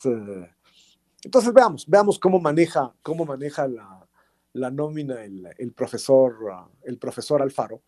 entonces 1.24 1.54
veamos, 1.54 1.86
veamos 1.88 2.18
cómo 2.18 2.38
maneja, 2.38 2.94
cómo 3.02 3.24
maneja 3.24 3.66
la, 3.66 4.06
la 4.52 4.70
nómina 4.70 5.24
el, 5.24 5.72
profesor, 5.74 6.36
el 6.82 6.98
profesor 6.98 7.40
Alfaro. 7.40 7.80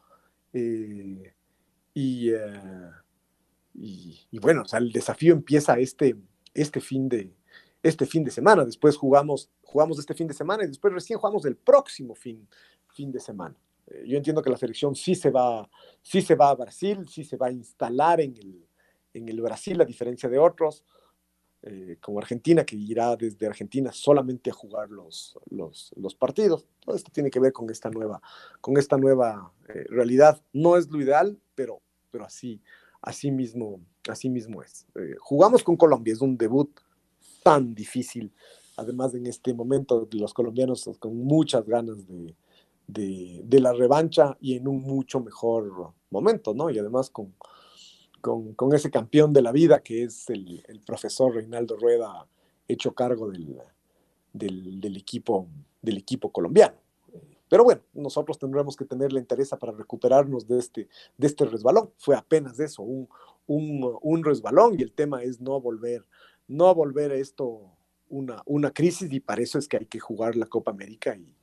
Eh, 0.53 1.35
y, 1.95 2.31
y, 3.75 4.39
bueno, 4.41 4.63
o 4.63 4.65
sea, 4.65 4.79
el 4.79 4.93
desafío 4.93 5.33
empieza 5.33 5.79
este, 5.79 6.17
este, 6.55 6.81
fin 6.81 7.09
de, 7.09 7.33
este 7.83 8.07
fin 8.07 8.25
de 8.25 8.31
semana. 8.31 8.65
Después 8.65 8.97
jugamos, 8.97 9.51
jugamos 9.63 9.99
este 9.99 10.15
fin 10.15 10.27
de 10.27 10.35
semana 10.35 10.65
y 10.65 10.69
después 10.69 10.93
recién 10.93 11.19
jugamos 11.19 11.45
el 11.45 11.57
próximo 11.57 12.15
fin, 12.15 12.49
fin 12.93 13.11
de 13.13 13.21
semana. 13.21 13.57
Eh, 13.87 14.05
yo 14.07 14.17
entiendo 14.17 14.43
que 14.43 14.51
la 14.51 14.57
selección 14.57 14.95
sí 14.95 15.15
se, 15.15 15.31
va, 15.31 15.69
sí 16.03 16.23
se 16.23 16.35
va 16.35 16.51
a 16.51 16.55
Brasil, 16.55 17.09
sí 17.09 17.25
se 17.25 17.37
va 17.37 17.49
a 17.49 17.53
instalar 17.53 18.21
en 18.21 18.37
el, 18.37 18.67
en 19.15 19.29
el 19.29 19.41
Brasil, 19.41 19.81
a 19.81 19.85
diferencia 19.85 20.29
de 20.29 20.39
otros. 20.39 20.85
Eh, 21.63 21.97
como 22.01 22.21
Argentina, 22.21 22.65
que 22.65 22.77
irá 22.77 23.17
desde 23.17 23.45
Argentina 23.45 23.91
solamente 23.91 24.49
a 24.49 24.53
jugar 24.53 24.91
los, 24.91 25.37
los, 25.51 26.15
partidos. 26.15 26.69
Todo 26.79 26.95
esto 26.95 27.11
tiene 27.13 27.31
que 27.31 27.41
ver 27.41 27.53
con 27.53 27.69
esta 27.69 27.91
nueva, 27.91 28.23
con 28.61 28.77
esta 28.77 28.97
nueva 28.97 29.53
eh, 29.69 29.85
realidad. 29.89 30.41
No 30.53 30.77
es 30.77 30.89
lo 30.89 31.01
ideal, 31.01 31.37
pero, 31.57 31.81
pero 32.13 32.25
así, 32.25 32.61
así, 33.03 33.33
mismo, 33.33 33.81
así 34.09 34.31
mismo 34.31 34.63
es. 34.63 34.87
Eh, 34.95 35.17
jugamos 35.19 35.65
con 35.65 35.77
Colombia, 35.77 36.13
es 36.13 36.21
un 36.21 36.39
debut 36.39 36.71
tan 37.43 37.75
difícil, 37.75 38.33
además 38.77 39.13
en 39.15 39.27
este 39.27 39.53
momento 39.53 40.09
los 40.13 40.33
colombianos 40.33 40.89
con 41.01 41.17
muchas 41.17 41.67
ganas 41.67 42.07
de, 42.07 42.37
de, 42.87 43.43
de 43.45 43.61
la 43.61 43.73
revancha 43.73 44.37
y 44.41 44.55
en 44.57 44.69
un 44.69 44.83
mucho 44.83 45.19
mejor 45.19 45.93
momento, 46.11 46.55
¿no? 46.55 46.71
Y 46.71 46.79
además 46.79 47.11
con, 47.11 47.35
con, 48.57 48.75
ese 48.75 48.91
campeón 48.91 49.33
de 49.33 49.43
la 49.43 49.53
vida 49.53 49.81
que 49.81 50.05
es 50.05 50.29
el, 50.31 50.63
profesor 50.87 51.35
Reinaldo 51.35 51.77
Rueda, 51.77 52.27
hecho 52.67 52.95
cargo 52.95 53.31
del, 53.31 53.59
del, 54.33 54.97
equipo, 54.97 55.49
del 55.83 55.99
equipo 55.99 56.31
colombiano. 56.31 56.77
Pero 57.49 57.65
bueno, 57.65 57.81
nosotros 57.95 58.39
tendremos 58.39 58.77
que 58.77 58.85
tener 58.85 59.13
la 59.13 59.21
interés 59.21 59.51
para 59.59 59.73
recuperarnos 59.73 60.47
de 60.47 60.59
este, 60.59 60.89
de 61.17 61.27
este 61.27 61.47
resbalón. 61.47 61.91
Fue 61.97 62.15
apenas 62.15 62.61
eso, 62.61 62.83
un, 62.83 63.09
un, 63.47 64.25
resbalón 64.25 64.79
y 64.79 64.83
el 64.83 64.93
tema 64.93 65.23
es 65.23 65.41
no 65.41 65.59
volver, 65.61 66.05
no 66.47 66.75
volver 66.75 67.13
a 67.13 67.17
esto 67.17 67.63
una, 68.11 68.43
una 68.45 68.71
crisis 68.71 69.11
y 69.11 69.21
para 69.21 69.43
eso 69.43 69.59
es 69.59 69.67
que 69.67 69.79
hay 69.79 69.87
que 69.87 69.99
jugar 69.99 70.37
la 70.37 70.47
Copa 70.47 70.71
América 70.71 71.17
y, 71.17 71.35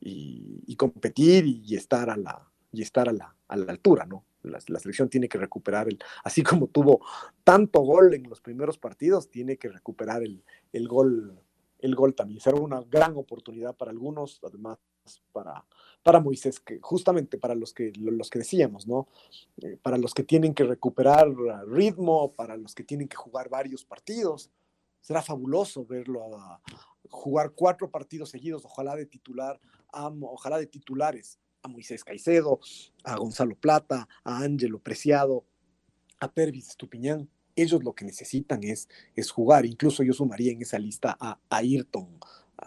y, 0.00 0.76
competir 0.76 1.46
y, 1.46 1.74
estar 1.74 2.10
a 2.10 2.16
la, 2.16 2.46
y 2.72 2.82
estar 2.82 3.08
a 3.08 3.12
la, 3.12 3.34
a 3.48 3.56
la 3.56 3.72
altura, 3.72 4.04
¿no? 4.04 4.24
La, 4.46 4.60
selección 4.60 5.08
tiene 5.08 5.28
que 5.28 5.38
recuperar 5.38 5.88
el, 5.88 5.98
así 6.24 6.42
como 6.42 6.68
tuvo 6.68 7.00
tanto 7.44 7.80
gol 7.80 8.14
en 8.14 8.28
los 8.28 8.40
primeros 8.40 8.78
partidos, 8.78 9.30
tiene 9.30 9.56
que 9.56 9.68
recuperar 9.68 10.22
el, 10.22 10.42
el 10.72 10.88
gol, 10.88 11.38
el 11.78 11.94
gol 11.94 12.14
también. 12.14 12.40
Será 12.40 12.56
una 12.56 12.80
gran 12.82 13.16
oportunidad 13.16 13.76
para 13.76 13.90
algunos, 13.90 14.40
además 14.42 14.78
para, 15.32 15.64
para 16.02 16.20
Moisés, 16.20 16.58
que 16.58 16.80
justamente 16.80 17.38
para 17.38 17.54
los 17.54 17.72
que, 17.72 17.92
los 17.96 18.30
que 18.30 18.40
decíamos, 18.40 18.86
¿no? 18.86 19.06
Eh, 19.62 19.78
para 19.80 19.98
los 19.98 20.14
que 20.14 20.24
tienen 20.24 20.54
que 20.54 20.64
recuperar 20.64 21.28
ritmo, 21.68 22.32
para 22.32 22.56
los 22.56 22.74
que 22.74 22.84
tienen 22.84 23.08
que 23.08 23.16
jugar 23.16 23.48
varios 23.48 23.84
partidos. 23.84 24.50
Será 25.00 25.22
fabuloso 25.22 25.86
verlo 25.86 26.36
a, 26.36 26.60
jugar 27.08 27.52
cuatro 27.54 27.90
partidos 27.90 28.30
seguidos, 28.30 28.64
ojalá 28.64 28.96
de 28.96 29.06
titular, 29.06 29.60
ojalá 29.92 30.58
de 30.58 30.66
titulares 30.66 31.38
a 31.66 31.68
Moisés 31.68 32.04
Caicedo, 32.04 32.60
a 33.04 33.16
Gonzalo 33.16 33.56
Plata, 33.56 34.08
a 34.24 34.38
Ángelo 34.38 34.78
Preciado, 34.78 35.44
a 36.20 36.32
Pervis 36.32 36.68
Estupiñán. 36.68 37.28
Ellos 37.56 37.82
lo 37.82 37.94
que 37.94 38.04
necesitan 38.04 38.62
es, 38.62 38.88
es 39.14 39.30
jugar. 39.30 39.66
Incluso 39.66 40.02
yo 40.02 40.12
sumaría 40.12 40.52
en 40.52 40.62
esa 40.62 40.78
lista 40.78 41.16
a, 41.18 41.38
Ayrton, 41.50 42.18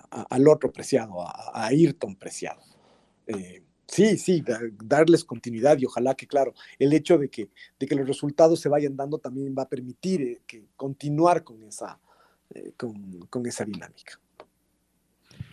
al 0.10 0.48
otro 0.48 0.72
Preciado, 0.72 1.22
a, 1.22 1.66
Ayrton 1.68 2.16
Preciado. 2.16 2.62
Eh, 3.28 3.64
sí, 3.88 4.18
sí, 4.18 4.44
darles 4.84 5.24
continuidad 5.24 5.78
y 5.78 5.86
ojalá 5.86 6.16
que, 6.16 6.28
claro, 6.28 6.54
el 6.78 6.92
hecho 6.94 7.18
de 7.18 7.30
que, 7.30 7.50
de 7.80 7.88
que 7.88 7.96
los 7.96 8.08
resultados 8.08 8.60
se 8.60 8.70
vayan 8.70 8.98
dando 8.98 9.20
también 9.20 9.56
va 9.58 9.64
a 9.64 9.70
permitir 9.70 10.22
eh, 10.22 10.42
que 10.46 10.66
continuar 10.76 11.44
con 11.44 11.64
esa, 11.64 12.00
eh, 12.50 12.74
con 12.76 13.46
esa 13.46 13.64
dinámica. 13.64 14.20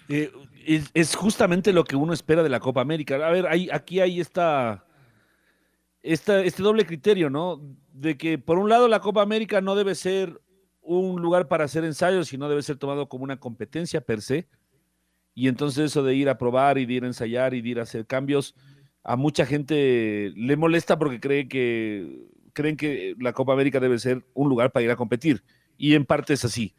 Eh, 0.08 0.30
es, 0.94 1.14
justamente 1.14 1.72
lo 1.72 1.84
que 1.84 1.96
uno 1.96 2.12
espera 2.12 2.42
de 2.42 2.48
la 2.48 2.60
Copa 2.60 2.80
América. 2.80 3.14
A 3.16 3.30
ver, 3.30 3.46
aquí 3.72 4.00
hay 4.00 4.20
esta, 4.20 4.84
este 6.02 6.50
doble 6.58 6.86
criterio, 6.86 7.30
¿no? 7.30 7.60
De 7.92 8.16
que 8.16 8.38
por 8.38 8.58
un 8.58 8.68
lado 8.68 8.88
la 8.88 9.00
Copa 9.00 9.22
América 9.22 9.60
no 9.60 9.74
debe 9.74 9.94
ser 9.94 10.40
un 10.82 11.20
lugar 11.20 11.48
para 11.48 11.64
hacer 11.64 11.84
ensayos, 11.84 12.28
sino 12.28 12.48
debe 12.48 12.62
ser 12.62 12.76
tomado 12.76 13.08
como 13.08 13.24
una 13.24 13.38
competencia 13.38 14.00
per 14.00 14.22
se. 14.22 14.48
Y 15.34 15.48
entonces 15.48 15.86
eso 15.86 16.02
de 16.02 16.14
ir 16.14 16.28
a 16.28 16.38
probar 16.38 16.78
y 16.78 16.86
de 16.86 16.94
ir 16.94 17.04
a 17.04 17.08
ensayar 17.08 17.54
y 17.54 17.60
de 17.60 17.68
ir 17.68 17.78
a 17.80 17.82
hacer 17.82 18.06
cambios, 18.06 18.54
a 19.04 19.16
mucha 19.16 19.44
gente 19.44 20.32
le 20.34 20.56
molesta 20.56 20.98
porque 20.98 21.20
cree 21.20 21.48
que, 21.48 22.26
creen 22.52 22.76
que 22.76 23.14
la 23.20 23.32
Copa 23.32 23.52
América 23.52 23.78
debe 23.78 23.98
ser 23.98 24.24
un 24.34 24.48
lugar 24.48 24.72
para 24.72 24.84
ir 24.84 24.90
a 24.90 24.96
competir. 24.96 25.44
Y 25.76 25.94
en 25.94 26.06
parte 26.06 26.32
es 26.32 26.44
así. 26.44 26.74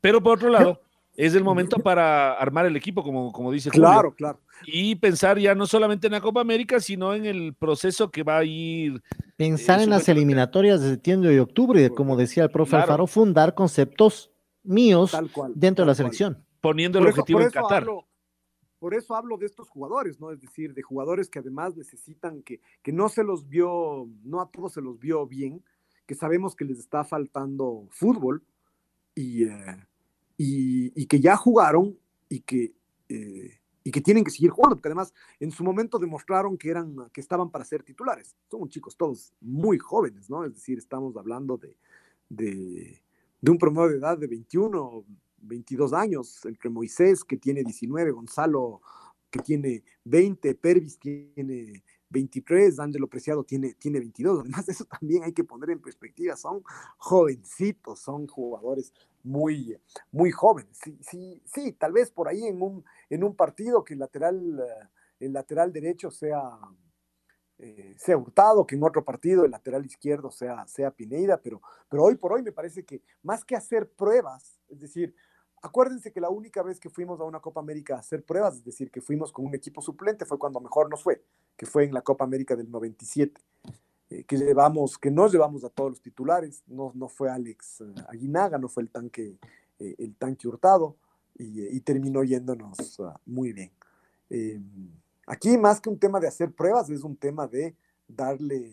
Pero 0.00 0.22
por 0.22 0.38
otro 0.38 0.48
lado, 0.48 0.80
es 1.18 1.34
el 1.34 1.42
momento 1.42 1.78
para 1.80 2.34
armar 2.34 2.64
el 2.66 2.76
equipo, 2.76 3.02
como, 3.02 3.32
como 3.32 3.50
dice 3.50 3.70
Claro, 3.70 4.14
claro. 4.14 4.38
Y 4.64 4.94
pensar 4.94 5.36
ya 5.36 5.52
no 5.52 5.66
solamente 5.66 6.06
en 6.06 6.12
la 6.12 6.20
Copa 6.20 6.40
América, 6.40 6.78
sino 6.78 7.12
en 7.12 7.26
el 7.26 7.54
proceso 7.54 8.12
que 8.12 8.22
va 8.22 8.38
a 8.38 8.44
ir. 8.44 9.02
Pensar 9.36 9.80
eh, 9.80 9.82
en 9.82 9.90
las 9.90 10.08
eliminatorias 10.08 10.80
de 10.80 10.90
septiembre 10.90 11.34
y 11.34 11.38
octubre, 11.38 11.90
como 11.90 12.16
decía 12.16 12.44
el 12.44 12.52
profe 12.52 12.76
Alfaro, 12.76 13.08
fundar 13.08 13.56
conceptos 13.56 14.30
míos 14.62 15.10
dentro 15.56 15.84
de 15.84 15.88
la 15.88 15.96
selección. 15.96 16.44
Poniendo 16.60 17.00
el 17.00 17.08
objetivo 17.08 17.40
en 17.40 17.50
Qatar. 17.50 17.84
por 18.78 18.94
eso 18.94 19.16
hablo 19.16 19.36
de 19.38 19.46
estos 19.46 19.68
jugadores, 19.68 20.20
¿no? 20.20 20.30
Es 20.30 20.40
decir, 20.40 20.72
de 20.72 20.82
jugadores 20.82 21.28
que 21.28 21.40
además 21.40 21.76
necesitan 21.76 22.42
que, 22.42 22.60
que 22.80 22.92
no 22.92 23.08
se 23.08 23.24
los 23.24 23.48
vio, 23.48 24.08
no 24.22 24.40
a 24.40 24.48
todos 24.52 24.74
se 24.74 24.80
los 24.80 25.00
vio 25.00 25.26
bien, 25.26 25.64
que 26.06 26.14
sabemos 26.14 26.54
que 26.54 26.64
les 26.64 26.78
está 26.78 27.02
faltando 27.02 27.88
fútbol 27.90 28.44
y. 29.16 29.46
Eh, 29.46 29.87
y, 30.38 31.06
que 31.06 31.20
ya 31.20 31.36
jugaron 31.36 31.98
y 32.28 32.40
que, 32.40 32.72
eh, 33.08 33.58
y 33.82 33.90
que 33.90 34.00
tienen 34.00 34.22
que 34.22 34.30
seguir 34.30 34.50
jugando, 34.50 34.76
porque 34.76 34.88
además 34.88 35.12
en 35.40 35.50
su 35.50 35.64
momento 35.64 35.98
demostraron 35.98 36.56
que, 36.56 36.70
eran, 36.70 36.94
que 37.12 37.20
estaban 37.20 37.50
para 37.50 37.64
ser 37.64 37.82
titulares. 37.82 38.36
Son 38.48 38.68
chicos 38.68 38.96
todos 38.96 39.34
muy 39.40 39.78
jóvenes, 39.78 40.30
¿no? 40.30 40.44
Es 40.44 40.54
decir, 40.54 40.78
estamos 40.78 41.16
hablando 41.16 41.58
de, 41.58 41.76
de, 42.28 43.02
un 43.50 43.58
promedio 43.58 43.88
de 43.88 43.96
edad 43.96 44.16
de 44.16 44.28
21, 44.28 45.04
22 45.38 45.92
años, 45.92 46.44
entre 46.44 46.70
Moisés, 46.70 47.24
que 47.24 47.36
tiene 47.36 47.64
19, 47.64 48.12
Gonzalo, 48.12 48.80
que 49.30 49.40
tiene 49.40 49.82
20, 50.04 50.54
Pervis 50.54 50.98
tiene 50.98 51.82
23, 52.10 52.78
Ángelo 52.78 53.08
Preciado 53.08 53.42
tiene, 53.42 53.74
tiene 53.74 53.98
22. 53.98 54.40
Además, 54.40 54.68
eso 54.68 54.84
también 54.84 55.24
hay 55.24 55.32
que 55.32 55.44
poner 55.44 55.70
en 55.70 55.80
perspectiva. 55.80 56.36
Son 56.36 56.62
jovencitos, 56.96 57.98
son 57.98 58.26
jugadores 58.26 58.92
muy, 59.22 59.78
muy 60.12 60.30
jóvenes. 60.30 60.78
Sí, 60.82 60.98
sí, 61.02 61.42
sí, 61.44 61.72
tal 61.72 61.92
vez 61.92 62.10
por 62.10 62.28
ahí 62.28 62.46
en 62.46 62.62
un, 62.62 62.84
en 63.10 63.24
un 63.24 63.34
partido 63.34 63.84
que 63.84 63.94
el 63.94 64.00
lateral, 64.00 64.60
eh, 64.60 64.88
el 65.20 65.32
lateral 65.32 65.72
derecho 65.72 66.10
sea, 66.10 66.58
eh, 67.58 67.94
sea 67.98 68.16
Hurtado, 68.16 68.66
que 68.66 68.76
en 68.76 68.82
otro 68.82 69.04
partido 69.04 69.44
el 69.44 69.50
lateral 69.50 69.84
izquierdo 69.84 70.30
sea, 70.30 70.66
sea 70.66 70.90
Pineida, 70.90 71.40
pero, 71.40 71.60
pero 71.88 72.04
hoy 72.04 72.16
por 72.16 72.32
hoy 72.32 72.42
me 72.42 72.52
parece 72.52 72.84
que 72.84 73.02
más 73.22 73.44
que 73.44 73.56
hacer 73.56 73.90
pruebas, 73.90 74.60
es 74.68 74.80
decir, 74.80 75.14
acuérdense 75.62 76.12
que 76.12 76.20
la 76.20 76.30
única 76.30 76.62
vez 76.62 76.78
que 76.78 76.90
fuimos 76.90 77.20
a 77.20 77.24
una 77.24 77.40
Copa 77.40 77.60
América 77.60 77.96
a 77.96 77.98
hacer 77.98 78.24
pruebas, 78.24 78.56
es 78.56 78.64
decir, 78.64 78.90
que 78.90 79.00
fuimos 79.00 79.32
con 79.32 79.44
un 79.44 79.54
equipo 79.54 79.82
suplente, 79.82 80.24
fue 80.24 80.38
cuando 80.38 80.60
mejor 80.60 80.88
nos 80.88 81.02
fue, 81.02 81.24
que 81.56 81.66
fue 81.66 81.84
en 81.84 81.94
la 81.94 82.02
Copa 82.02 82.24
América 82.24 82.54
del 82.54 82.70
97. 82.70 83.40
Eh, 84.10 84.24
que 84.24 84.38
llevamos, 84.38 84.96
que 84.96 85.10
nos 85.10 85.32
llevamos 85.32 85.64
a 85.64 85.68
todos 85.68 85.90
los 85.90 86.00
titulares, 86.00 86.62
no, 86.66 86.92
no 86.94 87.08
fue 87.08 87.28
Alex 87.30 87.82
eh, 87.82 87.94
Aguinaga, 88.08 88.56
no 88.56 88.68
fue 88.68 88.82
el 88.82 88.88
tanque, 88.88 89.36
eh, 89.78 89.94
el 89.98 90.14
tanque 90.14 90.48
hurtado, 90.48 90.96
y, 91.40 91.78
terminó 91.82 92.24
yéndonos 92.24 92.98
ah, 92.98 93.20
muy 93.24 93.52
bien. 93.52 93.70
aquí 95.24 95.56
más 95.56 95.80
que 95.80 95.88
un 95.88 95.96
tema 95.96 96.18
de 96.18 96.26
hacer 96.26 96.50
pruebas, 96.52 96.90
es 96.90 97.04
un 97.04 97.14
tema 97.14 97.46
de 97.46 97.76
darle, 98.08 98.72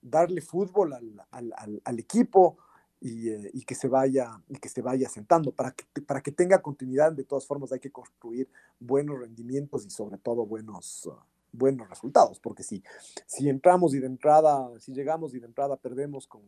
darle 0.00 0.40
fútbol 0.40 0.94
al, 0.94 1.26
al, 1.30 1.82
al, 1.84 1.98
equipo 1.98 2.56
y, 3.02 3.28
y, 3.28 3.64
que 3.66 3.74
se 3.74 3.86
vaya, 3.86 4.40
y 4.48 4.56
que 4.56 4.70
se 4.70 4.80
vaya 4.80 5.10
sentando. 5.10 5.52
Para 5.52 5.72
que, 5.72 6.00
para 6.00 6.22
que 6.22 6.32
tenga 6.32 6.62
continuidad, 6.62 7.12
de 7.12 7.24
todas 7.24 7.46
formas 7.46 7.70
hay 7.70 7.80
que 7.80 7.92
construir 7.92 8.48
buenos 8.80 9.18
rendimientos 9.18 9.84
y 9.84 9.90
sobre 9.90 10.16
todo 10.16 10.46
buenos, 10.46 11.06
ah, 11.12 11.22
buenos 11.52 11.88
resultados, 11.88 12.40
porque 12.40 12.62
si, 12.62 12.82
si 13.26 13.48
entramos 13.48 13.94
y 13.94 13.98
de 13.98 14.06
entrada, 14.06 14.68
si 14.80 14.92
llegamos 14.92 15.34
y 15.34 15.40
de 15.40 15.46
entrada 15.46 15.76
perdemos 15.76 16.26
con, 16.26 16.42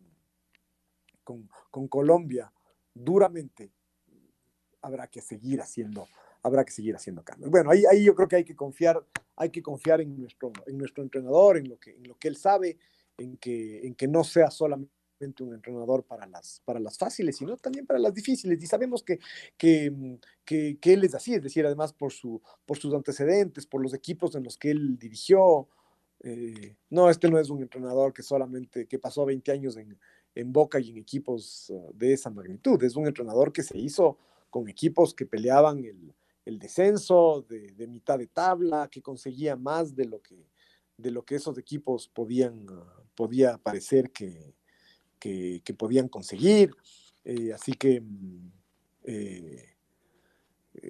con, 1.71 1.89
Colombia 1.89 2.53
duramente, 2.95 3.71
habrá 4.83 5.07
que 5.07 5.21
seguir 5.21 5.61
haciendo, 5.61 6.07
habrá 6.43 6.65
que 6.65 6.73
seguir 6.73 6.97
haciendo 6.97 7.23
cambios. 7.23 7.51
Bueno, 7.51 7.71
ahí, 7.71 7.85
ahí 7.91 8.05
yo 8.05 8.15
creo 8.15 8.29
que 8.29 8.37
hay 8.37 8.45
que 8.45 8.57
confiar, 8.57 9.05
hay 9.37 9.51
que 9.51 9.63
confiar 9.63 10.01
en 10.01 10.19
nuestro, 10.19 10.53
en 10.67 10.79
nuestro 10.79 11.03
entrenador, 11.03 11.57
en 11.57 11.69
lo 11.69 11.79
que, 11.79 11.93
en 11.93 12.09
lo 12.09 12.17
que 12.17 12.29
él 12.29 12.37
sabe, 12.37 12.79
en 13.17 13.37
que, 13.37 13.87
en 13.87 13.95
que 13.95 14.09
no 14.09 14.25
sea 14.25 14.51
solamente 14.51 15.00
un 15.21 15.55
entrenador 15.55 16.05
para 16.05 16.27
las, 16.27 16.63
para 16.65 16.81
las 16.81 16.97
fáciles, 16.97 17.37
sino 17.37 17.57
también 17.57 17.87
para 17.87 17.99
las 17.99 18.15
difíciles. 18.15 18.63
Y 18.63 18.67
sabemos 18.67 19.03
que, 19.03 19.19
que, 19.57 19.91
mm, 19.91 20.15
que, 20.45 20.79
él 20.93 21.05
es 21.05 21.15
así, 21.15 21.35
es 21.35 21.43
decir, 21.43 21.67
además 21.67 21.93
por, 21.93 22.13
su, 22.13 22.41
por 22.65 22.79
sus 22.79 22.95
antecedentes, 22.95 23.67
por 23.67 23.83
los 23.83 23.95
equipos 23.95 24.35
en 24.35 24.45
los 24.45 24.57
que 24.57 24.71
él 24.71 24.99
dirigió. 24.99 25.69
Eh, 26.23 26.77
no, 26.91 27.11
este 27.11 27.31
no 27.31 27.39
es 27.39 27.51
un 27.51 27.63
entrenador 27.63 28.13
que 28.13 28.23
solamente, 28.23 28.87
que 28.87 28.99
pasó 28.99 29.25
20 29.25 29.53
años 29.53 29.77
en, 29.77 29.99
en 30.35 30.53
Boca 30.53 30.81
y 30.81 30.91
en 30.91 30.99
equipos 30.99 31.71
uh, 31.71 31.93
de 31.95 32.15
esa 32.15 32.31
magnitud. 32.31 32.83
Es 32.83 32.97
un 32.97 33.07
entrenador 33.07 33.53
que 33.53 33.63
se 33.63 33.79
hizo 33.79 34.19
con 34.49 34.69
equipos 34.69 35.15
que 35.15 35.27
peleaban 35.27 35.85
el, 35.85 36.15
el 36.45 36.59
descenso 36.59 37.45
de, 37.49 37.73
de, 37.73 37.87
mitad 37.87 38.19
de 38.19 38.27
tabla, 38.27 38.89
que 38.91 39.03
conseguía 39.03 39.57
más 39.57 39.95
de 39.95 40.07
lo 40.07 40.21
que, 40.21 40.49
de 40.97 41.11
lo 41.11 41.25
que 41.25 41.37
esos 41.37 41.57
equipos 41.59 42.09
podían, 42.09 42.69
uh, 42.71 42.85
podía 43.15 43.59
parecer 43.59 44.11
que, 44.11 44.55
que, 45.21 45.75
podían 45.77 46.09
conseguir. 46.09 46.75
Eh, 47.25 47.53
así 47.53 47.73
que 47.75 48.01
mm, 48.01 48.53
eh, 49.05 49.67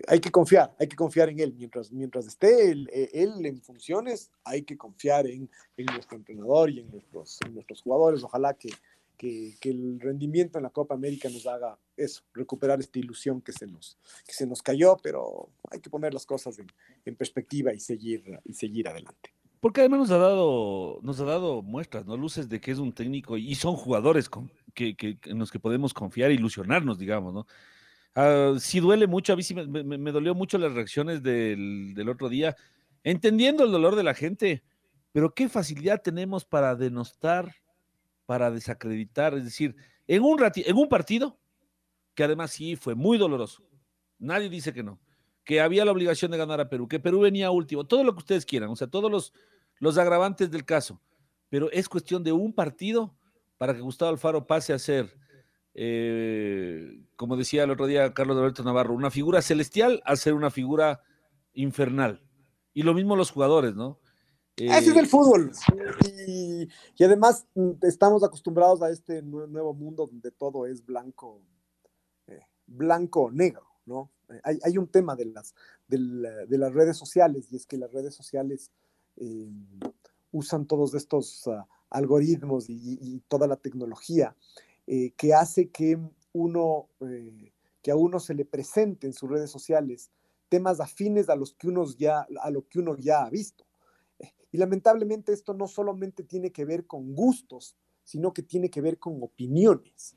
hay 0.06 0.20
que 0.20 0.30
confiar, 0.30 0.74
hay 0.78 0.86
que 0.88 0.96
confiar 0.96 1.28
en 1.28 1.40
él. 1.40 1.54
Mientras, 1.56 1.90
mientras 1.90 2.26
esté 2.26 2.70
él, 2.70 2.88
eh, 2.92 3.10
en 3.12 3.60
funciones, 3.60 4.30
hay 4.44 4.62
que 4.62 4.76
confiar 4.76 5.26
en, 5.26 5.50
en, 5.76 5.86
nuestro 5.86 6.16
entrenador 6.16 6.70
y 6.70 6.80
en 6.80 6.90
nuestros, 6.90 7.38
nuestros 7.52 7.82
jugadores. 7.82 8.22
Ojalá 8.22 8.54
que, 8.54 8.70
que, 9.16 9.56
el 9.64 10.00
rendimiento 10.00 10.58
en 10.58 10.64
la 10.64 10.70
Copa 10.70 10.94
América 10.94 11.28
nos 11.28 11.46
haga 11.46 11.78
eso, 11.96 12.22
recuperar 12.32 12.80
esta 12.80 12.98
ilusión 12.98 13.42
que 13.42 13.52
se 13.52 13.66
nos, 13.66 13.98
que 14.26 14.32
se 14.32 14.46
nos 14.46 14.62
cayó, 14.62 14.96
pero 15.02 15.50
hay 15.70 15.80
que 15.80 15.90
poner 15.90 16.14
las 16.14 16.24
cosas 16.24 16.58
en, 16.58 16.66
en 17.04 17.16
perspectiva 17.16 17.74
y 17.74 17.80
seguir, 17.80 18.22
y 18.44 18.54
seguir 18.54 18.88
adelante. 18.88 19.34
Porque 19.60 19.82
además 19.82 20.00
nos 20.00 20.10
ha 20.10 20.16
dado, 20.16 21.00
nos 21.02 21.20
ha 21.20 21.24
dado 21.24 21.62
muestras, 21.62 22.06
¿no? 22.06 22.16
Luces 22.16 22.48
de 22.48 22.60
que 22.60 22.70
es 22.70 22.78
un 22.78 22.92
técnico 22.92 23.36
y 23.36 23.54
son 23.54 23.76
jugadores 23.76 24.28
con, 24.30 24.50
en 24.74 25.38
los 25.38 25.50
que 25.50 25.60
podemos 25.60 25.92
confiar, 25.92 26.30
ilusionarnos, 26.30 26.98
digamos, 26.98 27.34
¿no? 27.34 27.46
Uh, 28.16 28.58
sí 28.58 28.80
duele 28.80 29.06
mucho, 29.06 29.32
a 29.32 29.36
mí 29.36 29.42
sí 29.42 29.54
me, 29.54 29.66
me, 29.66 30.12
dolió 30.12 30.34
mucho 30.34 30.58
las 30.58 30.72
reacciones 30.72 31.22
del, 31.22 31.92
del, 31.94 32.08
otro 32.08 32.28
día, 32.28 32.56
entendiendo 33.04 33.62
el 33.62 33.70
dolor 33.70 33.94
de 33.94 34.02
la 34.02 34.14
gente, 34.14 34.64
pero 35.12 35.32
qué 35.32 35.48
facilidad 35.48 36.02
tenemos 36.02 36.44
para 36.44 36.74
denostar, 36.74 37.54
para 38.26 38.50
desacreditar, 38.50 39.34
es 39.34 39.44
decir, 39.44 39.76
en 40.08 40.24
un, 40.24 40.40
en 40.42 40.76
un 40.76 40.88
partido, 40.88 41.38
que 42.14 42.24
además 42.24 42.50
sí 42.50 42.74
fue 42.74 42.96
muy 42.96 43.16
doloroso, 43.16 43.62
nadie 44.18 44.48
dice 44.48 44.72
que 44.72 44.82
no, 44.82 44.98
que 45.50 45.60
había 45.60 45.84
la 45.84 45.90
obligación 45.90 46.30
de 46.30 46.38
ganar 46.38 46.60
a 46.60 46.68
Perú, 46.68 46.86
que 46.86 47.00
Perú 47.00 47.18
venía 47.18 47.50
último, 47.50 47.84
todo 47.84 48.04
lo 48.04 48.12
que 48.12 48.20
ustedes 48.20 48.46
quieran, 48.46 48.70
o 48.70 48.76
sea, 48.76 48.86
todos 48.86 49.10
los, 49.10 49.32
los 49.80 49.98
agravantes 49.98 50.48
del 50.48 50.64
caso, 50.64 51.00
pero 51.48 51.68
es 51.72 51.88
cuestión 51.88 52.22
de 52.22 52.30
un 52.30 52.52
partido 52.52 53.16
para 53.58 53.74
que 53.74 53.80
Gustavo 53.80 54.12
Alfaro 54.12 54.46
pase 54.46 54.72
a 54.72 54.78
ser, 54.78 55.12
eh, 55.74 57.02
como 57.16 57.36
decía 57.36 57.64
el 57.64 57.72
otro 57.72 57.88
día 57.88 58.14
Carlos 58.14 58.36
Alberto 58.36 58.62
Navarro, 58.62 58.94
una 58.94 59.10
figura 59.10 59.42
celestial 59.42 60.00
a 60.04 60.14
ser 60.14 60.34
una 60.34 60.52
figura 60.52 61.02
infernal. 61.52 62.22
Y 62.72 62.84
lo 62.84 62.94
mismo 62.94 63.16
los 63.16 63.32
jugadores, 63.32 63.74
¿no? 63.74 63.98
Así 64.70 64.90
es 64.90 64.96
el 64.96 65.08
fútbol. 65.08 65.50
Y, 66.16 66.68
además 67.02 67.44
mm, 67.56 67.70
estamos 67.82 68.22
acostumbrados 68.22 68.82
a 68.82 68.90
este 68.90 69.20
nuevo 69.20 69.74
mundo 69.74 70.06
donde 70.06 70.30
todo 70.30 70.64
es 70.66 70.86
blanco, 70.86 71.42
eh, 72.28 72.46
blanco 72.68 73.32
negro, 73.32 73.69
¿no? 73.86 74.10
Hay, 74.44 74.58
hay, 74.62 74.78
un 74.78 74.86
tema 74.86 75.16
de 75.16 75.26
las, 75.26 75.54
de, 75.88 75.98
las 76.58 76.72
redes 76.72 76.96
sociales 76.96 77.48
y 77.50 77.56
es 77.56 77.66
que 77.66 77.76
las 77.76 77.92
redes 77.92 78.14
sociales 78.14 78.70
eh, 79.16 79.48
usan 80.32 80.66
todos 80.66 80.94
estos 80.94 81.46
uh, 81.46 81.62
algoritmos 81.90 82.66
y, 82.68 83.22
toda 83.28 83.46
la 83.46 83.56
tecnología 83.56 84.36
eh, 84.86 85.12
que 85.16 85.34
hace 85.34 85.70
que 85.70 85.98
uno, 86.32 86.88
eh, 87.00 87.52
que 87.82 87.90
a 87.90 87.96
uno 87.96 88.20
se 88.20 88.34
le 88.34 88.44
presente 88.44 89.06
en 89.06 89.12
sus 89.12 89.28
redes 89.28 89.50
sociales 89.50 90.10
temas 90.48 90.80
afines 90.80 91.28
a 91.28 91.36
los 91.36 91.54
que 91.54 91.68
uno 91.68 91.84
ya, 91.96 92.26
a 92.40 92.50
lo 92.50 92.66
que 92.68 92.80
uno 92.80 92.96
ya 92.96 93.24
ha 93.24 93.30
visto. 93.30 93.64
Y 94.52 94.58
lamentablemente 94.58 95.32
esto 95.32 95.54
no 95.54 95.68
solamente 95.68 96.24
tiene 96.24 96.50
que 96.50 96.64
ver 96.64 96.86
con 96.86 97.14
gustos, 97.14 97.76
sino 98.02 98.32
que 98.32 98.42
tiene 98.42 98.68
que 98.68 98.80
ver 98.80 98.98
con 98.98 99.22
opiniones. 99.22 100.16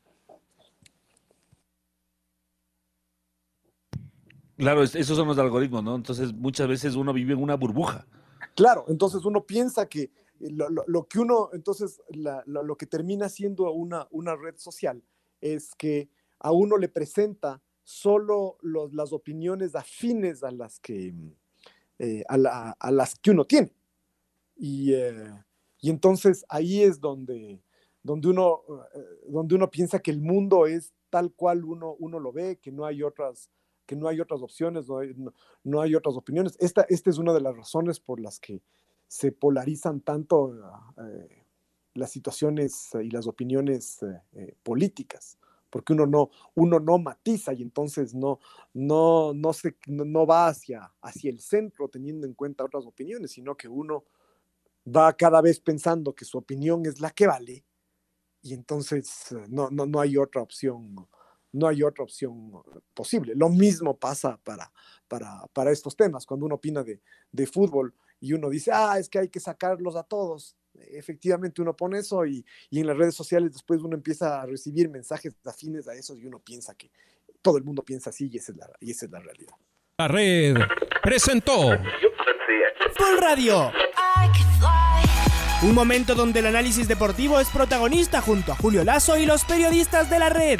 Claro, 4.63 4.81
esos 4.81 5.17
son 5.17 5.27
los 5.27 5.37
algoritmos, 5.37 5.83
¿no? 5.83 5.95
Entonces 5.95 6.33
muchas 6.33 6.69
veces 6.69 6.95
uno 6.95 7.11
vive 7.11 7.33
en 7.33 7.43
una 7.43 7.55
burbuja. 7.55 8.07
Claro, 8.55 8.85
entonces 8.87 9.25
uno 9.25 9.45
piensa 9.45 9.89
que 9.89 10.03
eh, 10.39 10.49
lo, 10.49 11.07
que 11.07 11.19
uno, 11.19 11.49
entonces 11.51 12.01
lo, 12.45 12.77
que 12.77 12.85
termina 12.85 13.27
siendo 13.27 13.69
una, 13.71 14.07
una 14.11 14.37
red 14.37 14.55
social 14.55 15.03
es 15.41 15.75
que 15.75 16.09
a 16.39 16.53
uno 16.53 16.77
le 16.77 16.87
presenta 16.87 17.61
solo 17.83 18.57
las 18.61 19.11
opiniones 19.11 19.75
afines 19.75 20.43
a 20.43 20.51
las 20.51 20.79
que, 20.79 21.13
eh, 21.99 22.23
a, 22.29 22.91
las 22.91 23.15
que 23.15 23.31
uno 23.31 23.43
tiene. 23.43 23.73
Y, 24.55 24.93
eh, 24.93 25.43
entonces 25.81 26.45
ahí 26.47 26.81
es 26.81 27.01
donde, 27.01 27.61
donde, 28.01 28.29
uno, 28.29 28.61
donde 29.27 29.55
uno 29.55 29.69
piensa 29.69 29.99
que 29.99 30.11
el 30.11 30.21
mundo 30.21 30.67
es 30.67 30.93
tal 31.09 31.33
cual 31.33 31.65
uno, 31.65 31.97
uno 31.99 32.19
lo 32.19 32.31
ve, 32.31 32.57
que 32.61 32.71
no 32.71 32.85
hay 32.85 33.03
otras 33.03 33.49
que 33.85 33.95
no 33.95 34.07
hay 34.07 34.19
otras 34.19 34.41
opciones, 34.41 34.87
no 34.87 34.99
hay, 34.99 35.15
no, 35.63 35.81
hay 35.81 35.95
otras 35.95 36.15
opiniones. 36.15 36.55
Esta, 36.59 36.85
esta, 36.89 37.09
es 37.09 37.17
una 37.17 37.33
de 37.33 37.41
las 37.41 37.55
razones 37.55 37.99
por 37.99 38.19
las 38.19 38.39
que 38.39 38.61
se 39.07 39.31
polarizan 39.31 40.01
tanto 40.01 40.55
eh, 40.97 41.45
las 41.93 42.11
situaciones 42.11 42.89
y 43.01 43.09
las 43.09 43.27
opiniones 43.27 44.01
eh, 44.03 44.21
eh, 44.33 44.55
políticas, 44.63 45.37
porque 45.69 45.93
uno 45.93 46.05
no, 46.05 46.29
uno 46.55 46.79
no 46.79 46.97
matiza 46.97 47.53
y 47.53 47.61
entonces 47.61 48.13
no, 48.13 48.39
no, 48.73 49.33
no, 49.33 49.53
se, 49.53 49.75
no 49.87 50.25
va 50.25 50.47
hacia, 50.47 50.91
hacia 51.01 51.29
el 51.29 51.39
centro 51.39 51.89
teniendo 51.89 52.25
en 52.25 52.33
cuenta 52.33 52.63
otras 52.63 52.85
opiniones, 52.85 53.31
sino 53.31 53.55
que 53.55 53.67
uno 53.67 54.05
va 54.85 55.13
cada 55.13 55.41
vez 55.41 55.59
pensando 55.59 56.13
que 56.13 56.25
su 56.25 56.37
opinión 56.37 56.85
es 56.85 56.99
la 56.99 57.11
que 57.11 57.27
vale 57.27 57.65
y 58.41 58.53
entonces 58.53 59.33
no, 59.47 59.69
no, 59.69 59.85
no 59.85 59.99
hay 60.01 60.17
otra 60.17 60.41
opción 60.41 61.07
no 61.53 61.67
hay 61.67 61.83
otra 61.83 62.03
opción 62.03 62.51
posible. 62.93 63.33
Lo 63.35 63.47
mismo 63.47 63.97
pasa 63.97 64.37
para, 64.43 64.69
para, 65.07 65.45
para 65.53 65.71
estos 65.71 65.95
temas. 65.95 66.25
Cuando 66.25 66.45
uno 66.45 66.55
opina 66.55 66.83
de, 66.83 66.99
de, 67.31 67.47
fútbol 67.47 67.93
y 68.19 68.33
uno 68.33 68.49
dice, 68.49 68.71
ah, 68.73 68.97
es 68.99 69.07
que 69.07 69.19
hay 69.19 69.29
que 69.29 69.39
sacarlos 69.39 69.95
a 69.95 70.03
todos. 70.03 70.57
Efectivamente 70.73 71.61
uno 71.61 71.75
pone 71.75 71.99
eso 71.99 72.25
y, 72.25 72.43
y 72.69 72.79
en 72.79 72.87
las 72.87 72.97
redes 72.97 73.15
sociales 73.15 73.53
después 73.53 73.81
uno 73.81 73.95
empieza 73.95 74.41
a 74.41 74.45
recibir 74.45 74.89
mensajes 74.89 75.35
afines 75.45 75.87
a 75.87 75.93
eso 75.93 76.17
y 76.17 76.25
uno 76.25 76.39
piensa 76.39 76.73
que 76.73 76.91
todo 77.41 77.57
el 77.57 77.63
mundo 77.63 77.83
piensa 77.83 78.09
así 78.09 78.29
y 78.31 78.37
esa 78.37 78.51
es 78.51 78.57
la, 78.57 78.69
y 78.79 78.91
esa 78.91 79.05
es 79.05 79.11
la 79.11 79.19
realidad. 79.19 79.53
La 79.99 80.07
red 80.07 80.55
presentó 81.03 81.77
Full 82.95 83.17
Radio. 83.19 83.71
Un 85.61 85.75
momento 85.75 86.15
donde 86.15 86.39
el 86.39 86.47
análisis 86.47 86.87
deportivo 86.87 87.39
es 87.39 87.47
protagonista 87.49 88.21
junto 88.21 88.51
a 88.51 88.55
Julio 88.55 88.83
Lazo 88.83 89.17
y 89.17 89.25
los 89.25 89.45
periodistas 89.45 90.09
de 90.09 90.19
la 90.19 90.29
red. 90.29 90.59